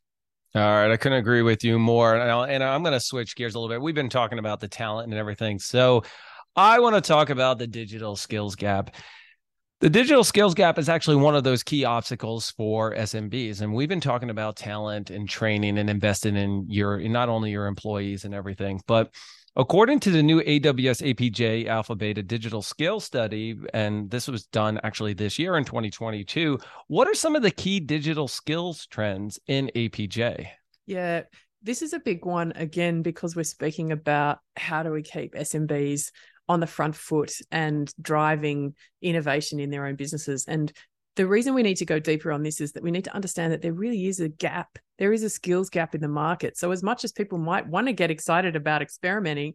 All 0.54 0.62
right, 0.62 0.90
I 0.90 0.96
couldn't 0.96 1.18
agree 1.18 1.42
with 1.42 1.62
you 1.62 1.78
more. 1.78 2.16
And, 2.16 2.62
i 2.62 2.74
I'm 2.74 2.82
going 2.82 2.94
to 2.94 3.00
switch 3.00 3.37
gears 3.37 3.54
a 3.54 3.58
little 3.58 3.74
bit. 3.74 3.82
We've 3.82 3.94
been 3.94 4.08
talking 4.08 4.38
about 4.38 4.61
the 4.61 4.68
talent 4.68 5.11
and 5.11 5.18
everything. 5.18 5.58
So 5.58 6.04
I 6.56 6.80
want 6.80 6.94
to 6.94 7.02
talk 7.02 7.28
about 7.28 7.58
the 7.58 7.66
digital 7.66 8.16
skills 8.16 8.56
gap. 8.56 8.94
The 9.80 9.90
digital 9.90 10.24
skills 10.24 10.54
gap 10.54 10.78
is 10.78 10.88
actually 10.88 11.16
one 11.16 11.37
of 11.37 11.44
those 11.44 11.62
key 11.62 11.84
obstacles 11.84 12.50
for 12.52 12.94
SMBs. 12.94 13.61
And 13.61 13.74
we've 13.74 13.90
been 13.90 14.00
talking 14.00 14.30
about 14.30 14.56
talent 14.56 15.11
and 15.11 15.28
training 15.28 15.78
and 15.78 15.90
investing 15.90 16.34
in 16.34 16.64
your 16.68 16.98
not 16.98 17.28
only 17.28 17.50
your 17.50 17.66
employees 17.66 18.24
and 18.24 18.34
everything, 18.34 18.80
but 18.87 19.14
According 19.58 19.98
to 20.00 20.12
the 20.12 20.22
new 20.22 20.40
AWS 20.40 21.02
APJ 21.02 21.66
AlphaBeta 21.66 22.24
Digital 22.24 22.62
Skills 22.62 23.04
Study, 23.04 23.58
and 23.74 24.08
this 24.08 24.28
was 24.28 24.46
done 24.46 24.78
actually 24.84 25.14
this 25.14 25.36
year 25.36 25.56
in 25.56 25.64
2022, 25.64 26.60
what 26.86 27.08
are 27.08 27.14
some 27.14 27.34
of 27.34 27.42
the 27.42 27.50
key 27.50 27.80
digital 27.80 28.28
skills 28.28 28.86
trends 28.86 29.40
in 29.48 29.68
APJ? 29.74 30.46
Yeah, 30.86 31.22
this 31.60 31.82
is 31.82 31.92
a 31.92 31.98
big 31.98 32.24
one 32.24 32.52
again 32.54 33.02
because 33.02 33.34
we're 33.34 33.42
speaking 33.42 33.90
about 33.90 34.38
how 34.56 34.84
do 34.84 34.92
we 34.92 35.02
keep 35.02 35.34
SMBs 35.34 36.12
on 36.48 36.60
the 36.60 36.68
front 36.68 36.94
foot 36.94 37.32
and 37.50 37.92
driving 38.00 38.76
innovation 39.02 39.58
in 39.58 39.70
their 39.70 39.86
own 39.86 39.96
businesses. 39.96 40.44
And 40.46 40.72
the 41.16 41.26
reason 41.26 41.52
we 41.52 41.64
need 41.64 41.78
to 41.78 41.84
go 41.84 41.98
deeper 41.98 42.30
on 42.30 42.44
this 42.44 42.60
is 42.60 42.74
that 42.74 42.84
we 42.84 42.92
need 42.92 43.06
to 43.06 43.14
understand 43.14 43.52
that 43.52 43.62
there 43.62 43.72
really 43.72 44.06
is 44.06 44.20
a 44.20 44.28
gap. 44.28 44.78
There 44.98 45.12
is 45.12 45.22
a 45.22 45.30
skills 45.30 45.70
gap 45.70 45.94
in 45.94 46.00
the 46.00 46.08
market. 46.08 46.56
So, 46.56 46.70
as 46.70 46.82
much 46.82 47.04
as 47.04 47.12
people 47.12 47.38
might 47.38 47.66
want 47.66 47.87
to 47.87 47.92
get 47.92 48.11
excited 48.11 48.56
about 48.56 48.82
experimenting, 48.82 49.54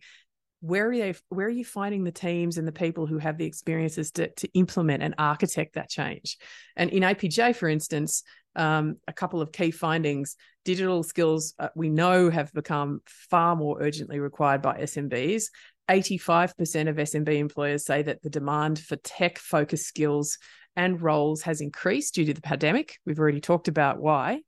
where 0.61 0.89
are 0.89 0.97
they 0.97 1.13
where 1.29 1.47
are 1.47 1.49
you 1.49 1.65
finding 1.65 2.03
the 2.05 2.11
teams 2.11 2.57
and 2.57 2.67
the 2.67 2.71
people 2.71 3.05
who 3.05 3.17
have 3.17 3.37
the 3.37 3.45
experiences 3.45 4.11
to, 4.11 4.29
to 4.29 4.47
implement 4.53 5.03
and 5.03 5.13
architect 5.17 5.75
that 5.75 5.89
change? 5.89 6.37
And 6.77 6.89
in 6.89 7.03
apj 7.03 7.55
for 7.55 7.67
instance 7.67 8.23
um, 8.55 8.97
a 9.07 9.13
couple 9.13 9.41
of 9.41 9.51
key 9.51 9.71
findings 9.71 10.37
digital 10.63 11.03
skills 11.03 11.53
uh, 11.59 11.67
we 11.75 11.89
know 11.89 12.29
have 12.29 12.53
become 12.53 13.01
far 13.05 13.57
more 13.57 13.81
urgently 13.81 14.19
required 14.19 14.61
by 14.61 14.77
smbs 14.81 15.45
85% 15.89 16.87
of 16.87 16.95
smb 16.97 17.35
employers 17.35 17.83
say 17.83 18.03
that 18.03 18.21
the 18.21 18.29
demand 18.29 18.79
for 18.79 18.95
tech 18.97 19.39
focused 19.39 19.87
skills 19.87 20.37
and 20.75 21.01
roles 21.01 21.41
has 21.43 21.61
increased 21.61 22.15
due 22.15 22.25
to 22.25 22.33
the 22.33 22.41
pandemic. 22.41 22.97
We've 23.05 23.19
already 23.19 23.41
talked 23.41 23.67
about 23.67 23.99
why 23.99 24.41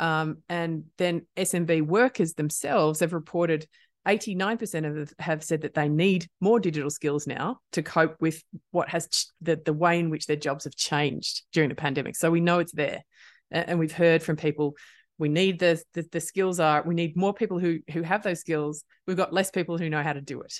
um, 0.00 0.38
and 0.48 0.84
then 0.98 1.26
smb 1.36 1.82
workers 1.82 2.34
themselves 2.34 3.00
have 3.00 3.12
reported 3.12 3.66
89% 4.08 4.62
of 4.86 4.94
them 4.94 5.06
have 5.18 5.44
said 5.44 5.60
that 5.60 5.74
they 5.74 5.88
need 5.88 6.26
more 6.40 6.58
digital 6.58 6.88
skills 6.88 7.26
now 7.26 7.58
to 7.72 7.82
cope 7.82 8.16
with 8.18 8.42
what 8.70 8.88
has 8.88 9.06
ch- 9.08 9.26
the, 9.42 9.60
the 9.62 9.74
way 9.74 9.98
in 10.00 10.08
which 10.08 10.24
their 10.24 10.36
jobs 10.36 10.64
have 10.64 10.74
changed 10.74 11.42
during 11.52 11.68
the 11.68 11.74
pandemic. 11.74 12.16
So 12.16 12.30
we 12.30 12.40
know 12.40 12.60
it's 12.60 12.72
there. 12.72 13.02
And 13.50 13.78
we've 13.78 13.92
heard 13.92 14.22
from 14.22 14.36
people 14.36 14.74
we 15.20 15.28
need 15.28 15.58
the, 15.58 15.80
the, 15.92 16.06
the 16.10 16.20
skills 16.20 16.58
are 16.58 16.82
we 16.82 16.94
need 16.94 17.16
more 17.16 17.34
people 17.34 17.58
who 17.58 17.78
who 17.92 18.02
have 18.02 18.22
those 18.22 18.40
skills 18.40 18.82
we've 19.06 19.16
got 19.16 19.32
less 19.32 19.50
people 19.50 19.78
who 19.78 19.90
know 19.90 20.02
how 20.02 20.14
to 20.14 20.20
do 20.20 20.40
it 20.40 20.54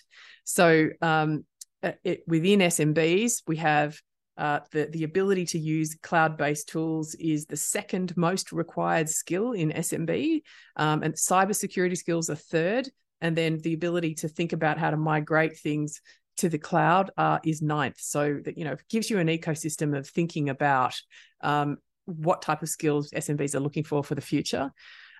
so 0.44 0.88
um, 1.00 1.44
uh, 1.82 1.92
it, 2.04 2.22
within 2.28 2.60
smbs 2.60 3.42
we 3.48 3.56
have 3.56 3.98
uh, 4.40 4.60
the, 4.72 4.86
the 4.86 5.04
ability 5.04 5.44
to 5.44 5.58
use 5.58 5.96
cloud-based 6.02 6.68
tools 6.68 7.14
is 7.16 7.46
the 7.46 7.56
second 7.56 8.16
most 8.16 8.52
required 8.52 9.08
skill 9.08 9.52
in 9.52 9.70
SMB, 9.70 10.42
um, 10.76 11.02
and 11.02 11.14
cybersecurity 11.14 11.96
skills 11.96 12.30
are 12.30 12.34
third 12.34 12.88
and 13.20 13.36
then 13.36 13.58
the 13.58 13.74
ability 13.74 14.14
to 14.14 14.28
think 14.28 14.52
about 14.52 14.78
how 14.78 14.90
to 14.90 14.96
migrate 14.96 15.58
things 15.58 16.00
to 16.38 16.48
the 16.48 16.58
cloud 16.58 17.10
uh, 17.16 17.38
is 17.44 17.60
ninth. 17.60 18.00
So 18.00 18.40
that 18.44 18.56
you 18.56 18.64
know 18.64 18.76
gives 18.88 19.10
you 19.10 19.18
an 19.18 19.28
ecosystem 19.28 19.96
of 19.96 20.08
thinking 20.08 20.48
about 20.48 20.94
um, 21.42 21.76
what 22.06 22.42
type 22.42 22.62
of 22.62 22.68
skills 22.68 23.10
SMBs 23.10 23.54
are 23.54 23.60
looking 23.60 23.84
for 23.84 24.02
for 24.02 24.14
the 24.14 24.20
future. 24.20 24.72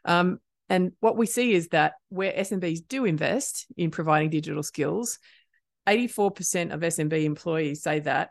Um, 0.04 0.38
and 0.68 0.92
what 1.00 1.16
we 1.16 1.26
see 1.26 1.52
is 1.52 1.68
that 1.68 1.94
where 2.08 2.32
SMBs 2.32 2.86
do 2.88 3.04
invest 3.04 3.66
in 3.76 3.90
providing 3.90 4.30
digital 4.30 4.62
skills, 4.62 5.18
84% 5.86 6.72
of 6.72 6.80
SMB 6.80 7.24
employees 7.24 7.82
say 7.82 7.98
that 8.00 8.30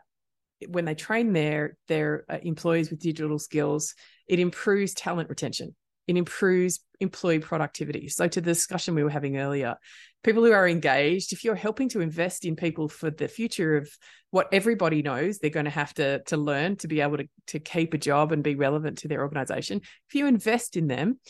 when 0.68 0.84
they 0.84 0.94
train 0.94 1.32
their 1.32 1.76
their 1.88 2.24
uh, 2.28 2.38
employees 2.42 2.90
with 2.90 3.00
digital 3.00 3.38
skills, 3.38 3.94
it 4.28 4.38
improves 4.38 4.94
talent 4.94 5.28
retention 5.28 5.74
it 6.10 6.16
improves 6.16 6.80
employee 6.98 7.38
productivity. 7.38 8.08
So, 8.08 8.26
to 8.26 8.40
the 8.40 8.50
discussion 8.50 8.96
we 8.96 9.04
were 9.04 9.10
having 9.10 9.38
earlier, 9.38 9.76
people 10.24 10.44
who 10.44 10.52
are 10.52 10.66
engaged, 10.66 11.32
if 11.32 11.44
you're 11.44 11.54
helping 11.54 11.88
to 11.90 12.00
invest 12.00 12.44
in 12.44 12.56
people 12.56 12.88
for 12.88 13.10
the 13.10 13.28
future 13.28 13.76
of 13.76 13.88
what 14.30 14.48
everybody 14.50 15.02
knows 15.02 15.38
they're 15.38 15.50
going 15.50 15.64
to 15.64 15.70
have 15.70 15.94
to, 15.94 16.20
to 16.24 16.36
learn 16.36 16.76
to 16.76 16.88
be 16.88 17.00
able 17.00 17.18
to, 17.18 17.28
to 17.48 17.60
keep 17.60 17.94
a 17.94 17.98
job 17.98 18.32
and 18.32 18.42
be 18.42 18.56
relevant 18.56 18.98
to 18.98 19.08
their 19.08 19.22
organization, 19.22 19.80
if 20.08 20.14
you 20.14 20.26
invest 20.26 20.76
in 20.76 20.88
them, 20.88 21.20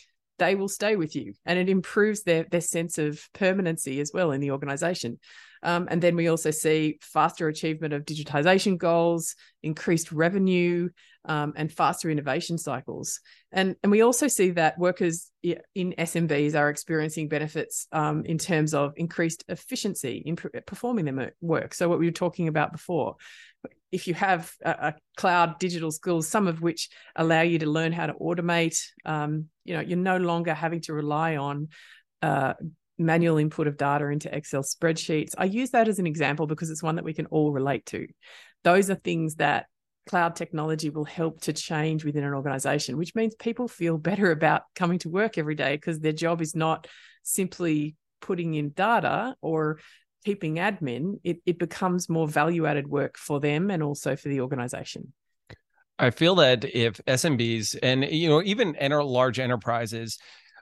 they 0.41 0.55
will 0.55 0.67
stay 0.67 0.95
with 0.95 1.15
you 1.15 1.33
and 1.45 1.59
it 1.59 1.69
improves 1.69 2.23
their, 2.23 2.45
their 2.49 2.61
sense 2.61 2.97
of 2.97 3.21
permanency 3.33 4.01
as 4.01 4.09
well 4.11 4.31
in 4.31 4.41
the 4.41 4.49
organization. 4.49 5.19
Um, 5.61 5.87
and 5.91 6.01
then 6.01 6.15
we 6.15 6.29
also 6.29 6.49
see 6.49 6.97
faster 7.01 7.47
achievement 7.47 7.93
of 7.93 8.05
digitization 8.05 8.79
goals, 8.79 9.35
increased 9.61 10.11
revenue, 10.11 10.89
um, 11.25 11.53
and 11.55 11.71
faster 11.71 12.09
innovation 12.09 12.57
cycles. 12.57 13.19
And, 13.51 13.75
and 13.83 13.91
we 13.91 14.01
also 14.01 14.27
see 14.27 14.49
that 14.51 14.79
workers 14.79 15.29
in 15.43 15.93
SMBs 15.99 16.55
are 16.55 16.69
experiencing 16.69 17.27
benefits 17.27 17.85
um, 17.91 18.25
in 18.25 18.39
terms 18.39 18.73
of 18.73 18.93
increased 18.95 19.43
efficiency 19.47 20.23
in 20.25 20.35
performing 20.35 21.05
their 21.05 21.33
work. 21.39 21.75
So, 21.75 21.87
what 21.87 21.99
we 21.99 22.07
were 22.07 22.11
talking 22.11 22.47
about 22.47 22.71
before, 22.71 23.17
if 23.91 24.07
you 24.07 24.13
have 24.13 24.51
a, 24.63 24.69
a, 24.69 24.95
cloud 25.17 25.59
digital 25.59 25.91
skills, 25.91 26.27
some 26.27 26.47
of 26.47 26.61
which 26.61 26.89
allow 27.15 27.41
you 27.41 27.59
to 27.59 27.65
learn 27.69 27.91
how 27.91 28.05
to 28.05 28.13
automate, 28.13 28.79
um, 29.05 29.47
you 29.65 29.73
know, 29.73 29.81
you're 29.81 29.97
no 29.97 30.17
longer 30.17 30.53
having 30.53 30.81
to 30.81 30.93
rely 30.93 31.35
on 31.35 31.67
uh, 32.21 32.53
manual 32.97 33.37
input 33.37 33.67
of 33.67 33.77
data 33.77 34.07
into 34.07 34.33
Excel 34.33 34.63
spreadsheets. 34.63 35.33
I 35.37 35.45
use 35.45 35.71
that 35.71 35.87
as 35.87 35.99
an 35.99 36.07
example 36.07 36.47
because 36.47 36.69
it's 36.69 36.83
one 36.83 36.95
that 36.95 37.05
we 37.05 37.13
can 37.13 37.25
all 37.27 37.51
relate 37.51 37.85
to. 37.87 38.07
Those 38.63 38.89
are 38.89 38.95
things 38.95 39.35
that 39.35 39.65
cloud 40.07 40.35
technology 40.35 40.89
will 40.89 41.05
help 41.05 41.41
to 41.41 41.53
change 41.53 42.05
within 42.05 42.23
an 42.23 42.33
organization, 42.33 42.97
which 42.97 43.15
means 43.15 43.35
people 43.35 43.67
feel 43.67 43.97
better 43.97 44.31
about 44.31 44.63
coming 44.75 44.99
to 44.99 45.09
work 45.09 45.37
every 45.37 45.55
day 45.55 45.75
because 45.75 45.99
their 45.99 46.11
job 46.11 46.41
is 46.41 46.55
not 46.55 46.87
simply 47.23 47.95
putting 48.21 48.53
in 48.53 48.69
data 48.69 49.35
or 49.41 49.79
keeping 50.23 50.55
admin, 50.55 51.19
it, 51.23 51.37
it 51.45 51.59
becomes 51.59 52.09
more 52.09 52.27
value 52.27 52.65
added 52.65 52.87
work 52.87 53.17
for 53.17 53.39
them 53.39 53.71
and 53.71 53.81
also 53.81 54.15
for 54.15 54.29
the 54.29 54.41
organization. 54.41 55.13
I 55.99 56.09
feel 56.09 56.35
that 56.35 56.65
if 56.65 56.97
SMBs 57.05 57.77
and 57.83 58.03
you 58.05 58.27
know 58.27 58.41
even 58.41 58.75
enter 58.77 59.03
large 59.03 59.39
enterprises 59.39 60.17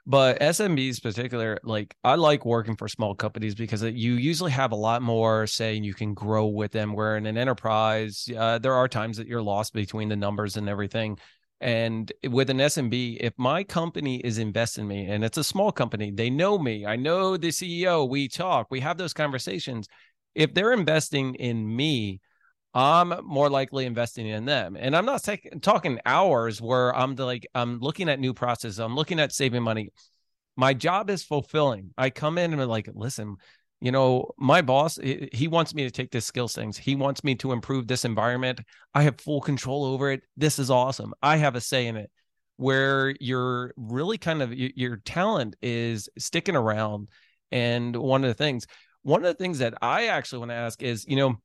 but 0.06 0.40
SMBs 0.40 1.02
particular, 1.02 1.58
like 1.62 1.94
I 2.02 2.14
like 2.14 2.44
working 2.44 2.76
for 2.76 2.88
small 2.88 3.14
companies 3.14 3.54
because 3.54 3.82
you 3.82 4.14
usually 4.14 4.50
have 4.50 4.72
a 4.72 4.76
lot 4.76 5.02
more 5.02 5.46
say 5.46 5.76
and 5.76 5.84
you 5.84 5.94
can 5.94 6.14
grow 6.14 6.46
with 6.46 6.72
them. 6.72 6.94
Where 6.94 7.16
in 7.16 7.26
an 7.26 7.36
enterprise, 7.36 8.28
uh, 8.36 8.58
there 8.58 8.74
are 8.74 8.88
times 8.88 9.18
that 9.18 9.26
you're 9.26 9.42
lost 9.42 9.72
between 9.72 10.08
the 10.08 10.16
numbers 10.16 10.56
and 10.56 10.68
everything. 10.68 11.18
And 11.60 12.10
with 12.26 12.48
an 12.48 12.58
SMB, 12.58 13.18
if 13.20 13.34
my 13.36 13.64
company 13.64 14.16
is 14.20 14.38
investing 14.38 14.84
in 14.84 14.88
me 14.88 15.06
and 15.06 15.22
it's 15.22 15.36
a 15.36 15.44
small 15.44 15.70
company, 15.70 16.10
they 16.10 16.30
know 16.30 16.58
me, 16.58 16.86
I 16.86 16.96
know 16.96 17.36
the 17.36 17.48
CEO, 17.48 18.08
we 18.08 18.28
talk, 18.28 18.68
we 18.70 18.80
have 18.80 18.96
those 18.96 19.12
conversations. 19.12 19.86
If 20.34 20.54
they're 20.54 20.72
investing 20.72 21.34
in 21.34 21.76
me, 21.76 22.20
I'm 22.72 23.12
more 23.24 23.50
likely 23.50 23.84
investing 23.84 24.26
in 24.26 24.46
them. 24.46 24.76
And 24.78 24.96
I'm 24.96 25.04
not 25.04 25.28
talking 25.60 26.00
hours 26.06 26.62
where 26.62 26.94
I'm 26.96 27.14
like, 27.16 27.46
I'm 27.54 27.78
looking 27.80 28.08
at 28.08 28.20
new 28.20 28.32
processes, 28.32 28.78
I'm 28.78 28.96
looking 28.96 29.20
at 29.20 29.32
saving 29.32 29.62
money. 29.62 29.90
My 30.56 30.72
job 30.72 31.10
is 31.10 31.22
fulfilling. 31.22 31.90
I 31.98 32.10
come 32.10 32.38
in 32.38 32.52
and 32.52 32.62
I'm 32.62 32.68
like, 32.68 32.88
listen, 32.94 33.36
you 33.80 33.90
know, 33.92 34.30
my 34.38 34.60
boss, 34.60 34.98
he 35.32 35.48
wants 35.48 35.74
me 35.74 35.84
to 35.84 35.90
take 35.90 36.10
this 36.10 36.26
skills 36.26 36.54
things. 36.54 36.76
He 36.76 36.94
wants 36.96 37.24
me 37.24 37.34
to 37.36 37.52
improve 37.52 37.86
this 37.86 38.04
environment. 38.04 38.60
I 38.94 39.02
have 39.02 39.20
full 39.20 39.40
control 39.40 39.84
over 39.84 40.10
it. 40.10 40.22
This 40.36 40.58
is 40.58 40.70
awesome. 40.70 41.14
I 41.22 41.38
have 41.38 41.56
a 41.56 41.60
say 41.60 41.86
in 41.86 41.96
it. 41.96 42.10
Where 42.56 43.14
you're 43.20 43.72
really 43.78 44.18
kind 44.18 44.42
of 44.42 44.52
your 44.52 44.98
talent 44.98 45.56
is 45.62 46.10
sticking 46.18 46.56
around. 46.56 47.08
And 47.50 47.96
one 47.96 48.22
of 48.22 48.28
the 48.28 48.34
things, 48.34 48.66
one 49.02 49.24
of 49.24 49.28
the 49.34 49.42
things 49.42 49.60
that 49.60 49.74
I 49.80 50.08
actually 50.08 50.40
want 50.40 50.50
to 50.50 50.56
ask 50.56 50.82
is, 50.82 51.06
you 51.08 51.16
know, 51.16 51.36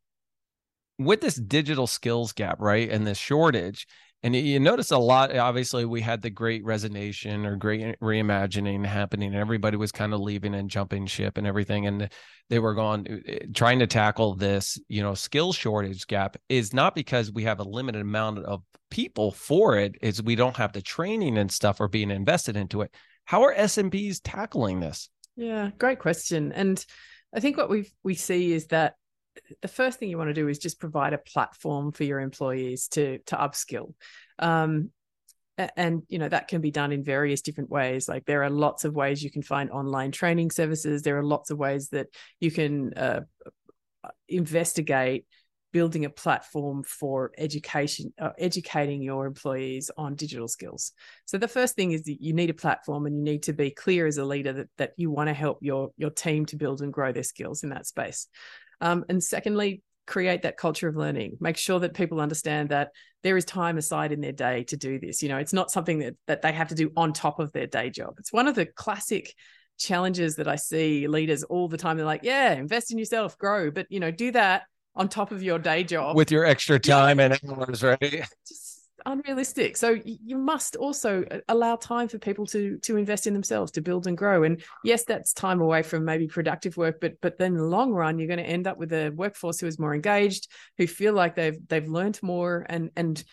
with 0.99 1.21
this 1.21 1.35
digital 1.35 1.87
skills 1.87 2.33
gap, 2.33 2.59
right, 2.59 2.89
and 2.89 3.07
this 3.07 3.17
shortage, 3.17 3.87
and 4.23 4.35
you 4.35 4.59
notice 4.59 4.91
a 4.91 4.97
lot. 4.97 5.35
Obviously, 5.35 5.85
we 5.85 6.01
had 6.01 6.21
the 6.21 6.29
great 6.29 6.63
resignation 6.63 7.45
or 7.45 7.55
great 7.55 7.99
reimagining 7.99 8.85
happening, 8.85 9.33
and 9.33 9.39
everybody 9.39 9.77
was 9.77 9.91
kind 9.91 10.13
of 10.13 10.19
leaving 10.19 10.55
and 10.55 10.69
jumping 10.69 11.05
ship 11.05 11.37
and 11.37 11.45
everything. 11.45 11.85
And 11.85 12.09
they 12.49 12.59
were 12.59 12.73
going 12.73 13.07
uh, 13.07 13.31
uh, 13.31 13.37
trying 13.53 13.79
to 13.79 13.87
tackle 13.87 14.35
this, 14.35 14.79
you 14.87 15.03
know, 15.03 15.13
skill 15.13 15.53
shortage 15.53 16.07
gap 16.07 16.37
is 16.49 16.73
not 16.73 16.95
because 16.95 17.31
we 17.31 17.43
have 17.43 17.59
a 17.59 17.63
limited 17.63 18.01
amount 18.01 18.39
of 18.39 18.63
people 18.89 19.31
for 19.31 19.77
it, 19.77 19.95
is 20.01 20.23
we 20.23 20.35
don't 20.35 20.57
have 20.57 20.73
the 20.73 20.81
training 20.81 21.37
and 21.37 21.51
stuff 21.51 21.79
or 21.79 21.87
being 21.87 22.09
invested 22.09 22.55
into 22.55 22.81
it. 22.81 22.91
How 23.25 23.43
are 23.43 23.53
SMBs 23.53 24.21
tackling 24.23 24.79
this? 24.79 25.09
Yeah, 25.35 25.71
great 25.77 25.99
question. 25.99 26.51
And 26.51 26.83
I 27.33 27.39
think 27.39 27.57
what 27.57 27.69
we 27.69 27.91
we 28.03 28.15
see 28.15 28.53
is 28.53 28.67
that 28.67 28.95
the 29.61 29.67
first 29.67 29.99
thing 29.99 30.09
you 30.09 30.17
want 30.17 30.29
to 30.29 30.33
do 30.33 30.47
is 30.47 30.59
just 30.59 30.79
provide 30.79 31.13
a 31.13 31.17
platform 31.17 31.91
for 31.91 32.03
your 32.03 32.19
employees 32.19 32.87
to 32.89 33.19
to 33.25 33.35
upskill. 33.35 33.93
Um, 34.39 34.91
and 35.77 36.03
you 36.09 36.19
know 36.19 36.27
that 36.27 36.49
can 36.49 36.59
be 36.61 36.71
done 36.71 36.91
in 36.91 37.03
various 37.03 37.41
different 37.41 37.69
ways. 37.69 38.09
Like 38.09 38.25
there 38.25 38.43
are 38.43 38.49
lots 38.49 38.83
of 38.83 38.93
ways 38.93 39.23
you 39.23 39.31
can 39.31 39.41
find 39.41 39.71
online 39.71 40.11
training 40.11 40.51
services. 40.51 41.01
There 41.01 41.17
are 41.17 41.23
lots 41.23 41.49
of 41.49 41.57
ways 41.57 41.89
that 41.89 42.07
you 42.39 42.51
can 42.51 42.93
uh, 42.93 43.21
investigate 44.27 45.25
building 45.71 46.05
a 46.05 46.09
platform 46.09 46.83
for 46.83 47.31
education 47.37 48.13
uh, 48.17 48.29
educating 48.39 49.01
your 49.01 49.25
employees 49.25 49.91
on 49.97 50.15
digital 50.15 50.47
skills. 50.47 50.93
So 51.25 51.37
the 51.37 51.49
first 51.49 51.75
thing 51.75 51.91
is 51.91 52.03
that 52.03 52.21
you 52.21 52.33
need 52.33 52.49
a 52.49 52.53
platform 52.53 53.05
and 53.05 53.17
you 53.17 53.23
need 53.23 53.43
to 53.43 53.53
be 53.53 53.71
clear 53.71 54.07
as 54.07 54.17
a 54.17 54.23
leader 54.23 54.53
that, 54.53 54.69
that 54.77 54.91
you 54.95 55.11
want 55.11 55.27
to 55.27 55.33
help 55.33 55.59
your 55.61 55.89
your 55.97 56.11
team 56.11 56.45
to 56.47 56.55
build 56.55 56.81
and 56.81 56.93
grow 56.93 57.11
their 57.11 57.23
skills 57.23 57.63
in 57.63 57.69
that 57.69 57.87
space 57.87 58.27
um, 58.81 59.05
and 59.09 59.23
secondly, 59.23 59.81
create 60.07 60.43
that 60.43 60.57
culture 60.57 60.87
of 60.87 60.95
learning. 60.95 61.37
Make 61.39 61.57
sure 61.57 61.79
that 61.79 61.93
people 61.93 62.19
understand 62.19 62.69
that 62.69 62.91
there 63.23 63.37
is 63.37 63.45
time 63.45 63.77
aside 63.77 64.11
in 64.11 64.21
their 64.21 64.31
day 64.31 64.63
to 64.65 64.77
do 64.77 64.99
this. 64.99 65.23
You 65.23 65.29
know, 65.29 65.37
it's 65.37 65.53
not 65.53 65.71
something 65.71 65.99
that 65.99 66.15
that 66.27 66.41
they 66.41 66.51
have 66.51 66.69
to 66.69 66.75
do 66.75 66.91
on 66.95 67.13
top 67.13 67.39
of 67.39 67.51
their 67.51 67.67
day 67.67 67.89
job. 67.89 68.15
It's 68.19 68.31
one 68.31 68.47
of 68.47 68.55
the 68.55 68.65
classic 68.65 69.33
challenges 69.77 70.35
that 70.35 70.47
I 70.47 70.55
see 70.55 71.07
leaders 71.07 71.43
all 71.43 71.67
the 71.67 71.77
time. 71.77 71.97
They're 71.97 72.05
like, 72.05 72.23
yeah, 72.23 72.53
invest 72.53 72.91
in 72.91 72.97
yourself, 72.97 73.37
grow, 73.37 73.71
but 73.71 73.87
you 73.89 73.99
know, 73.99 74.11
do 74.11 74.31
that 74.31 74.63
on 74.95 75.09
top 75.09 75.31
of 75.31 75.43
your 75.43 75.59
day 75.59 75.83
job 75.83 76.15
with 76.15 76.31
your 76.31 76.45
extra 76.45 76.79
time 76.79 77.19
yeah. 77.19 77.37
and 77.43 77.51
hours, 77.51 77.83
right? 77.83 78.25
Just, 78.47 78.74
unrealistic. 79.05 79.77
So 79.77 79.97
you 80.03 80.37
must 80.37 80.75
also 80.75 81.23
uh, 81.29 81.39
allow 81.47 81.75
time 81.75 82.07
for 82.07 82.17
people 82.17 82.45
to 82.47 82.77
to 82.79 82.97
invest 82.97 83.27
in 83.27 83.33
themselves, 83.33 83.71
to 83.73 83.81
build 83.81 84.07
and 84.07 84.17
grow. 84.17 84.43
And 84.43 84.63
yes, 84.83 85.03
that's 85.05 85.33
time 85.33 85.61
away 85.61 85.83
from 85.83 86.05
maybe 86.05 86.27
productive 86.27 86.77
work, 86.77 86.99
but 87.01 87.13
but 87.21 87.37
then 87.37 87.53
in 87.53 87.57
the 87.57 87.63
long 87.65 87.91
run, 87.91 88.19
you're 88.19 88.27
going 88.27 88.39
to 88.39 88.43
end 88.43 88.67
up 88.67 88.77
with 88.77 88.93
a 88.93 89.09
workforce 89.09 89.59
who 89.59 89.67
is 89.67 89.79
more 89.79 89.93
engaged, 89.93 90.47
who 90.77 90.87
feel 90.87 91.13
like 91.13 91.35
they've 91.35 91.57
they've 91.67 91.87
learned 91.87 92.21
more, 92.21 92.65
and 92.67 92.91
and 92.95 93.23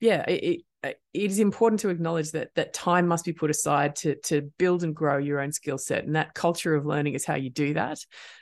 yeah, 0.00 0.22
it, 0.28 0.62
it 0.82 0.98
is 1.12 1.40
important 1.40 1.80
to 1.80 1.88
acknowledge 1.88 2.30
that 2.32 2.54
that 2.54 2.72
time 2.72 3.08
must 3.08 3.24
be 3.24 3.32
put 3.32 3.50
aside 3.50 3.96
to 3.96 4.14
to 4.16 4.42
build 4.58 4.84
and 4.84 4.94
grow 4.94 5.18
your 5.18 5.40
own 5.40 5.52
skill 5.52 5.78
set, 5.78 6.04
and 6.04 6.16
that 6.16 6.34
culture 6.34 6.74
of 6.74 6.86
learning 6.86 7.14
is 7.14 7.24
how 7.24 7.34
you 7.34 7.50
do 7.50 7.74
that. 7.74 7.98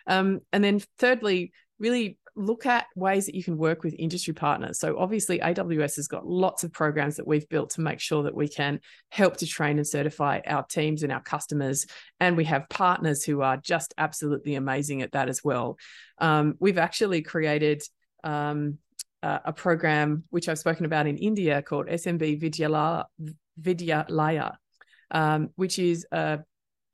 Um, 0.07 0.41
and 0.53 0.62
then 0.62 0.81
thirdly, 0.99 1.53
really 1.79 2.19
look 2.37 2.66
at 2.66 2.87
ways 2.95 3.26
that 3.26 3.34
you 3.34 3.43
can 3.43 3.57
work 3.57 3.82
with 3.82 3.95
industry 3.99 4.34
partners. 4.34 4.78
So, 4.78 4.99
obviously, 4.99 5.39
AWS 5.41 5.97
has 5.97 6.09
got 6.09 6.26
lots 6.26 6.64
of 6.64 6.72
programs 6.72 7.16
that 7.16 7.26
we've 7.26 7.49
built 7.49 7.70
to 7.70 7.80
make 7.80 8.01
sure 8.01 8.22
that 8.24 8.34
we 8.34 8.49
can 8.49 8.80
help 9.11 9.39
to 9.39 9.47
train 9.47 9.78
and 9.78 9.87
certify 9.87 10.41
our 10.47 10.64
teams 10.64 11.03
and 11.03 11.12
our 11.12 11.22
customers. 11.22 11.87
And 12.20 12.37
we 12.37 12.45
have 12.45 12.68
partners 12.68 13.24
who 13.24 13.43
are 13.43 13.57
just 13.57 13.95
absolutely 13.99 14.55
amazing 14.55 15.03
at 15.03 15.12
that 15.12 15.28
as 15.28 15.43
well. 15.43 15.78
Um, 16.18 16.55
we've 16.61 16.78
actually 16.78 17.22
created 17.22 17.82
um, 18.22 18.78
a 19.22 19.53
program 19.53 20.24
which 20.30 20.49
I've 20.49 20.59
spoken 20.59 20.84
about 20.84 21.07
in 21.07 21.16
India 21.16 21.62
called 21.62 21.87
SMB 21.87 22.41
Vidyalaya, 22.41 23.05
Vidyalaya 23.61 24.57
um, 25.11 25.51
which 25.57 25.78
is 25.78 26.07
uh, 26.12 26.39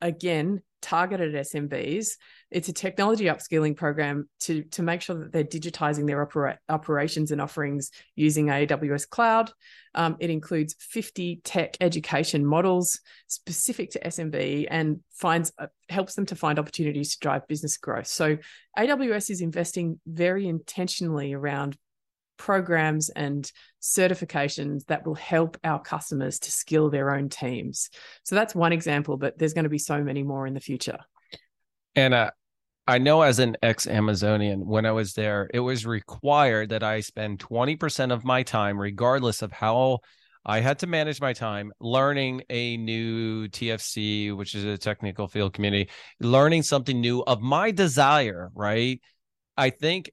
again 0.01 0.61
targeted 0.83 1.33
at 1.33 1.45
SMBs. 1.45 2.09
It's 2.51 2.69
a 2.69 2.73
technology 2.73 3.25
upskilling 3.25 3.75
program 3.75 4.29
to, 4.41 4.63
to 4.63 4.83
make 4.83 5.01
sure 5.01 5.15
that 5.15 5.31
they're 5.31 5.43
digitizing 5.43 6.05
their 6.05 6.21
opera- 6.21 6.59
operations 6.69 7.31
and 7.31 7.41
offerings 7.41 7.89
using 8.15 8.47
AWS 8.47 9.09
Cloud. 9.09 9.51
Um, 9.95 10.17
it 10.19 10.29
includes 10.29 10.75
50 10.79 11.41
tech 11.43 11.77
education 11.81 12.45
models 12.45 12.99
specific 13.27 13.91
to 13.91 13.99
SMB 14.01 14.67
and 14.69 14.99
finds 15.11 15.51
uh, 15.57 15.67
helps 15.89 16.15
them 16.15 16.25
to 16.27 16.35
find 16.35 16.59
opportunities 16.59 17.13
to 17.13 17.19
drive 17.19 17.47
business 17.47 17.77
growth. 17.77 18.07
So 18.07 18.37
AWS 18.77 19.29
is 19.29 19.41
investing 19.41 19.99
very 20.05 20.47
intentionally 20.47 21.33
around 21.33 21.77
programs 22.37 23.09
and 23.09 23.51
certifications 23.81 24.85
that 24.85 25.05
will 25.05 25.15
help 25.15 25.57
our 25.63 25.79
customers 25.79 26.39
to 26.39 26.51
skill 26.51 26.89
their 26.89 27.11
own 27.11 27.29
teams. 27.29 27.89
So 28.23 28.35
that's 28.35 28.55
one 28.55 28.73
example, 28.73 29.17
but 29.17 29.37
there's 29.37 29.53
going 29.53 29.63
to 29.63 29.69
be 29.69 29.77
so 29.77 30.03
many 30.03 30.23
more 30.23 30.47
in 30.47 30.53
the 30.53 30.59
future. 30.59 30.99
And 31.95 32.13
uh, 32.13 32.31
I 32.87 32.97
know 32.97 33.21
as 33.21 33.39
an 33.39 33.55
ex 33.61 33.87
Amazonian, 33.87 34.65
when 34.65 34.85
I 34.85 34.91
was 34.91 35.13
there, 35.13 35.49
it 35.53 35.59
was 35.59 35.85
required 35.85 36.69
that 36.69 36.83
I 36.83 36.99
spend 36.99 37.39
20% 37.39 38.11
of 38.11 38.25
my 38.25 38.43
time, 38.43 38.79
regardless 38.79 39.41
of 39.41 39.51
how 39.51 39.99
I 40.45 40.59
had 40.59 40.79
to 40.79 40.87
manage 40.87 41.21
my 41.21 41.31
time, 41.31 41.71
learning 41.79 42.43
a 42.49 42.75
new 42.75 43.47
TFC, 43.47 44.35
which 44.35 44.55
is 44.55 44.65
a 44.65 44.77
technical 44.77 45.27
field 45.27 45.53
community, 45.53 45.89
learning 46.19 46.63
something 46.63 46.99
new 46.99 47.21
of 47.21 47.41
my 47.41 47.71
desire, 47.71 48.51
right? 48.53 48.99
I 49.55 49.69
think 49.69 50.11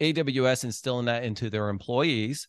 AWS 0.00 0.64
instilling 0.64 1.06
that 1.06 1.24
into 1.24 1.50
their 1.50 1.68
employees 1.68 2.48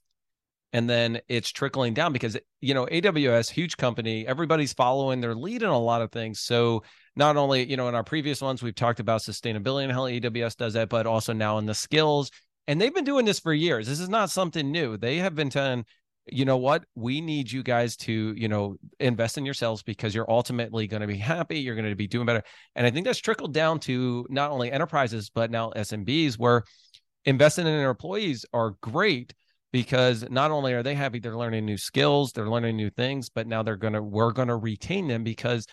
and 0.74 0.89
then 0.89 1.20
it's 1.28 1.50
trickling 1.50 1.93
down 1.93 2.14
because 2.14 2.38
you 2.62 2.74
know 2.74 2.86
AWS 2.86 3.50
huge 3.50 3.78
company 3.78 4.28
everybody's 4.28 4.74
following 4.74 5.20
their 5.22 5.36
lead 5.36 5.64
in 5.64 5.70
a 5.70 5.80
lot 5.80 6.02
of 6.02 6.12
things. 6.12 6.39
So 6.39 6.84
not 7.16 7.38
only 7.38 7.70
you 7.70 7.78
know 7.78 7.88
in 7.88 7.95
our 7.95 8.04
previous 8.04 8.41
ones 8.41 8.62
we've 8.62 8.76
talked 8.76 9.00
about 9.00 9.22
sustainability 9.22 9.84
and 9.84 9.91
how 9.91 10.02
AWS 10.02 10.58
does 10.58 10.74
that 10.74 10.89
but 10.89 11.08
also 11.08 11.34
now 11.34 11.58
in 11.58 11.66
the 11.66 11.74
skills 11.74 12.32
and 12.68 12.80
they've 12.80 12.93
been 12.93 13.04
doing 13.04 13.26
this 13.26 13.39
for 13.39 13.54
years. 13.54 13.88
This 13.88 14.00
is 14.00 14.10
not 14.10 14.30
something 14.30 14.72
new. 14.72 14.95
They 14.97 15.18
have 15.18 15.36
been 15.36 15.50
telling 15.50 15.86
you 16.32 16.45
know 16.45 16.58
what? 16.58 16.84
We 16.93 17.22
need 17.22 17.52
you 17.52 17.64
guys 17.64 17.95
to 17.97 18.36
you 18.38 18.47
know 18.47 18.76
invest 19.00 19.39
in 19.39 19.45
yourselves 19.45 19.82
because 19.82 20.14
you're 20.14 20.30
ultimately 20.30 20.86
going 20.86 21.02
to 21.02 21.08
be 21.08 21.18
happy 21.18 21.60
you're 21.60 21.76
going 21.76 21.89
to 21.89 21.95
be 21.95 22.08
doing 22.08 22.28
better. 22.28 22.43
And 22.76 22.86
i 22.86 22.91
think 22.91 23.08
that's 23.08 23.20
trickled 23.20 23.54
down 23.54 23.80
to 23.82 24.28
not 24.30 24.52
only 24.52 24.72
enterprises 24.72 25.32
but 25.34 25.50
now 25.50 25.72
smbs 25.72 26.38
where 26.38 26.64
investing 27.26 27.66
in 27.66 27.74
their 27.74 27.90
employees 27.90 28.46
are 28.54 28.76
great 28.82 29.34
because 29.72 30.28
not 30.30 30.52
only 30.52 30.74
are 30.74 30.84
they 30.84 30.96
happy 30.96 31.20
they're 31.20 31.38
learning 31.38 31.66
new 31.66 31.78
skills 31.78 32.32
they're 32.32 32.50
learning 32.50 32.76
new 32.76 32.90
things 32.90 33.30
but 33.30 33.46
now 33.46 33.62
they're 33.62 33.76
going 33.76 33.94
to 33.94 34.02
we're 34.02 34.32
going 34.32 34.48
to 34.48 34.56
retain 34.56 35.08
them 35.08 35.24
because 35.24 35.68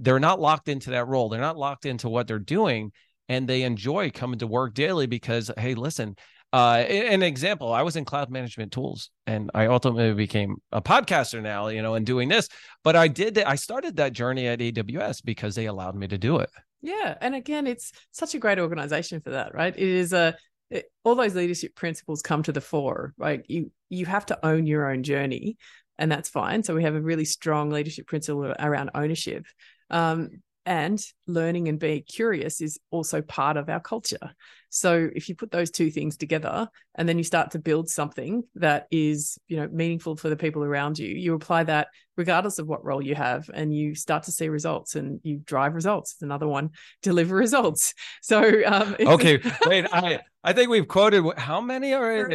they're 0.00 0.20
not 0.20 0.40
locked 0.40 0.68
into 0.68 0.90
that 0.90 1.08
role. 1.08 1.28
They're 1.28 1.40
not 1.40 1.56
locked 1.56 1.86
into 1.86 2.08
what 2.08 2.26
they're 2.26 2.38
doing 2.38 2.92
and 3.28 3.48
they 3.48 3.62
enjoy 3.62 4.10
coming 4.10 4.38
to 4.38 4.46
work 4.46 4.74
daily 4.74 5.06
because 5.06 5.50
hey 5.58 5.74
listen 5.74 6.16
uh 6.54 6.82
an 6.88 7.22
example 7.22 7.70
i 7.74 7.82
was 7.82 7.94
in 7.94 8.06
cloud 8.06 8.30
management 8.30 8.72
tools 8.72 9.10
and 9.26 9.50
i 9.52 9.66
ultimately 9.66 10.14
became 10.14 10.56
a 10.72 10.80
podcaster 10.80 11.42
now 11.42 11.68
you 11.68 11.82
know 11.82 11.92
and 11.92 12.06
doing 12.06 12.26
this 12.26 12.48
but 12.82 12.96
i 12.96 13.06
did 13.06 13.38
i 13.40 13.54
started 13.54 13.96
that 13.96 14.14
journey 14.14 14.46
at 14.46 14.60
aws 14.60 15.22
because 15.22 15.54
they 15.54 15.66
allowed 15.66 15.94
me 15.94 16.08
to 16.08 16.16
do 16.16 16.38
it. 16.38 16.48
Yeah 16.80 17.18
and 17.20 17.34
again 17.34 17.66
it's 17.66 17.92
such 18.12 18.34
a 18.34 18.38
great 18.38 18.58
organization 18.58 19.20
for 19.20 19.30
that 19.30 19.54
right? 19.54 19.76
It 19.76 19.88
is 19.88 20.14
a 20.14 20.36
it, 20.70 20.86
all 21.04 21.14
those 21.14 21.34
leadership 21.34 21.74
principles 21.74 22.22
come 22.22 22.42
to 22.42 22.52
the 22.52 22.60
fore 22.60 23.14
right? 23.16 23.42
You 23.48 23.70
you 23.88 24.06
have 24.06 24.26
to 24.26 24.46
own 24.46 24.66
your 24.66 24.90
own 24.90 25.02
journey 25.02 25.56
and 25.98 26.10
that's 26.10 26.28
fine. 26.28 26.62
So 26.62 26.74
we 26.74 26.84
have 26.84 26.94
a 26.94 27.00
really 27.00 27.24
strong 27.24 27.70
leadership 27.70 28.06
principle 28.06 28.54
around 28.58 28.90
ownership. 28.94 29.46
Um, 29.90 30.30
and 30.64 31.02
learning 31.26 31.68
and 31.68 31.78
being 31.78 32.02
curious 32.02 32.60
is 32.60 32.78
also 32.90 33.22
part 33.22 33.56
of 33.56 33.70
our 33.70 33.80
culture 33.80 34.32
so 34.70 35.08
if 35.14 35.28
you 35.28 35.34
put 35.34 35.50
those 35.50 35.70
two 35.70 35.90
things 35.90 36.16
together 36.16 36.68
and 36.94 37.08
then 37.08 37.18
you 37.18 37.24
start 37.24 37.52
to 37.52 37.58
build 37.58 37.88
something 37.88 38.44
that 38.56 38.86
is, 38.90 39.38
you 39.48 39.56
know, 39.56 39.68
meaningful 39.72 40.16
for 40.16 40.28
the 40.28 40.36
people 40.36 40.62
around 40.62 40.98
you, 40.98 41.08
you 41.08 41.34
apply 41.34 41.64
that 41.64 41.88
regardless 42.16 42.58
of 42.58 42.66
what 42.66 42.84
role 42.84 43.00
you 43.00 43.14
have 43.14 43.48
and 43.54 43.74
you 43.74 43.94
start 43.94 44.24
to 44.24 44.32
see 44.32 44.48
results 44.48 44.96
and 44.96 45.20
you 45.22 45.40
drive 45.44 45.74
results. 45.74 46.12
It's 46.14 46.22
another 46.22 46.48
one, 46.48 46.70
deliver 47.02 47.36
results. 47.36 47.94
So 48.20 48.42
um, 48.66 48.96
Okay, 49.00 49.40
wait, 49.66 49.86
I 49.92 50.20
I 50.44 50.52
think 50.52 50.70
we've 50.70 50.86
quoted 50.86 51.24
how 51.36 51.60
many 51.60 51.92
are 51.92 52.28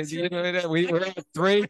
we 0.70 0.88
were 0.88 1.06
at 1.06 1.26
three. 1.34 1.66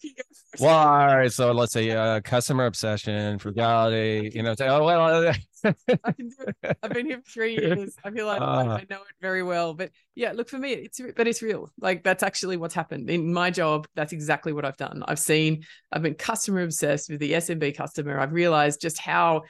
Why? 0.57 1.27
So 1.27 1.51
let's 1.51 1.73
say 1.73 1.91
uh, 1.91 2.21
customer 2.21 2.65
obsession, 2.65 3.37
frugality. 3.37 4.31
You 4.33 4.43
know, 4.43 4.55
say, 4.55 4.67
oh 4.67 4.83
well. 4.83 5.33
I 5.63 6.11
can 6.11 6.29
do 6.29 6.35
it. 6.63 6.77
I've 6.83 6.91
been 6.91 7.05
here 7.05 7.21
for 7.23 7.31
three 7.31 7.53
years. 7.53 7.95
I 8.03 8.11
feel 8.11 8.25
like 8.25 8.41
uh, 8.41 8.45
I 8.45 8.85
know 8.89 9.01
it 9.01 9.15
very 9.21 9.43
well. 9.43 9.73
But 9.73 9.91
yeah, 10.15 10.31
look 10.31 10.49
for 10.49 10.59
me, 10.59 10.73
it's 10.73 11.01
but 11.15 11.27
it's 11.27 11.41
real. 11.41 11.69
Like 11.79 12.03
that's 12.03 12.21
actually 12.21 12.57
what's 12.57 12.75
happened 12.75 13.09
in 13.09 13.33
my 13.33 13.49
job. 13.49 13.87
That's 13.95 14.13
exactly 14.13 14.53
what 14.53 14.65
I've 14.65 14.77
done. 14.77 15.03
I've 15.07 15.19
seen. 15.19 15.63
I've 15.91 16.03
been 16.03 16.13
customer 16.13 16.61
obsessed 16.61 17.09
with 17.09 17.19
the 17.19 17.33
SMB 17.33 17.75
customer. 17.75 18.19
I've 18.19 18.33
realized 18.33 18.79
just 18.79 18.99
how 18.99 19.43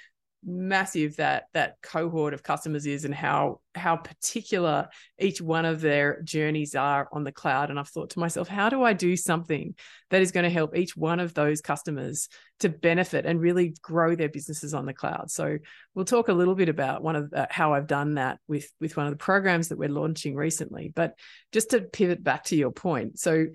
massive 0.45 1.15
that 1.17 1.45
that 1.53 1.77
cohort 1.81 2.33
of 2.33 2.43
customers 2.43 2.85
is 2.85 3.05
and 3.05 3.15
how 3.15 3.59
how 3.75 3.95
particular 3.95 4.87
each 5.19 5.41
one 5.41 5.65
of 5.65 5.81
their 5.81 6.21
journeys 6.21 6.75
are 6.75 7.07
on 7.11 7.23
the 7.23 7.31
cloud. 7.31 7.69
And 7.69 7.79
i've 7.79 7.89
thought 7.89 8.11
to 8.11 8.19
myself 8.19 8.47
how 8.47 8.69
do 8.69 8.83
i 8.83 8.93
do 8.93 9.15
something 9.15 9.75
that 10.09 10.21
is 10.21 10.31
going 10.31 10.43
to 10.43 10.49
help 10.49 10.75
each 10.75 10.95
one 10.95 11.19
of 11.19 11.33
those 11.33 11.61
customers 11.61 12.29
to 12.59 12.69
benefit 12.69 13.25
and 13.25 13.39
really 13.39 13.75
grow 13.81 14.15
their 14.15 14.29
businesses 14.29 14.73
on 14.73 14.85
the 14.85 14.93
cloud? 14.93 15.31
So 15.31 15.57
we'll 15.95 16.05
talk 16.05 16.27
a 16.27 16.33
little 16.33 16.55
bit 16.55 16.69
about 16.69 17.03
one 17.03 17.15
of 17.15 17.29
the, 17.29 17.47
how 17.49 17.73
i've 17.73 17.87
done 17.87 18.15
that 18.15 18.39
with 18.47 18.71
with 18.79 18.97
one 18.97 19.05
of 19.05 19.13
the 19.13 19.17
programs 19.17 19.69
that 19.69 19.77
we're 19.77 19.89
launching 19.89 20.35
recently. 20.35 20.91
But 20.93 21.17
just 21.51 21.71
to 21.71 21.81
pivot 21.81 22.23
back 22.23 22.45
to 22.45 22.55
your 22.55 22.71
point 22.71 23.19
so 23.19 23.47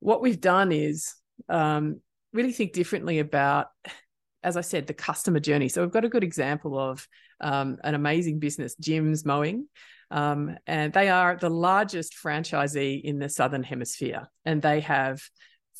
what 0.00 0.22
we've 0.22 0.40
done 0.40 0.72
is 0.72 1.14
um, 1.48 2.00
really 2.32 2.52
think 2.52 2.72
differently 2.72 3.18
about 3.18 3.68
as 4.42 4.56
I 4.56 4.62
said, 4.62 4.86
the 4.86 4.94
customer 4.94 5.40
journey. 5.40 5.68
So 5.68 5.82
we've 5.82 5.90
got 5.90 6.04
a 6.04 6.08
good 6.08 6.24
example 6.24 6.78
of 6.78 7.06
um, 7.40 7.78
an 7.84 7.94
amazing 7.94 8.38
business, 8.38 8.74
Jim's 8.76 9.24
Mowing. 9.24 9.66
Um, 10.10 10.56
and 10.66 10.92
they 10.92 11.08
are 11.08 11.36
the 11.36 11.50
largest 11.50 12.14
franchisee 12.14 13.00
in 13.02 13.18
the 13.18 13.28
Southern 13.28 13.62
Hemisphere. 13.62 14.28
And 14.44 14.60
they 14.60 14.80
have 14.80 15.22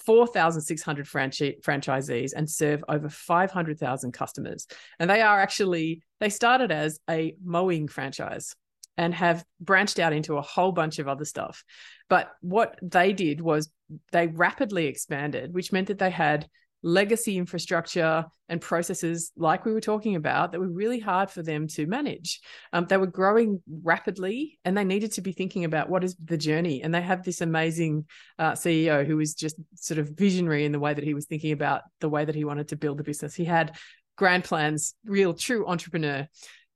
4,600 0.07 1.09
franchi- 1.09 1.59
franchisees 1.63 2.33
and 2.35 2.49
serve 2.49 2.85
over 2.89 3.09
500,000 3.09 4.13
customers. 4.13 4.67
And 4.99 5.11
they 5.11 5.21
are 5.21 5.41
actually, 5.41 6.03
they 6.21 6.31
started 6.31 6.71
as 6.71 7.01
a 7.09 7.35
mowing 7.45 7.89
franchise 7.89 8.55
and 8.97 9.15
have 9.15 9.45
branched 9.61 9.99
out 9.99 10.13
into 10.13 10.37
a 10.37 10.43
whole 10.43 10.73
bunch 10.73 10.99
of 10.99 11.09
other 11.09 11.25
stuff. 11.25 11.65
But 12.09 12.31
what 12.41 12.79
they 12.83 13.13
did 13.13 13.41
was 13.41 13.71
they 14.13 14.27
rapidly 14.27 14.87
expanded, 14.87 15.55
which 15.55 15.73
meant 15.73 15.89
that 15.89 15.99
they 15.99 16.11
had 16.11 16.49
legacy 16.83 17.37
infrastructure 17.37 18.25
and 18.49 18.61
processes 18.61 19.33
like 19.37 19.65
we 19.65 19.73
were 19.73 19.81
talking 19.81 20.17
about 20.17 20.53
that 20.53 20.61
were 20.61 20.69
really 20.69 20.99
hard 20.99 21.31
for 21.31 21.43
them 21.43 21.69
to 21.69 21.87
manage. 21.87 22.41
Um, 22.73 22.87
they 22.87 22.97
were 22.97 23.07
growing 23.07 23.63
rapidly 23.83 24.59
and 24.65 24.77
they 24.77 24.85
needed 24.85 25.13
to 25.13 25.21
be 25.21 25.33
thinking 25.33 25.65
about 25.65 25.91
what 25.91 26.05
is 26.05 26.17
the 26.25 26.39
journey. 26.39 26.83
And 26.83 26.95
they 26.95 27.03
have 27.03 27.23
this 27.23 27.41
amazing 27.41 28.07
uh, 28.39 28.53
CEO 28.53 29.07
who 29.07 29.17
was 29.17 29.35
just 29.35 29.57
sort 29.75 29.99
of 29.99 30.11
visionary 30.11 30.65
in 30.65 30.73
the 30.73 30.81
way 30.81 30.95
that 30.95 31.05
he 31.05 31.15
was 31.15 31.27
thinking 31.27 31.53
about 31.53 31.83
the 32.01 32.09
way 32.09 32.25
that 32.25 32.35
he 32.35 32.45
wanted 32.45 32.69
to 32.69 32.77
build 32.77 32.99
the 32.99 33.05
business. 33.05 33.35
He 33.35 33.45
had 33.45 33.77
grand 34.17 34.45
plans, 34.45 34.95
real 35.05 35.35
true 35.35 35.67
entrepreneur 35.67 36.29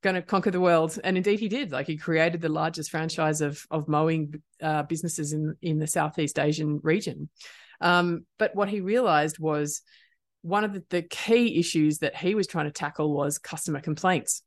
going 0.02 0.14
to 0.14 0.22
conquer 0.22 0.50
the 0.50 0.60
world 0.60 0.98
and 1.02 1.16
indeed 1.16 1.40
he 1.40 1.48
did 1.48 1.72
like 1.72 1.86
he 1.86 1.96
created 1.96 2.42
the 2.42 2.48
largest 2.50 2.90
franchise 2.90 3.40
of 3.40 3.64
of 3.70 3.88
mowing 3.88 4.34
uh, 4.62 4.82
businesses 4.82 5.32
in 5.32 5.56
in 5.62 5.78
the 5.78 5.86
southeast 5.86 6.38
asian 6.38 6.78
region 6.82 7.30
Um, 7.80 8.26
but 8.38 8.54
what 8.54 8.68
he 8.68 8.80
realized 8.80 9.38
was 9.38 9.82
one 10.42 10.62
of 10.62 10.72
the, 10.72 10.84
the 10.90 11.02
key 11.02 11.58
issues 11.58 11.98
that 11.98 12.14
he 12.14 12.34
was 12.34 12.46
trying 12.46 12.66
to 12.66 12.70
tackle 12.70 13.12
was 13.12 13.38
customer 13.38 13.80
complaints 13.80 14.42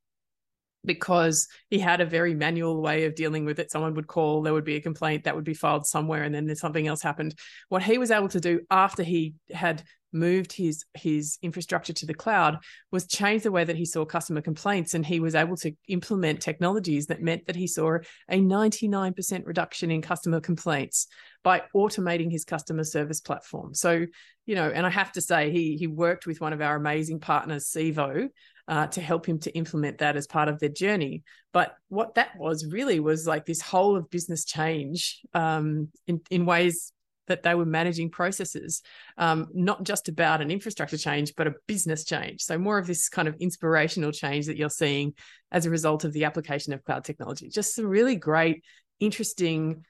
because 0.88 1.48
he 1.70 1.78
had 1.78 2.02
a 2.02 2.06
very 2.06 2.34
manual 2.34 2.82
way 2.82 3.06
of 3.06 3.14
dealing 3.14 3.46
with 3.46 3.60
it. 3.60 3.70
Someone 3.70 3.94
would 3.94 4.08
call, 4.08 4.42
there 4.42 4.54
would 4.54 4.64
be 4.64 4.78
a 4.78 4.82
complaint 4.82 5.26
that 5.26 5.36
would 5.36 5.44
be 5.44 5.54
filed 5.54 5.86
somewhere, 5.86 6.24
and 6.24 6.34
then 6.34 6.56
something 6.56 6.88
else 6.88 7.04
happened. 7.04 7.36
What 7.70 7.84
he 7.84 8.00
was 8.00 8.10
able 8.10 8.30
to 8.30 8.40
do 8.40 8.62
after 8.72 9.04
he 9.04 9.36
had 9.52 9.84
moved 10.14 10.54
his 10.54 10.86
his 10.94 11.38
infrastructure 11.42 11.94
to 11.94 12.06
the 12.06 12.14
cloud 12.14 12.58
was 12.92 13.08
change 13.08 13.44
the 13.44 13.52
way 13.52 13.64
that 13.64 13.76
he 13.76 13.86
saw 13.86 14.06
customer 14.06 14.42
complaints 14.42 14.94
and 14.94 15.06
he 15.06 15.20
was 15.20 15.36
able 15.36 15.58
to 15.58 15.72
implement 15.88 16.42
technologies 16.42 17.08
that 17.08 17.22
meant 17.22 17.46
that 17.46 17.56
he 17.56 17.68
saw 17.68 17.98
a 18.30 18.40
99% 18.40 19.46
reduction 19.46 19.92
in 19.92 20.02
customer 20.02 20.40
complaints 20.40 21.08
by 21.44 21.62
automating 21.76 22.32
his 22.32 22.46
customer 22.46 22.84
service 22.84 23.20
platform 23.20 23.74
so 23.74 24.06
you 24.46 24.56
know 24.56 24.70
and 24.70 24.86
i 24.86 24.90
have 24.90 25.12
to 25.12 25.22
say 25.22 25.52
he 25.52 25.76
he 25.76 25.88
worked 25.88 26.26
with 26.26 26.40
one 26.40 26.54
of 26.54 26.62
our 26.62 26.76
amazing 26.76 27.20
partners 27.20 27.66
Cevo 27.66 28.30
uh, 28.68 28.88
to 28.88 29.02
help 29.02 29.26
him 29.26 29.40
to 29.40 29.52
implement 29.56 30.00
that 30.00 30.18
as 30.18 30.28
part 30.28 30.50
of 30.50 30.60
their 30.60 30.70
journey. 30.70 31.24
But 31.54 31.76
what 31.90 32.16
that 32.16 32.38
was 32.38 32.66
really 32.66 33.00
was 33.00 33.26
like 33.26 33.46
this 33.46 33.62
whole 33.62 33.96
of 33.96 34.10
business 34.10 34.44
change 34.46 35.22
um, 35.34 35.90
in, 36.06 36.22
in 36.30 36.46
ways 36.46 36.92
that 37.28 37.44
they 37.44 37.56
were 37.56 37.66
managing 37.66 38.10
processes, 38.10 38.82
um, 39.18 39.48
not 39.54 39.84
just 39.84 40.10
about 40.10 40.42
an 40.42 40.50
infrastructure 40.50 40.98
change, 40.98 41.34
but 41.36 41.48
a 41.48 41.54
business 41.68 42.04
change. 42.04 42.42
So, 42.42 42.58
more 42.58 42.78
of 42.78 42.88
this 42.88 43.10
kind 43.10 43.28
of 43.28 43.36
inspirational 43.40 44.12
change 44.12 44.48
that 44.48 44.58
you're 44.58 44.70
seeing 44.70 45.14
as 45.52 45.66
a 45.66 45.70
result 45.70 46.04
of 46.04 46.14
the 46.14 46.26
application 46.26 46.74
of 46.74 46.84
cloud 46.84 47.04
technology. 47.04 47.50
Just 47.50 47.76
some 47.76 47.86
really 47.86 48.16
great, 48.16 48.64
interesting, 49.00 49.86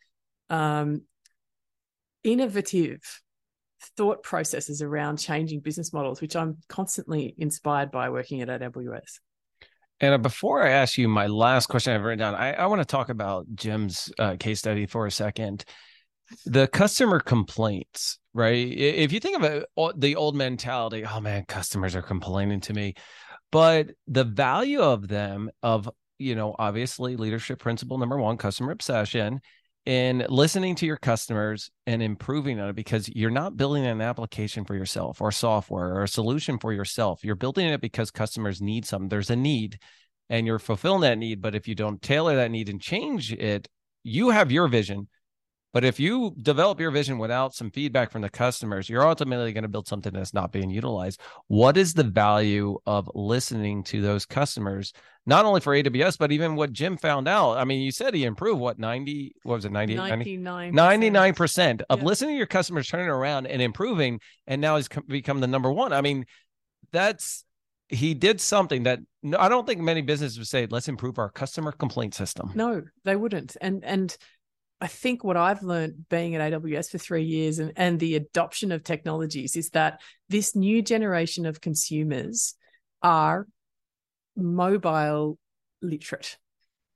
um, 0.50 1.04
innovative 2.24 3.02
thought 3.96 4.24
processes 4.24 4.82
around 4.82 5.18
changing 5.18 5.62
business 5.62 5.94
models, 5.94 6.22
which 6.22 6.36
I'm 6.36 6.58
constantly 6.68 7.34
inspired 7.38 7.92
by 7.92 8.10
working 8.10 8.42
at 8.42 8.50
AWS. 8.50 9.20
And 10.00 10.14
uh, 10.14 10.18
before 10.18 10.64
I 10.64 10.70
ask 10.70 10.98
you 10.98 11.08
my 11.08 11.28
last 11.28 11.68
question 11.68 11.94
I've 11.94 12.04
written 12.04 12.20
down, 12.20 12.36
I, 12.36 12.54
I 12.54 12.68
want 12.68 12.82
to 12.82 12.86
talk 12.86 13.10
about 13.10 13.48
Jim's 13.56 14.12
uh, 14.20 14.36
case 14.40 14.60
study 14.60 14.86
for 14.86 15.08
a 15.08 15.12
second. 15.12 15.66
The 16.46 16.68
customer 16.68 17.20
complaints, 17.20 18.20
right? 18.34 18.68
If 18.68 19.12
you 19.12 19.20
think 19.20 19.38
of 19.38 19.44
it, 19.44 19.66
the 19.98 20.16
old 20.16 20.36
mentality, 20.36 21.06
oh 21.06 21.20
man, 21.20 21.46
customers 21.48 21.96
are 21.96 22.02
complaining 22.02 22.60
to 22.62 22.74
me. 22.74 22.96
But 23.52 23.92
the 24.08 24.26
value 24.26 24.82
of 24.82 25.08
them, 25.08 25.50
of, 25.64 25.90
you 26.20 26.36
know, 26.36 26.54
obviously 26.60 27.16
leadership 27.16 27.60
principle 27.60 27.98
number 27.98 28.18
one, 28.18 28.38
customer 28.38 28.72
obsession, 28.72 29.40
in 29.88 30.26
listening 30.28 30.76
to 30.76 30.86
your 30.86 30.98
customers 30.98 31.72
and 31.86 32.04
improving 32.04 32.60
on 32.60 32.68
it 32.68 32.76
because 32.76 33.08
you're 33.08 33.32
not 33.32 33.56
building 33.56 33.86
an 33.86 34.02
application 34.02 34.66
for 34.66 34.76
yourself 34.76 35.22
or 35.22 35.32
software 35.32 35.96
or 35.96 36.04
a 36.04 36.08
solution 36.10 36.60
for 36.60 36.74
yourself. 36.74 37.24
You're 37.24 37.36
building 37.36 37.66
it 37.70 37.80
because 37.80 38.12
customers 38.12 38.62
need 38.62 38.86
some. 38.86 39.08
There's 39.08 39.30
a 39.30 39.36
need 39.38 39.80
and 40.30 40.46
you're 40.46 40.60
fulfilling 40.60 41.02
that 41.02 41.18
need. 41.18 41.42
But 41.42 41.56
if 41.56 41.70
you 41.70 41.74
don't 41.74 42.02
tailor 42.02 42.36
that 42.36 42.52
need 42.52 42.68
and 42.68 42.82
change 42.82 43.32
it, 43.32 43.70
you 44.04 44.32
have 44.32 44.52
your 44.52 44.68
vision. 44.68 45.08
But 45.74 45.84
if 45.84 46.00
you 46.00 46.34
develop 46.42 46.80
your 46.80 46.92
vision 46.92 47.18
without 47.18 47.54
some 47.54 47.72
feedback 47.72 48.12
from 48.12 48.22
the 48.22 48.30
customers, 48.30 48.90
you're 48.90 49.08
ultimately 49.08 49.54
going 49.54 49.64
to 49.64 49.68
build 49.68 49.88
something 49.88 50.14
that's 50.14 50.34
not 50.34 50.52
being 50.52 50.70
utilized. 50.70 51.20
What 51.48 51.78
is 51.78 51.94
the 51.94 52.04
value 52.04 52.78
of 52.86 53.10
listening 53.14 53.84
to 53.86 54.02
those 54.02 54.26
customers 54.26 54.94
not 55.28 55.44
only 55.44 55.60
for 55.60 55.76
AWS, 55.76 56.18
but 56.18 56.32
even 56.32 56.56
what 56.56 56.72
Jim 56.72 56.96
found 56.96 57.28
out. 57.28 57.58
I 57.58 57.66
mean, 57.66 57.82
you 57.82 57.92
said 57.92 58.14
he 58.14 58.24
improved 58.24 58.62
what 58.62 58.80
90, 58.80 59.36
what 59.44 59.56
was 59.56 59.66
it, 59.66 59.74
98, 59.74 59.98
99 59.98 60.74
99% 60.74 61.82
of 61.90 62.00
yeah. 62.00 62.06
listening 62.06 62.36
to 62.36 62.38
your 62.38 62.48
customers 62.48 62.88
turning 62.88 63.10
around 63.10 63.46
and 63.46 63.62
improving. 63.62 64.22
And 64.48 64.62
now 64.62 64.78
he's 64.78 64.88
become 64.88 65.42
the 65.42 65.48
number 65.48 65.70
one. 65.70 65.92
I 65.92 66.00
mean, 66.00 66.26
that's, 66.94 67.44
he 67.90 68.14
did 68.14 68.40
something 68.40 68.84
that 68.84 69.00
I 69.38 69.50
don't 69.50 69.68
think 69.68 69.82
many 69.82 70.02
businesses 70.02 70.38
would 70.38 70.48
say, 70.48 70.66
let's 70.70 70.88
improve 70.88 71.20
our 71.20 71.30
customer 71.30 71.74
complaint 71.74 72.16
system. 72.16 72.52
No, 72.56 72.84
they 73.04 73.18
wouldn't. 73.18 73.58
And, 73.60 73.84
and, 73.84 74.16
I 74.80 74.88
think 74.88 75.24
what 75.24 75.38
I've 75.38 75.64
learned 75.64 76.08
being 76.10 76.36
at 76.36 76.52
AWS 76.52 76.92
for 76.92 76.98
three 76.98 77.24
years 77.24 77.60
and, 77.60 77.74
and 77.76 78.00
the 78.00 78.16
adoption 78.16 78.72
of 78.72 78.84
technologies 78.84 79.56
is 79.56 79.70
that 79.72 80.02
this 80.30 80.56
new 80.56 80.82
generation 80.82 81.46
of 81.46 81.62
consumers 81.62 82.54
are 83.02 83.48
mobile 84.36 85.40
literate. 85.82 86.38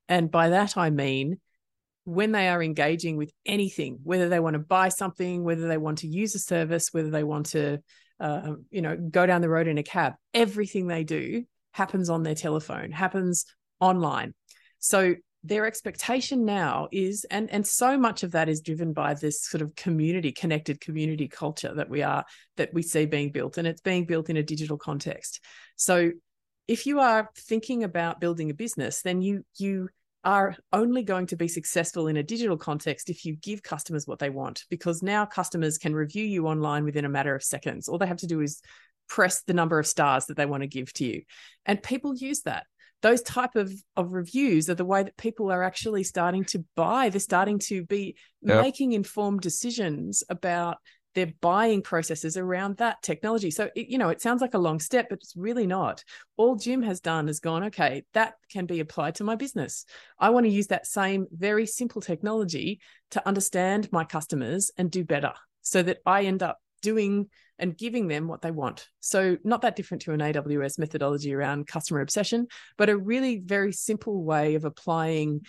And 0.07 0.29
by 0.29 0.49
that, 0.49 0.77
I 0.77 0.91
mean 0.91 1.39
when 2.03 2.32
they 2.32 2.49
are 2.49 2.61
engaging 2.61 3.17
with 3.17 3.32
anything, 3.45 3.99
whether 4.03 4.29
they 4.29 4.39
want 4.39 4.55
to 4.55 4.59
buy 4.59 4.89
something, 4.89 5.43
whether 5.43 5.67
they 5.67 5.77
want 5.77 5.99
to 5.99 6.07
use 6.07 6.34
a 6.36 6.39
service, 6.39 6.89
whether 6.91 7.11
they 7.11 7.23
want 7.23 7.47
to, 7.47 7.79
uh, 8.19 8.53
you 8.69 8.82
know, 8.82 8.97
go 8.97 9.25
down 9.25 9.41
the 9.41 9.49
road 9.49 9.67
in 9.67 9.77
a 9.77 9.84
cab, 9.84 10.13
everything 10.34 10.88
they 10.88 11.03
do 11.03 11.43
happens 11.71 12.09
on 12.09 12.23
their 12.23 12.36
telephone, 12.36 12.91
happens 12.91 13.45
online. 13.79 14.34
So 14.79 15.15
their 15.43 15.65
expectation 15.65 16.45
now 16.45 16.87
is 16.91 17.25
and 17.31 17.49
and 17.51 17.65
so 17.65 17.97
much 17.97 18.23
of 18.23 18.31
that 18.31 18.47
is 18.47 18.61
driven 18.61 18.93
by 18.93 19.13
this 19.15 19.43
sort 19.43 19.61
of 19.61 19.75
community 19.75 20.31
connected 20.31 20.79
community 20.79 21.27
culture 21.27 21.73
that 21.73 21.89
we 21.89 22.03
are 22.03 22.23
that 22.57 22.73
we 22.73 22.83
see 22.83 23.05
being 23.05 23.31
built 23.31 23.57
and 23.57 23.67
it's 23.67 23.81
being 23.81 24.05
built 24.05 24.29
in 24.29 24.37
a 24.37 24.43
digital 24.43 24.77
context. 24.77 25.43
So 25.75 26.11
if 26.67 26.85
you 26.85 26.99
are 26.99 27.29
thinking 27.35 27.83
about 27.83 28.21
building 28.21 28.51
a 28.51 28.53
business, 28.53 29.01
then 29.01 29.21
you 29.21 29.43
you 29.57 29.89
are 30.23 30.55
only 30.71 31.01
going 31.01 31.25
to 31.25 31.35
be 31.35 31.47
successful 31.47 32.07
in 32.07 32.17
a 32.17 32.23
digital 32.23 32.57
context 32.57 33.09
if 33.09 33.25
you 33.25 33.35
give 33.35 33.63
customers 33.63 34.05
what 34.05 34.19
they 34.19 34.29
want 34.29 34.65
because 34.69 35.01
now 35.01 35.25
customers 35.25 35.79
can 35.79 35.95
review 35.95 36.23
you 36.23 36.45
online 36.45 36.83
within 36.83 37.05
a 37.05 37.09
matter 37.09 37.33
of 37.33 37.43
seconds. 37.43 37.89
All 37.89 37.97
they 37.97 38.05
have 38.05 38.17
to 38.17 38.27
do 38.27 38.41
is 38.41 38.61
press 39.09 39.41
the 39.41 39.53
number 39.53 39.79
of 39.79 39.87
stars 39.87 40.27
that 40.27 40.37
they 40.37 40.45
want 40.45 40.61
to 40.61 40.67
give 40.67 40.93
to 40.93 41.05
you. 41.05 41.23
And 41.65 41.81
people 41.81 42.15
use 42.15 42.41
that 42.43 42.67
those 43.02 43.22
type 43.22 43.56
of, 43.56 43.72
of 43.95 44.12
reviews 44.12 44.70
are 44.70 44.76
the 44.76 44.86
way 44.86 45.04
that 45.04 45.18
people 45.18 45.52
are 45.52 45.64
actually 45.64 46.04
starting 46.04 46.43
to 46.45 46.64
buy 46.76 47.10
they're 47.10 47.20
starting 47.20 47.60
to 47.60 47.84
be 47.86 48.16
yep. 48.41 48.62
making 48.62 48.93
informed 48.93 49.41
decisions 49.41 50.24
about 50.30 50.78
their 51.14 51.34
buying 51.41 51.82
processes 51.82 52.38
around 52.38 52.78
that 52.78 53.02
technology. 53.02 53.52
So, 53.52 53.70
it, 53.76 53.88
you 53.89 53.97
know, 53.97 54.10
it 54.10 54.22
sounds 54.22 54.41
like 54.41 54.54
a 54.54 54.60
long 54.60 54.80
step, 54.80 55.08
but 55.10 55.20
it's 55.20 55.36
really 55.36 55.68
not. 55.68 56.04
All 56.38 56.56
Jim 56.56 56.82
has 56.84 56.99
done 56.99 57.28
is 57.28 57.39
gone, 57.39 57.66
okay, 57.66 58.04
that 58.14 58.36
can 58.52 58.66
be 58.66 58.80
applied 58.80 59.16
to 59.16 59.24
my 59.24 59.36
business. 59.36 59.86
I 60.20 60.30
want 60.30 60.45
to 60.45 60.52
use 60.52 60.68
that 60.68 60.88
same 60.88 61.28
very 61.32 61.66
simple 61.66 62.02
technology 62.02 62.80
to 63.12 63.28
understand 63.28 63.91
my 63.91 64.04
customers 64.06 64.72
and 64.78 64.89
do 64.89 65.04
better 65.04 65.34
so 65.62 65.84
that 65.84 65.99
I 66.06 66.24
end 66.24 66.43
up 66.43 66.60
doing 66.82 67.30
and 67.62 67.78
giving 67.78 68.07
them 68.07 68.28
what 68.28 68.41
they 68.41 68.51
want. 68.51 68.89
So, 68.99 69.38
not 69.43 69.62
that 69.62 69.76
different 69.76 70.01
to 70.03 70.14
an 70.14 70.20
AWS 70.20 70.80
methodology 70.80 71.34
around 71.34 71.68
customer 71.68 72.01
obsession, 72.01 72.47
but 72.78 72.89
a 72.89 72.97
really 72.97 73.38
very 73.38 73.72
simple 73.72 74.24
way 74.24 74.55
of 74.55 74.66
applying 74.66 75.41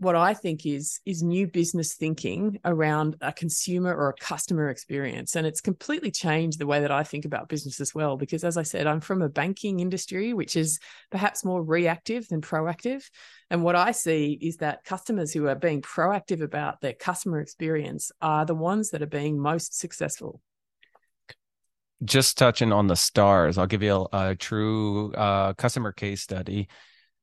what 0.00 0.14
I 0.14 0.32
think 0.32 0.64
is 0.64 1.00
is 1.04 1.24
new 1.24 1.48
business 1.48 1.94
thinking 1.94 2.60
around 2.64 3.16
a 3.20 3.32
consumer 3.32 3.92
or 3.92 4.10
a 4.10 4.24
customer 4.24 4.68
experience, 4.68 5.34
and 5.34 5.44
it's 5.44 5.60
completely 5.60 6.12
changed 6.12 6.60
the 6.60 6.68
way 6.68 6.80
that 6.80 6.92
I 6.92 7.02
think 7.02 7.24
about 7.24 7.48
business 7.48 7.80
as 7.80 7.94
well. 7.96 8.16
Because 8.16 8.44
as 8.44 8.56
I 8.56 8.62
said, 8.62 8.86
I'm 8.86 9.00
from 9.00 9.22
a 9.22 9.28
banking 9.28 9.80
industry, 9.80 10.32
which 10.32 10.54
is 10.54 10.78
perhaps 11.10 11.44
more 11.44 11.62
reactive 11.64 12.28
than 12.28 12.40
proactive, 12.40 13.02
and 13.50 13.64
what 13.64 13.74
I 13.74 13.90
see 13.90 14.38
is 14.40 14.58
that 14.58 14.84
customers 14.84 15.32
who 15.32 15.48
are 15.48 15.56
being 15.56 15.82
proactive 15.82 16.42
about 16.42 16.80
their 16.80 16.92
customer 16.92 17.40
experience 17.40 18.12
are 18.22 18.46
the 18.46 18.54
ones 18.54 18.90
that 18.90 19.02
are 19.02 19.06
being 19.06 19.40
most 19.40 19.76
successful. 19.76 20.40
Just 22.04 22.38
touching 22.38 22.72
on 22.72 22.86
the 22.86 22.96
stars, 22.96 23.58
I'll 23.58 23.66
give 23.66 23.82
you 23.82 24.06
a, 24.12 24.30
a 24.30 24.36
true 24.36 25.12
uh, 25.14 25.54
customer 25.54 25.92
case 25.92 26.22
study. 26.22 26.68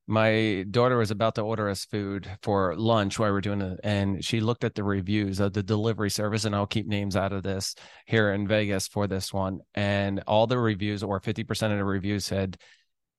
My 0.07 0.65
daughter 0.69 0.97
was 0.97 1.09
about 1.09 1.35
to 1.35 1.41
order 1.41 1.67
us 1.67 1.85
food 1.85 2.29
for 2.43 2.75
lunch 2.75 3.17
while 3.17 3.31
we 3.31 3.37
are 3.37 3.41
doing 3.41 3.61
it 3.61 3.79
and 3.83 4.23
she 4.23 4.39
looked 4.39 4.63
at 4.63 4.75
the 4.75 4.83
reviews 4.83 5.39
of 5.39 5.53
the 5.53 5.63
delivery 5.63 6.11
service 6.11 6.45
and 6.45 6.55
i'll 6.55 6.67
keep 6.67 6.85
names 6.85 7.15
out 7.15 7.33
of 7.33 7.41
this 7.41 7.73
here 8.05 8.31
in 8.31 8.47
vegas 8.47 8.87
for 8.87 9.07
this 9.07 9.33
one 9.33 9.61
and 9.73 10.21
all 10.27 10.45
the 10.45 10.59
reviews 10.59 11.01
or 11.01 11.19
50% 11.19 11.71
of 11.71 11.77
the 11.77 11.83
reviews 11.83 12.23
said 12.23 12.57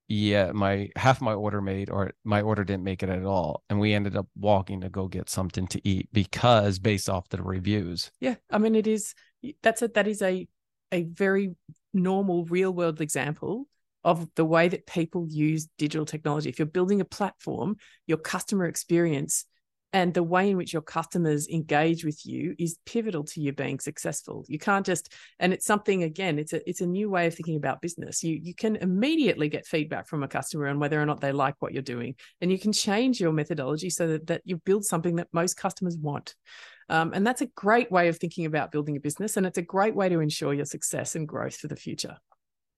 yeah 0.07 0.53
my 0.53 0.89
half 0.95 1.21
my 1.21 1.35
order 1.35 1.61
made 1.61 1.91
or 1.91 2.13
my 2.23 2.41
order 2.41 2.63
didn't 2.63 2.85
make 2.85 3.03
it 3.03 3.09
at 3.09 3.25
all 3.25 3.65
and 3.69 3.81
we 3.81 3.93
ended 3.93 4.17
up 4.17 4.29
walking 4.37 4.81
to 4.83 4.89
go 4.89 5.09
get 5.09 5.29
something 5.29 5.67
to 5.67 5.81
eat 5.89 6.09
because 6.13 6.79
based 6.79 7.11
off 7.11 7.29
the 7.31 7.43
reviews. 7.43 8.13
Yeah 8.21 8.37
i 8.49 8.59
mean 8.59 8.77
it 8.77 8.87
is 8.87 9.13
that's 9.61 9.83
a 9.83 9.89
that 9.89 10.07
is 10.07 10.23
a 10.23 10.47
a 10.93 11.05
very 11.05 11.55
normal 11.93 12.45
real 12.45 12.73
world 12.73 13.01
example 13.01 13.67
of 14.05 14.29
the 14.37 14.45
way 14.45 14.69
that 14.69 14.87
people 14.87 15.27
use 15.29 15.69
digital 15.79 16.07
technology. 16.07 16.49
If 16.49 16.59
you're 16.59 16.67
building 16.67 17.01
a 17.01 17.05
platform, 17.05 17.77
your 18.07 18.19
customer 18.19 18.67
experience 18.67 19.47
and 19.93 20.13
the 20.13 20.23
way 20.23 20.51
in 20.51 20.57
which 20.57 20.73
your 20.73 20.83
customers 20.83 21.49
engage 21.49 22.05
with 22.05 22.27
you 22.27 22.55
is 22.59 22.79
pivotal 22.87 23.25
to 23.25 23.41
you 23.41 23.53
being 23.53 23.81
successful. 23.81 24.45
You 24.47 24.59
can't 24.59 24.85
just 24.85 25.13
and 25.39 25.53
it's 25.53 25.65
something 25.65 26.03
again, 26.03 26.39
it's 26.39 26.53
a 26.53 26.69
it's 26.69 26.83
a 26.83 26.87
new 26.87 27.09
way 27.09 27.27
of 27.27 27.35
thinking 27.35 27.57
about 27.57 27.81
business. 27.81 28.23
You 28.23 28.39
you 28.41 28.55
can 28.55 28.77
immediately 28.77 29.49
get 29.49 29.67
feedback 29.67 30.07
from 30.07 30.23
a 30.23 30.29
customer 30.29 30.69
on 30.69 30.79
whether 30.79 31.01
or 31.01 31.07
not 31.07 31.21
they 31.21 31.33
like 31.33 31.55
what 31.61 31.73
you're 31.73 31.83
doing. 31.83 32.15
And 32.41 32.53
you 32.53 32.59
can 32.59 32.73
change 32.73 33.21
your 33.21 33.33
methodology 33.33 33.91
so 33.91 34.07
that, 34.09 34.27
that 34.27 34.43
you 34.45 34.59
build 34.59 34.85
something 34.85 35.17
that 35.17 35.29
most 35.33 35.57
customers 35.57 35.97
want. 35.97 36.35
Um, 36.89 37.13
and 37.15 37.27
that's 37.27 37.41
a 37.41 37.47
great 37.47 37.91
way 37.91 38.09
of 38.09 38.19
thinking 38.19 38.47
about 38.47 38.71
building 38.71 38.97
a 38.97 39.01
business. 39.01 39.37
And 39.37 39.47
it's 39.47 39.59
a 39.59 39.63
great 39.63 39.95
way 39.95 40.09
to 40.09 40.21
ensure 40.21 40.55
your 40.55 40.65
success 40.65 41.15
and 41.15 41.27
growth 41.27 41.57
for 41.57 41.69
the 41.69 41.77
future. 41.77 42.17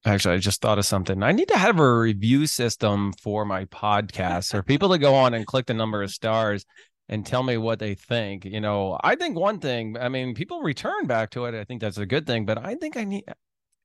Actually, 0.05 0.35
I 0.35 0.37
just 0.37 0.61
thought 0.61 0.79
of 0.79 0.85
something. 0.85 1.21
I 1.23 1.33
need 1.33 1.49
to 1.49 1.57
have 1.57 1.77
a 1.77 1.99
review 1.99 2.47
system 2.47 3.11
for 3.21 3.43
my 3.43 3.65
podcast 3.65 4.53
or 4.53 4.63
people 4.63 4.89
to 4.89 4.97
go 4.97 5.13
on 5.13 5.33
and 5.33 5.45
click 5.45 5.65
the 5.65 5.73
number 5.73 6.01
of 6.01 6.09
stars 6.09 6.65
and 7.09 7.25
tell 7.25 7.43
me 7.43 7.57
what 7.57 7.79
they 7.79 7.95
think. 7.95 8.45
You 8.45 8.61
know, 8.61 8.97
I 9.03 9.15
think 9.15 9.37
one 9.37 9.59
thing, 9.59 9.97
I 9.99 10.07
mean, 10.07 10.35
people 10.35 10.61
return 10.61 11.05
back 11.05 11.31
to 11.31 11.45
it. 11.45 11.55
I 11.55 11.65
think 11.65 11.81
that's 11.81 11.97
a 11.97 12.05
good 12.05 12.25
thing, 12.25 12.45
but 12.45 12.57
I 12.57 12.75
think 12.75 12.95
I 12.95 13.03
need 13.03 13.25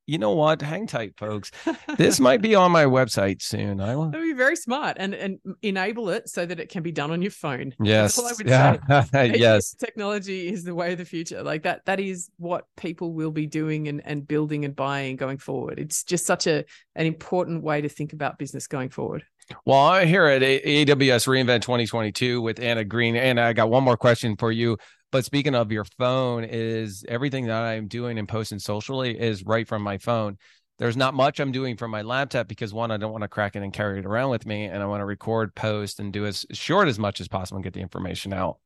you 0.07 0.19
know 0.19 0.33
what? 0.33 0.61
Hang 0.63 0.87
tight, 0.87 1.15
folks. 1.17 1.51
This 1.97 2.21
might 2.21 2.43
be 2.43 2.55
on 2.55 2.73
my 2.73 2.85
website 2.85 3.43
soon. 3.43 3.81
I 3.81 3.97
will. 3.97 4.11
That'd 4.11 4.27
be 4.27 4.33
very 4.33 4.57
smart 4.57 4.97
and 5.01 5.15
and 5.15 5.39
enable 5.63 6.11
it 6.11 6.29
so 6.29 6.45
that 6.45 6.61
it 6.61 6.69
can 6.69 6.83
be 6.83 6.93
done 6.93 7.11
on 7.11 7.23
your 7.23 7.31
phone. 7.31 7.75
Yes. 7.83 8.21
yeah. 8.45 8.77
yes. 9.13 9.75
Technology 9.75 10.49
is 10.49 10.65
the 10.65 10.75
way 10.75 10.93
of 10.93 10.99
the 10.99 11.05
future. 11.05 11.43
Like 11.43 11.63
that. 11.63 11.85
That 11.87 12.01
is 12.01 12.31
what 12.37 12.67
people 12.77 13.13
will 13.13 13.31
be 13.31 13.47
doing 13.47 13.89
and 13.89 14.05
and 14.05 14.27
building 14.27 14.65
and 14.65 14.77
buying 14.77 15.17
going 15.17 15.39
forward. 15.39 15.79
It's 15.79 16.05
just 16.05 16.27
such 16.27 16.47
a 16.47 16.65
an 16.95 17.07
important 17.07 17.63
way 17.63 17.81
to 17.81 17.89
think 17.89 18.13
about 18.13 18.39
business 18.39 18.67
going 18.67 18.91
forward. 18.91 19.25
Well, 19.67 19.79
I'm 19.79 20.09
here 20.09 20.25
at 20.25 20.43
AWS 20.43 21.27
reInvent 21.27 21.63
2022 21.63 22.41
with 22.41 22.61
Anna 22.61 22.85
Green. 22.85 23.17
And 23.17 23.39
I 23.39 23.53
got 23.53 23.69
one 23.69 23.85
more 23.85 23.97
question 23.97 24.37
for 24.37 24.51
you. 24.51 24.79
But 25.15 25.25
speaking 25.25 25.55
of 25.55 25.71
your 25.71 25.85
phone, 25.97 26.43
is 26.43 27.05
everything 27.07 27.47
that 27.47 27.62
I'm 27.62 27.87
doing 27.87 28.19
and 28.19 28.29
posting 28.29 28.59
socially 28.59 29.17
is 29.17 29.45
right 29.45 29.69
from 29.69 29.81
my 29.81 29.97
phone. 29.97 30.39
There's 30.81 30.97
not 30.97 31.15
much 31.15 31.39
I'm 31.39 31.53
doing 31.53 31.77
from 31.77 31.93
my 31.93 32.03
laptop 32.03 32.49
because 32.49 32.75
one, 32.75 32.91
I 32.91 32.97
don't 32.97 33.12
want 33.12 33.23
to 33.23 33.29
crack 33.29 33.55
it 33.55 33.62
and 33.62 33.73
carry 33.73 34.01
it 34.01 34.07
around 34.07 34.31
with 34.31 34.45
me, 34.45 34.65
and 34.65 34.83
I 34.83 34.87
want 34.87 35.03
to 35.03 35.05
record, 35.05 35.55
post, 35.55 36.01
and 36.01 36.12
do 36.12 36.27
as 36.27 36.45
short 36.51 36.89
as 36.89 36.99
much 36.99 37.21
as 37.21 37.29
possible 37.29 37.59
and 37.59 37.62
get 37.62 37.75
the 37.75 37.81
information 37.81 38.33
out. 38.33 38.59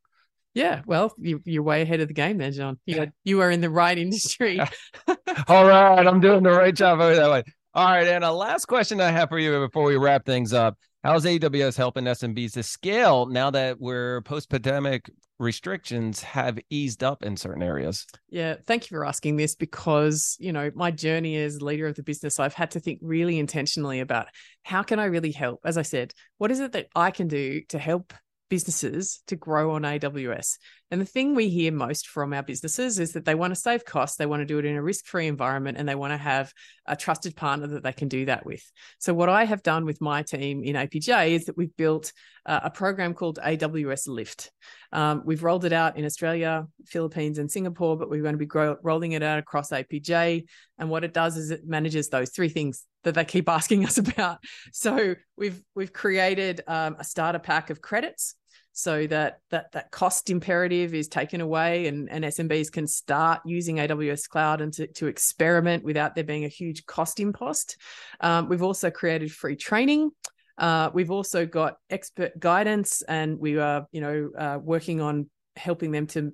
Yeah, 0.55 0.81
well, 0.87 1.13
you, 1.19 1.43
you're 1.45 1.63
way 1.63 1.83
ahead 1.83 2.01
of 2.01 2.09
the 2.09 2.15
game 2.15 2.39
there, 2.39 2.51
Jon. 2.51 2.81
You, 2.87 3.13
you 3.25 3.43
are 3.43 3.51
in 3.51 3.61
the 3.61 3.69
right 3.69 3.99
industry. 3.99 4.59
All 5.49 5.67
right, 5.67 6.07
I'm 6.07 6.19
doing 6.19 6.43
the 6.43 6.53
right 6.53 6.75
job 6.75 6.99
over 6.99 7.15
that 7.15 7.31
way. 7.31 7.43
All 7.75 7.85
right, 7.85 8.07
and 8.07 8.25
a 8.25 8.33
last 8.33 8.65
question 8.65 9.03
I 9.03 9.11
have 9.11 9.29
for 9.29 9.39
you 9.39 9.51
before 9.67 9.85
we 9.85 9.99
wrap 9.99 10.25
things 10.25 10.55
up. 10.55 10.79
How's 11.05 11.27
AWS 11.27 11.77
helping 11.77 12.05
SMBs 12.05 12.53
to 12.53 12.63
scale 12.63 13.27
now 13.27 13.51
that 13.51 13.79
we're 13.79 14.23
post 14.23 14.49
pandemic 14.49 15.11
restrictions 15.39 16.23
have 16.23 16.59
eased 16.71 17.05
up 17.05 17.23
in 17.23 17.37
certain 17.37 17.63
areas? 17.63 18.07
Yeah, 18.29 18.57
thank 18.67 18.91
you 18.91 18.97
for 18.97 19.05
asking 19.05 19.37
this 19.37 19.55
because, 19.55 20.37
you 20.41 20.53
know, 20.53 20.71
my 20.75 20.91
journey 20.91 21.37
as 21.37 21.63
leader 21.63 21.87
of 21.87 21.97
the 21.97 22.03
business, 22.03 22.41
I've 22.41 22.55
had 22.55 22.73
to 22.73 22.81
think 22.81 22.99
really 23.03 23.39
intentionally 23.39 24.01
about 24.01 24.29
how 24.63 24.83
can 24.83 24.99
I 24.99 25.05
really 25.05 25.33
help? 25.33 25.61
As 25.65 25.79
I 25.79 25.83
said, 25.83 26.13
what 26.39 26.51
is 26.51 26.61
it 26.61 26.73
that 26.73 26.89
I 26.95 27.11
can 27.11 27.29
do 27.29 27.63
to 27.69 27.79
help 27.79 28.13
businesses 28.49 29.23
to 29.27 29.37
grow 29.37 29.73
on 29.73 29.83
AWS. 29.83 30.59
And 30.91 31.01
the 31.01 31.07
thing 31.07 31.35
we 31.35 31.51
hear 31.51 31.71
most 31.71 32.09
from 32.09 32.33
our 32.33 32.43
businesses 32.43 32.99
is 32.99 33.13
that 33.13 33.27
they 33.27 33.35
want 33.35 33.55
to 33.55 33.61
save 33.61 33.85
costs, 33.85 34.17
they 34.17 34.27
want 34.27 34.41
to 34.41 34.47
do 34.47 34.59
it 34.59 34.65
in 34.65 34.77
a 34.77 34.83
risk 34.83 35.05
free 35.05 35.27
environment, 35.27 35.77
and 35.77 35.87
they 35.87 35.95
want 35.95 36.13
to 36.13 36.17
have 36.17 36.53
a 36.87 36.97
trusted 36.97 37.37
partner 37.37 37.67
that 37.67 37.83
they 37.83 37.93
can 37.93 38.09
do 38.09 38.25
that 38.25 38.47
with. 38.47 38.63
So, 38.99 39.13
what 39.13 39.29
I 39.29 39.45
have 39.45 39.63
done 39.63 39.85
with 39.85 40.01
my 40.01 40.23
team 40.23 40.65
in 40.65 40.77
APJ 40.77 41.33
is 41.33 41.45
that 41.45 41.59
we've 41.59 41.77
built 41.77 42.13
uh, 42.47 42.61
a 42.65 42.71
program 42.71 43.13
called 43.13 43.39
AWS 43.45 44.09
Lift. 44.09 44.51
Um, 44.91 45.23
we've 45.27 45.43
rolled 45.43 45.67
it 45.67 45.75
out 45.75 45.99
in 45.99 46.07
Australia, 46.07 46.67
Philippines, 46.87 47.37
and 47.39 47.51
Singapore, 47.51 47.99
but 47.99 48.09
we're 48.09 48.23
going 48.23 48.33
to 48.33 48.39
be 48.39 48.47
grow- 48.47 48.79
rolling 48.83 49.13
it 49.13 49.23
out 49.23 49.39
across 49.39 49.71
APJ. 49.71 50.47
And 50.79 50.89
what 50.89 51.05
it 51.05 51.13
does 51.13 51.37
is 51.37 51.51
it 51.51 51.67
manages 51.67 52.09
those 52.09 52.31
three 52.31 52.49
things 52.49 52.85
that 53.05 53.15
they 53.15 53.27
keep 53.27 53.49
asking 53.59 53.85
us 53.85 53.99
about. 53.99 54.39
So 54.73 55.15
we've 55.37 55.63
we've 55.75 55.93
created 55.93 56.63
um, 56.67 56.97
a 56.99 57.05
starter 57.05 57.39
pack 57.39 57.69
of 57.69 57.83
credits 57.83 58.35
so 58.79 59.09
that 59.09 59.41
that 59.51 59.73
that 59.73 59.91
cost 59.91 60.31
imperative 60.31 60.95
is 60.95 61.09
taken 61.09 61.41
away 61.41 61.89
and, 61.89 62.09
and 62.09 62.25
SMBs 62.25 62.71
can 62.71 62.87
start 62.87 63.41
using 63.45 63.79
AWS 63.79 64.29
cloud 64.29 64.61
and 64.61 64.73
to, 64.75 64.87
to 64.87 65.09
experiment 65.09 65.83
without 65.83 66.15
there 66.15 66.23
being 66.23 66.45
a 66.45 66.49
huge 66.49 66.87
cost 66.87 67.19
impost. 67.19 67.77
Um, 68.21 68.49
we've 68.49 68.63
also 68.63 68.89
created 68.89 69.33
free 69.33 69.57
training. 69.57 70.13
Uh, 70.57 70.91
we've 70.95 71.11
also 71.11 71.45
got 71.45 71.75
expert 71.91 72.39
guidance 72.39 73.03
and 73.03 73.41
we 73.41 73.59
are 73.59 73.89
you 73.91 74.01
know 74.01 74.31
uh, 74.39 74.59
working 74.63 75.01
on 75.01 75.29
helping 75.57 75.91
them 75.91 76.07
to 76.07 76.33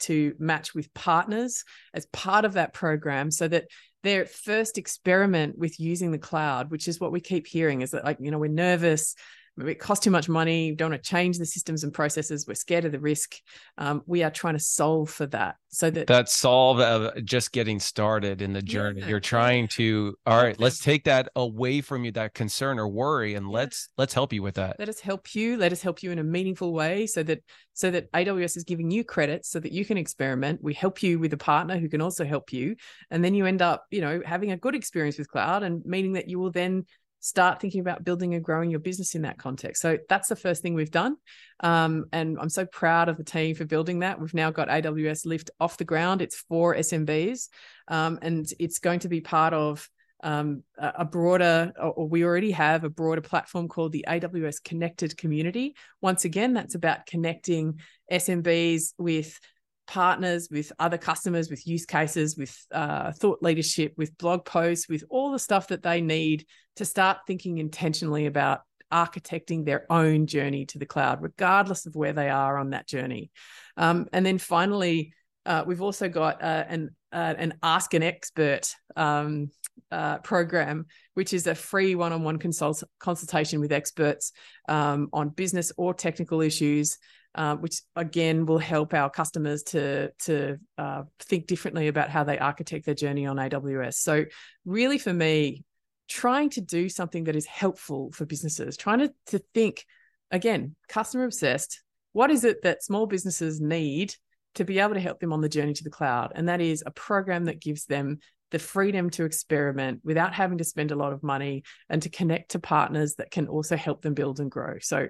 to 0.00 0.34
match 0.38 0.74
with 0.74 0.92
partners 0.92 1.64
as 1.94 2.04
part 2.12 2.44
of 2.44 2.52
that 2.52 2.74
program 2.74 3.30
so 3.30 3.48
that 3.48 3.64
their 4.02 4.26
first 4.26 4.76
experiment 4.76 5.56
with 5.56 5.80
using 5.80 6.10
the 6.10 6.18
cloud 6.18 6.70
which 6.70 6.88
is 6.88 7.00
what 7.00 7.10
we 7.10 7.20
keep 7.20 7.46
hearing 7.46 7.80
is 7.80 7.92
that 7.92 8.04
like 8.04 8.18
you 8.20 8.30
know 8.30 8.38
we're 8.38 8.50
nervous 8.50 9.14
it 9.58 9.78
costs 9.78 10.04
too 10.04 10.10
much 10.10 10.28
money, 10.28 10.72
don't 10.72 10.90
want 10.90 11.02
to 11.02 11.08
change 11.08 11.38
the 11.38 11.46
systems 11.46 11.82
and 11.82 11.92
processes, 11.92 12.46
we're 12.46 12.54
scared 12.54 12.84
of 12.84 12.92
the 12.92 13.00
risk. 13.00 13.36
Um, 13.78 14.02
we 14.06 14.22
are 14.22 14.30
trying 14.30 14.54
to 14.54 14.60
solve 14.60 15.10
for 15.10 15.26
that. 15.26 15.56
So 15.68 15.90
that 15.90 16.06
that 16.06 16.28
solve 16.28 16.80
of 16.80 17.24
just 17.24 17.52
getting 17.52 17.80
started 17.80 18.40
in 18.40 18.52
the 18.52 18.62
journey. 18.62 19.00
Yeah. 19.00 19.08
You're 19.08 19.20
trying 19.20 19.68
to, 19.68 20.14
all 20.26 20.42
right, 20.42 20.58
let's 20.58 20.78
take 20.78 21.04
that 21.04 21.28
away 21.36 21.80
from 21.80 22.04
you, 22.04 22.12
that 22.12 22.34
concern 22.34 22.78
or 22.78 22.88
worry, 22.88 23.34
and 23.34 23.46
yeah. 23.46 23.52
let's 23.52 23.88
let's 23.98 24.14
help 24.14 24.32
you 24.32 24.42
with 24.42 24.54
that. 24.54 24.76
Let 24.78 24.88
us 24.88 25.00
help 25.00 25.34
you. 25.34 25.56
Let 25.56 25.72
us 25.72 25.82
help 25.82 26.02
you 26.02 26.12
in 26.12 26.18
a 26.18 26.24
meaningful 26.24 26.72
way 26.72 27.06
so 27.06 27.22
that 27.24 27.42
so 27.72 27.90
that 27.90 28.10
AWS 28.12 28.56
is 28.56 28.64
giving 28.64 28.90
you 28.90 29.04
credit 29.04 29.44
so 29.44 29.60
that 29.60 29.72
you 29.72 29.84
can 29.84 29.98
experiment. 29.98 30.62
We 30.62 30.72
help 30.72 31.02
you 31.02 31.18
with 31.18 31.32
a 31.34 31.38
partner 31.38 31.78
who 31.78 31.90
can 31.90 32.00
also 32.00 32.24
help 32.24 32.52
you. 32.52 32.76
And 33.10 33.22
then 33.22 33.34
you 33.34 33.44
end 33.44 33.60
up, 33.60 33.84
you 33.90 34.00
know, 34.00 34.22
having 34.24 34.52
a 34.52 34.56
good 34.56 34.74
experience 34.74 35.18
with 35.18 35.30
cloud 35.30 35.62
and 35.62 35.84
meaning 35.84 36.14
that 36.14 36.28
you 36.28 36.38
will 36.38 36.50
then 36.50 36.86
start 37.26 37.60
thinking 37.60 37.80
about 37.80 38.04
building 38.04 38.34
and 38.34 38.44
growing 38.44 38.70
your 38.70 38.78
business 38.78 39.16
in 39.16 39.22
that 39.22 39.36
context. 39.36 39.82
So 39.82 39.98
that's 40.08 40.28
the 40.28 40.36
first 40.36 40.62
thing 40.62 40.74
we've 40.74 40.90
done. 40.92 41.16
Um, 41.60 42.04
and 42.12 42.38
I'm 42.40 42.48
so 42.48 42.66
proud 42.66 43.08
of 43.08 43.16
the 43.16 43.24
team 43.24 43.56
for 43.56 43.64
building 43.64 43.98
that. 44.00 44.20
We've 44.20 44.32
now 44.32 44.52
got 44.52 44.68
AWS 44.68 45.26
Lift 45.26 45.50
off 45.58 45.76
the 45.76 45.84
ground. 45.84 46.22
It's 46.22 46.36
for 46.48 46.76
SMBs, 46.76 47.48
um, 47.88 48.20
and 48.22 48.46
it's 48.60 48.78
going 48.78 49.00
to 49.00 49.08
be 49.08 49.20
part 49.20 49.54
of 49.54 49.88
um, 50.22 50.62
a 50.78 51.04
broader, 51.04 51.72
or 51.80 52.08
we 52.08 52.24
already 52.24 52.52
have 52.52 52.84
a 52.84 52.88
broader 52.88 53.20
platform 53.20 53.68
called 53.68 53.92
the 53.92 54.04
AWS 54.08 54.62
Connected 54.62 55.16
Community. 55.16 55.74
Once 56.00 56.24
again, 56.24 56.54
that's 56.54 56.74
about 56.74 57.06
connecting 57.06 57.80
SMBs 58.10 58.94
with 58.98 59.38
partners, 59.86 60.48
with 60.50 60.72
other 60.78 60.98
customers, 60.98 61.50
with 61.50 61.66
use 61.66 61.86
cases, 61.86 62.36
with 62.36 62.56
uh, 62.72 63.12
thought 63.12 63.42
leadership, 63.42 63.94
with 63.96 64.16
blog 64.18 64.44
posts, 64.44 64.88
with 64.88 65.04
all 65.10 65.32
the 65.32 65.38
stuff 65.38 65.68
that 65.68 65.82
they 65.82 66.00
need 66.00 66.46
to 66.76 66.84
start 66.84 67.18
thinking 67.26 67.58
intentionally 67.58 68.26
about 68.26 68.60
architecting 68.92 69.64
their 69.64 69.90
own 69.90 70.26
journey 70.26 70.64
to 70.66 70.78
the 70.78 70.86
cloud, 70.86 71.20
regardless 71.20 71.86
of 71.86 71.96
where 71.96 72.12
they 72.12 72.28
are 72.28 72.56
on 72.56 72.70
that 72.70 72.86
journey. 72.86 73.30
Um, 73.76 74.06
and 74.12 74.24
then 74.24 74.38
finally, 74.38 75.12
uh, 75.44 75.64
we've 75.66 75.82
also 75.82 76.08
got 76.08 76.42
uh, 76.42 76.64
an 76.68 76.90
uh, 77.12 77.34
an 77.38 77.54
Ask 77.62 77.94
an 77.94 78.02
Expert 78.02 78.72
um, 78.94 79.50
uh, 79.90 80.18
program, 80.18 80.86
which 81.14 81.32
is 81.32 81.46
a 81.46 81.54
free 81.54 81.94
one-on-one 81.94 82.38
consult- 82.38 82.84
consultation 82.98 83.60
with 83.60 83.72
experts 83.72 84.32
um, 84.68 85.08
on 85.12 85.30
business 85.30 85.72
or 85.76 85.94
technical 85.94 86.40
issues 86.40 86.98
uh, 87.36 87.54
which 87.56 87.82
again 87.94 88.46
will 88.46 88.58
help 88.58 88.94
our 88.94 89.10
customers 89.10 89.62
to 89.62 90.10
to 90.18 90.58
uh, 90.78 91.02
think 91.20 91.46
differently 91.46 91.88
about 91.88 92.08
how 92.08 92.24
they 92.24 92.38
architect 92.38 92.86
their 92.86 92.94
journey 92.94 93.26
on 93.26 93.36
AWS. 93.36 93.94
So 93.94 94.24
really, 94.64 94.98
for 94.98 95.12
me, 95.12 95.62
trying 96.08 96.50
to 96.50 96.60
do 96.60 96.88
something 96.88 97.24
that 97.24 97.36
is 97.36 97.46
helpful 97.46 98.10
for 98.12 98.26
businesses, 98.26 98.76
trying 98.76 99.00
to 99.00 99.12
to 99.26 99.40
think 99.54 99.84
again, 100.30 100.74
customer 100.88 101.24
obsessed. 101.24 101.82
What 102.12 102.30
is 102.30 102.44
it 102.44 102.62
that 102.62 102.82
small 102.82 103.06
businesses 103.06 103.60
need 103.60 104.14
to 104.54 104.64
be 104.64 104.78
able 104.78 104.94
to 104.94 105.00
help 105.00 105.20
them 105.20 105.32
on 105.32 105.40
the 105.40 105.48
journey 105.48 105.74
to 105.74 105.84
the 105.84 105.90
cloud? 105.90 106.32
And 106.34 106.48
that 106.48 106.60
is 106.60 106.82
a 106.86 106.90
program 106.90 107.44
that 107.44 107.60
gives 107.60 107.84
them 107.84 108.18
the 108.50 108.58
freedom 108.58 109.10
to 109.10 109.24
experiment 109.24 110.00
without 110.04 110.32
having 110.32 110.58
to 110.58 110.64
spend 110.64 110.92
a 110.92 110.96
lot 110.96 111.12
of 111.12 111.22
money 111.22 111.64
and 111.88 112.00
to 112.02 112.08
connect 112.08 112.52
to 112.52 112.58
partners 112.58 113.16
that 113.16 113.30
can 113.30 113.48
also 113.48 113.76
help 113.76 114.02
them 114.02 114.14
build 114.14 114.40
and 114.40 114.50
grow. 114.50 114.78
So 114.80 115.08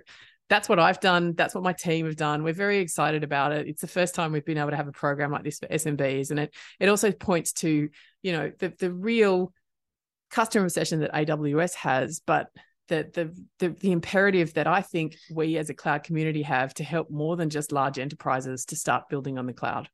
that's 0.49 0.69
what 0.69 0.79
I've 0.79 1.01
done. 1.01 1.35
That's 1.35 1.55
what 1.55 1.65
my 1.65 1.73
team 1.73 2.07
have 2.07 2.17
done. 2.17 2.45
We're 2.45 2.55
very 2.55 2.79
excited 2.79 3.25
about 3.25 3.53
it. 3.53 3.67
It's 3.67 3.81
the 3.81 3.89
first 3.89 4.15
time 4.15 4.33
we've 4.33 4.45
been 4.45 4.59
able 4.59 4.71
to 4.71 4.77
have 4.77 4.89
a 4.89 4.93
program 4.93 5.33
like 5.33 5.43
this 5.43 5.59
for 5.59 5.67
SMBs, 5.67 6.31
and 6.31 6.41
it 6.41 6.55
it 6.79 6.89
also 6.89 7.11
points 7.11 7.53
to 7.55 7.89
you 8.23 8.33
know 8.33 8.53
the 8.59 8.73
the 8.79 8.93
real 8.93 9.53
customer 10.37 10.67
obsession 10.67 11.01
that 11.01 11.15
AWS 11.15 11.75
has, 11.77 12.21
but 12.27 12.51
the, 12.89 13.11
the 13.15 13.35
the 13.59 13.75
the 13.81 13.91
imperative 13.91 14.53
that 14.55 14.67
I 14.67 14.83
think 14.83 15.17
we 15.35 15.57
as 15.57 15.71
a 15.71 15.75
cloud 15.75 16.05
community 16.05 16.43
have 16.43 16.75
to 16.75 16.85
help 16.85 17.11
more 17.11 17.37
than 17.37 17.49
just 17.49 17.73
large 17.73 17.99
enterprises 17.99 18.67
to 18.67 18.77
start 18.77 19.09
building 19.09 19.39
on 19.39 19.47
the 19.47 19.55
cloud. 19.55 19.89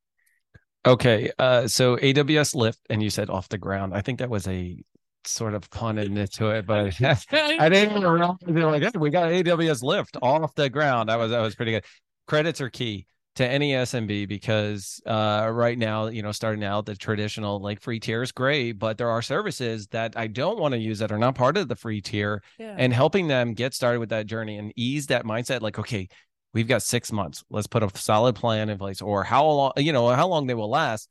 Okay, 0.85 1.31
uh, 1.39 1.69
so 1.69 1.97
AWS 1.97 2.57
Lift, 2.57 2.81
and 2.91 3.01
you 3.01 3.09
said 3.09 3.31
off 3.31 3.49
the 3.49 3.57
ground. 3.57 3.95
I 3.95 4.01
think 4.01 4.19
that 4.19 4.29
was 4.29 4.49
a 4.49 4.77
sort 5.25 5.55
of 5.55 5.71
punted 5.71 6.09
into 6.19 6.51
it, 6.51 6.67
but 6.67 7.01
I 7.33 7.69
didn't 7.69 7.97
even 7.97 8.03
realize 8.03 8.83
like, 8.83 8.93
hey, 8.93 8.99
we 8.99 9.11
got 9.11 9.31
AWS 9.31 9.85
lift 9.85 10.17
off 10.21 10.57
the 10.57 10.69
ground. 10.69 11.09
That 11.09 11.21
was 11.21 11.31
that 11.31 11.41
was 11.41 11.55
pretty 11.55 11.73
good. 11.73 11.85
Credits 12.27 12.61
are 12.61 12.69
key 12.69 13.07
to 13.37 13.47
any 13.47 13.73
SMB 13.73 14.29
because 14.29 15.01
uh, 15.07 15.49
right 15.51 15.79
now, 15.79 16.07
you 16.07 16.23
know, 16.23 16.33
starting 16.33 16.63
out 16.65 16.85
the 16.85 16.95
traditional 16.95 17.61
like 17.61 17.81
free 17.81 17.99
tier 17.99 18.23
is 18.23 18.31
great, 18.31 18.73
but 18.73 18.99
there 18.99 19.09
are 19.09 19.23
services 19.23 19.87
that 19.89 20.15
I 20.17 20.27
don't 20.27 20.59
want 20.59 20.73
to 20.73 20.79
use 20.79 20.99
that 20.99 21.13
are 21.13 21.19
not 21.19 21.35
part 21.35 21.57
of 21.57 21.69
the 21.69 21.77
free 21.77 22.03
tier, 22.03 22.43
yeah. 22.59 22.75
and 22.77 22.93
helping 22.93 23.29
them 23.29 23.55
get 23.55 23.73
started 23.73 24.01
with 24.01 24.11
that 24.11 24.27
journey 24.27 24.59
and 24.59 24.73
ease 24.77 25.07
that 25.07 25.25
mindset. 25.25 25.63
Like, 25.63 25.79
okay, 25.79 26.09
we've 26.53 26.69
got 26.69 26.83
six 26.83 27.11
months. 27.11 27.43
Let's 27.49 27.67
put 27.67 27.83
a 27.83 27.91
solid 27.95 28.35
plan 28.35 28.69
in 28.69 28.77
place, 28.77 29.01
or 29.01 29.25
how 29.25 29.47
long, 29.47 29.73
you 29.79 29.93
know, 29.93 30.09
how 30.11 30.29
long 30.29 30.47
they 30.47 30.55
will 30.55 30.71
last. 30.71 31.09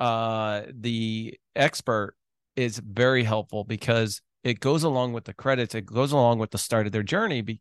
Uh, 0.00 0.62
the 0.74 1.38
expert 1.54 2.16
is 2.56 2.78
very 2.78 3.22
helpful 3.22 3.62
because 3.62 4.20
it 4.42 4.58
goes 4.58 4.82
along 4.82 5.12
with 5.12 5.24
the 5.24 5.32
credits. 5.32 5.74
It 5.74 5.86
goes 5.86 6.10
along 6.10 6.40
with 6.40 6.50
the 6.50 6.58
start 6.58 6.86
of 6.86 6.92
their 6.92 7.04
journey. 7.04 7.42
Be- 7.42 7.60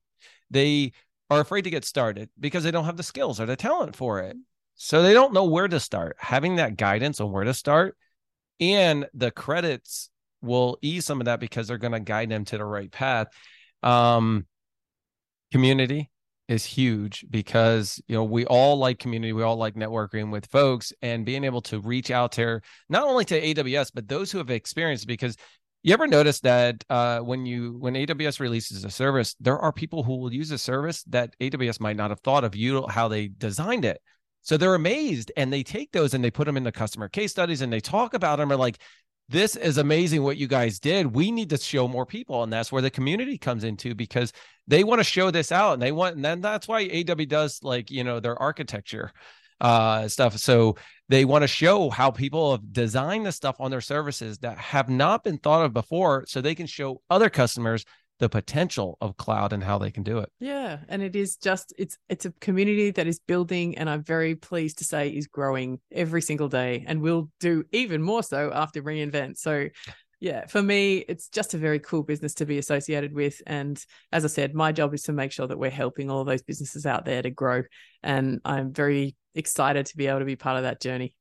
they 0.49 0.93
are 1.33 1.41
afraid 1.41 1.63
to 1.63 1.69
get 1.69 1.85
started 1.85 2.29
because 2.39 2.63
they 2.63 2.71
don't 2.71 2.85
have 2.85 2.97
the 2.97 3.03
skills 3.03 3.39
or 3.39 3.45
the 3.45 3.55
talent 3.55 3.95
for 3.95 4.19
it. 4.19 4.37
So 4.75 5.01
they 5.01 5.13
don't 5.13 5.33
know 5.33 5.45
where 5.45 5.67
to 5.67 5.79
start. 5.79 6.15
Having 6.19 6.55
that 6.55 6.77
guidance 6.77 7.19
on 7.19 7.31
where 7.31 7.43
to 7.43 7.53
start 7.53 7.95
and 8.59 9.07
the 9.13 9.31
credits 9.31 10.09
will 10.41 10.77
ease 10.81 11.05
some 11.05 11.21
of 11.21 11.25
that 11.25 11.39
because 11.39 11.67
they're 11.67 11.77
going 11.77 11.93
to 11.93 11.99
guide 11.99 12.29
them 12.29 12.45
to 12.45 12.57
the 12.57 12.65
right 12.65 12.91
path. 12.91 13.27
Um, 13.81 14.45
community 15.51 16.09
is 16.47 16.65
huge 16.65 17.25
because 17.29 18.01
you 18.07 18.15
know 18.15 18.23
we 18.23 18.45
all 18.45 18.77
like 18.77 18.99
community 18.99 19.31
we 19.31 19.43
all 19.43 19.55
like 19.55 19.75
networking 19.75 20.29
with 20.29 20.45
folks 20.47 20.91
and 21.01 21.25
being 21.25 21.45
able 21.45 21.61
to 21.61 21.79
reach 21.79 22.11
out 22.11 22.33
there 22.35 22.61
not 22.89 23.03
only 23.07 23.23
to 23.23 23.41
aws 23.41 23.91
but 23.93 24.09
those 24.09 24.29
who 24.29 24.39
have 24.39 24.49
experienced 24.49 25.07
because 25.07 25.37
you 25.83 25.93
ever 25.93 26.07
notice 26.07 26.39
that 26.39 26.83
uh, 26.89 27.19
when 27.19 27.45
you 27.45 27.77
when 27.79 27.93
aws 27.93 28.39
releases 28.39 28.83
a 28.83 28.89
service 28.89 29.35
there 29.39 29.59
are 29.59 29.71
people 29.71 30.03
who 30.03 30.17
will 30.17 30.33
use 30.33 30.51
a 30.51 30.57
service 30.57 31.03
that 31.03 31.35
aws 31.39 31.79
might 31.79 31.97
not 31.97 32.09
have 32.09 32.19
thought 32.21 32.43
of 32.43 32.55
you 32.55 32.85
how 32.87 33.07
they 33.07 33.27
designed 33.27 33.85
it 33.85 34.01
so 34.41 34.57
they're 34.57 34.75
amazed 34.75 35.31
and 35.37 35.51
they 35.51 35.63
take 35.63 35.91
those 35.91 36.13
and 36.13 36.23
they 36.23 36.31
put 36.31 36.45
them 36.45 36.57
in 36.57 36.63
the 36.63 36.71
customer 36.71 37.07
case 37.07 37.31
studies 37.31 37.61
and 37.61 37.71
they 37.71 37.79
talk 37.79 38.13
about 38.13 38.37
them 38.37 38.51
are 38.51 38.57
like 38.57 38.79
this 39.29 39.55
is 39.55 39.77
amazing 39.77 40.21
what 40.21 40.37
you 40.37 40.47
guys 40.47 40.79
did. 40.79 41.07
We 41.07 41.31
need 41.31 41.49
to 41.51 41.57
show 41.57 41.87
more 41.87 42.05
people. 42.05 42.43
And 42.43 42.51
that's 42.51 42.71
where 42.71 42.81
the 42.81 42.89
community 42.89 43.37
comes 43.37 43.63
into 43.63 43.95
because 43.95 44.33
they 44.67 44.83
want 44.83 44.99
to 44.99 45.03
show 45.03 45.31
this 45.31 45.51
out 45.51 45.73
and 45.73 45.81
they 45.81 45.91
want, 45.91 46.15
and 46.15 46.25
then 46.25 46.41
that's 46.41 46.67
why 46.67 46.83
AW 46.83 47.25
does 47.25 47.59
like, 47.63 47.89
you 47.89 48.03
know, 48.03 48.19
their 48.19 48.39
architecture 48.41 49.11
uh 49.61 50.07
stuff. 50.07 50.37
So 50.37 50.75
they 51.09 51.25
want 51.25 51.43
to 51.43 51.47
show 51.47 51.89
how 51.89 52.11
people 52.11 52.51
have 52.51 52.71
designed 52.71 53.25
the 53.25 53.31
stuff 53.31 53.57
on 53.59 53.71
their 53.71 53.81
services 53.81 54.39
that 54.39 54.57
have 54.57 54.89
not 54.89 55.23
been 55.23 55.37
thought 55.37 55.65
of 55.65 55.73
before 55.73 56.23
so 56.27 56.41
they 56.41 56.55
can 56.55 56.67
show 56.67 57.01
other 57.09 57.29
customers 57.29 57.85
the 58.19 58.29
potential 58.29 58.97
of 59.01 59.17
cloud 59.17 59.51
and 59.53 59.63
how 59.63 59.77
they 59.77 59.91
can 59.91 60.03
do 60.03 60.19
it. 60.19 60.31
Yeah, 60.39 60.79
and 60.87 61.01
it 61.01 61.15
is 61.15 61.35
just 61.35 61.73
it's 61.77 61.97
it's 62.09 62.25
a 62.25 62.31
community 62.39 62.91
that 62.91 63.07
is 63.07 63.19
building 63.19 63.77
and 63.77 63.89
I'm 63.89 64.03
very 64.03 64.35
pleased 64.35 64.77
to 64.77 64.85
say 64.85 65.09
is 65.09 65.27
growing 65.27 65.79
every 65.91 66.21
single 66.21 66.47
day 66.47 66.85
and 66.87 67.01
will 67.01 67.29
do 67.39 67.65
even 67.71 68.01
more 68.01 68.23
so 68.23 68.51
after 68.53 68.81
reInvent. 68.81 69.37
So 69.37 69.67
yeah, 70.19 70.45
for 70.45 70.61
me 70.61 70.99
it's 70.99 71.27
just 71.27 71.53
a 71.53 71.57
very 71.57 71.79
cool 71.79 72.03
business 72.03 72.35
to 72.35 72.45
be 72.45 72.59
associated 72.59 73.13
with 73.13 73.41
and 73.45 73.83
as 74.11 74.23
I 74.23 74.29
said, 74.29 74.53
my 74.53 74.71
job 74.71 74.93
is 74.93 75.03
to 75.03 75.11
make 75.11 75.31
sure 75.33 75.47
that 75.47 75.59
we're 75.59 75.69
helping 75.69 76.09
all 76.09 76.23
those 76.23 76.43
businesses 76.43 76.85
out 76.85 77.03
there 77.03 77.21
to 77.21 77.29
grow 77.29 77.63
and 78.03 78.39
I'm 78.45 78.71
very 78.71 79.17
excited 79.35 79.85
to 79.87 79.97
be 79.97 80.07
able 80.07 80.19
to 80.19 80.25
be 80.25 80.35
part 80.35 80.57
of 80.57 80.63
that 80.63 80.81
journey. 80.81 81.13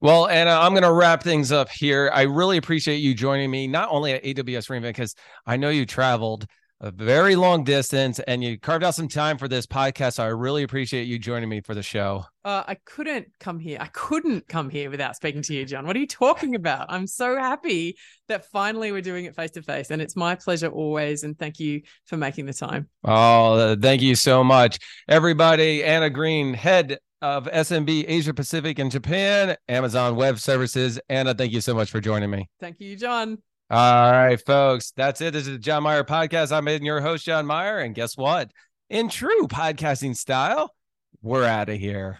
Well, 0.00 0.28
Anna, 0.28 0.52
I'm 0.52 0.72
going 0.72 0.82
to 0.82 0.92
wrap 0.92 1.22
things 1.22 1.52
up 1.52 1.68
here. 1.68 2.10
I 2.14 2.22
really 2.22 2.56
appreciate 2.56 2.96
you 2.96 3.14
joining 3.14 3.50
me, 3.50 3.66
not 3.66 3.90
only 3.90 4.12
at 4.12 4.24
AWS 4.24 4.70
reInvent, 4.70 4.82
because 4.82 5.14
I 5.44 5.58
know 5.58 5.68
you 5.68 5.84
traveled 5.84 6.46
a 6.80 6.90
very 6.90 7.36
long 7.36 7.62
distance 7.62 8.18
and 8.20 8.42
you 8.42 8.58
carved 8.58 8.82
out 8.82 8.94
some 8.94 9.08
time 9.08 9.36
for 9.36 9.46
this 9.46 9.66
podcast. 9.66 10.14
So 10.14 10.24
I 10.24 10.28
really 10.28 10.62
appreciate 10.62 11.04
you 11.04 11.18
joining 11.18 11.48
me 11.48 11.60
for 11.60 11.74
the 11.74 11.82
show. 11.82 12.24
Uh, 12.42 12.62
I 12.66 12.76
couldn't 12.86 13.26
come 13.38 13.58
here. 13.58 13.76
I 13.78 13.88
couldn't 13.88 14.48
come 14.48 14.70
here 14.70 14.90
without 14.90 15.14
speaking 15.16 15.42
to 15.42 15.54
you, 15.54 15.66
Jon. 15.66 15.86
What 15.86 15.94
are 15.96 15.98
you 15.98 16.06
talking 16.06 16.54
about? 16.54 16.86
I'm 16.88 17.06
so 17.06 17.36
happy 17.36 17.98
that 18.28 18.46
finally 18.46 18.92
we're 18.92 19.02
doing 19.02 19.26
it 19.26 19.36
face 19.36 19.50
to 19.52 19.62
face. 19.62 19.90
And 19.90 20.00
it's 20.00 20.16
my 20.16 20.34
pleasure 20.34 20.68
always. 20.68 21.22
And 21.22 21.38
thank 21.38 21.60
you 21.60 21.82
for 22.06 22.16
making 22.16 22.46
the 22.46 22.54
time. 22.54 22.88
Oh, 23.04 23.76
thank 23.76 24.00
you 24.00 24.14
so 24.14 24.42
much. 24.42 24.78
Everybody, 25.06 25.84
Anna 25.84 26.08
Green, 26.08 26.54
head 26.54 26.98
of 27.22 27.44
SMB 27.46 28.04
Asia 28.08 28.32
Pacific 28.32 28.78
and 28.78 28.90
Japan, 28.90 29.56
Amazon 29.68 30.16
Web 30.16 30.38
Services. 30.38 31.00
Anna, 31.08 31.34
thank 31.34 31.52
you 31.52 31.60
so 31.60 31.74
much 31.74 31.90
for 31.90 32.00
joining 32.00 32.30
me. 32.30 32.48
Thank 32.60 32.80
you, 32.80 32.96
Jon. 32.96 33.38
All 33.70 34.12
right, 34.12 34.40
folks. 34.44 34.92
That's 34.96 35.20
it. 35.20 35.32
This 35.32 35.46
is 35.46 35.52
the 35.52 35.58
Jon 35.58 35.82
Myer 35.82 36.02
podcast. 36.02 36.50
I'm 36.50 36.66
your 36.84 37.00
host, 37.00 37.24
Jon 37.24 37.46
Myer. 37.46 37.78
And 37.78 37.94
guess 37.94 38.16
what? 38.16 38.50
In 38.88 39.08
true 39.08 39.46
podcasting 39.46 40.16
style, 40.16 40.74
we're 41.22 41.44
out 41.44 41.68
of 41.68 41.78
here. 41.78 42.18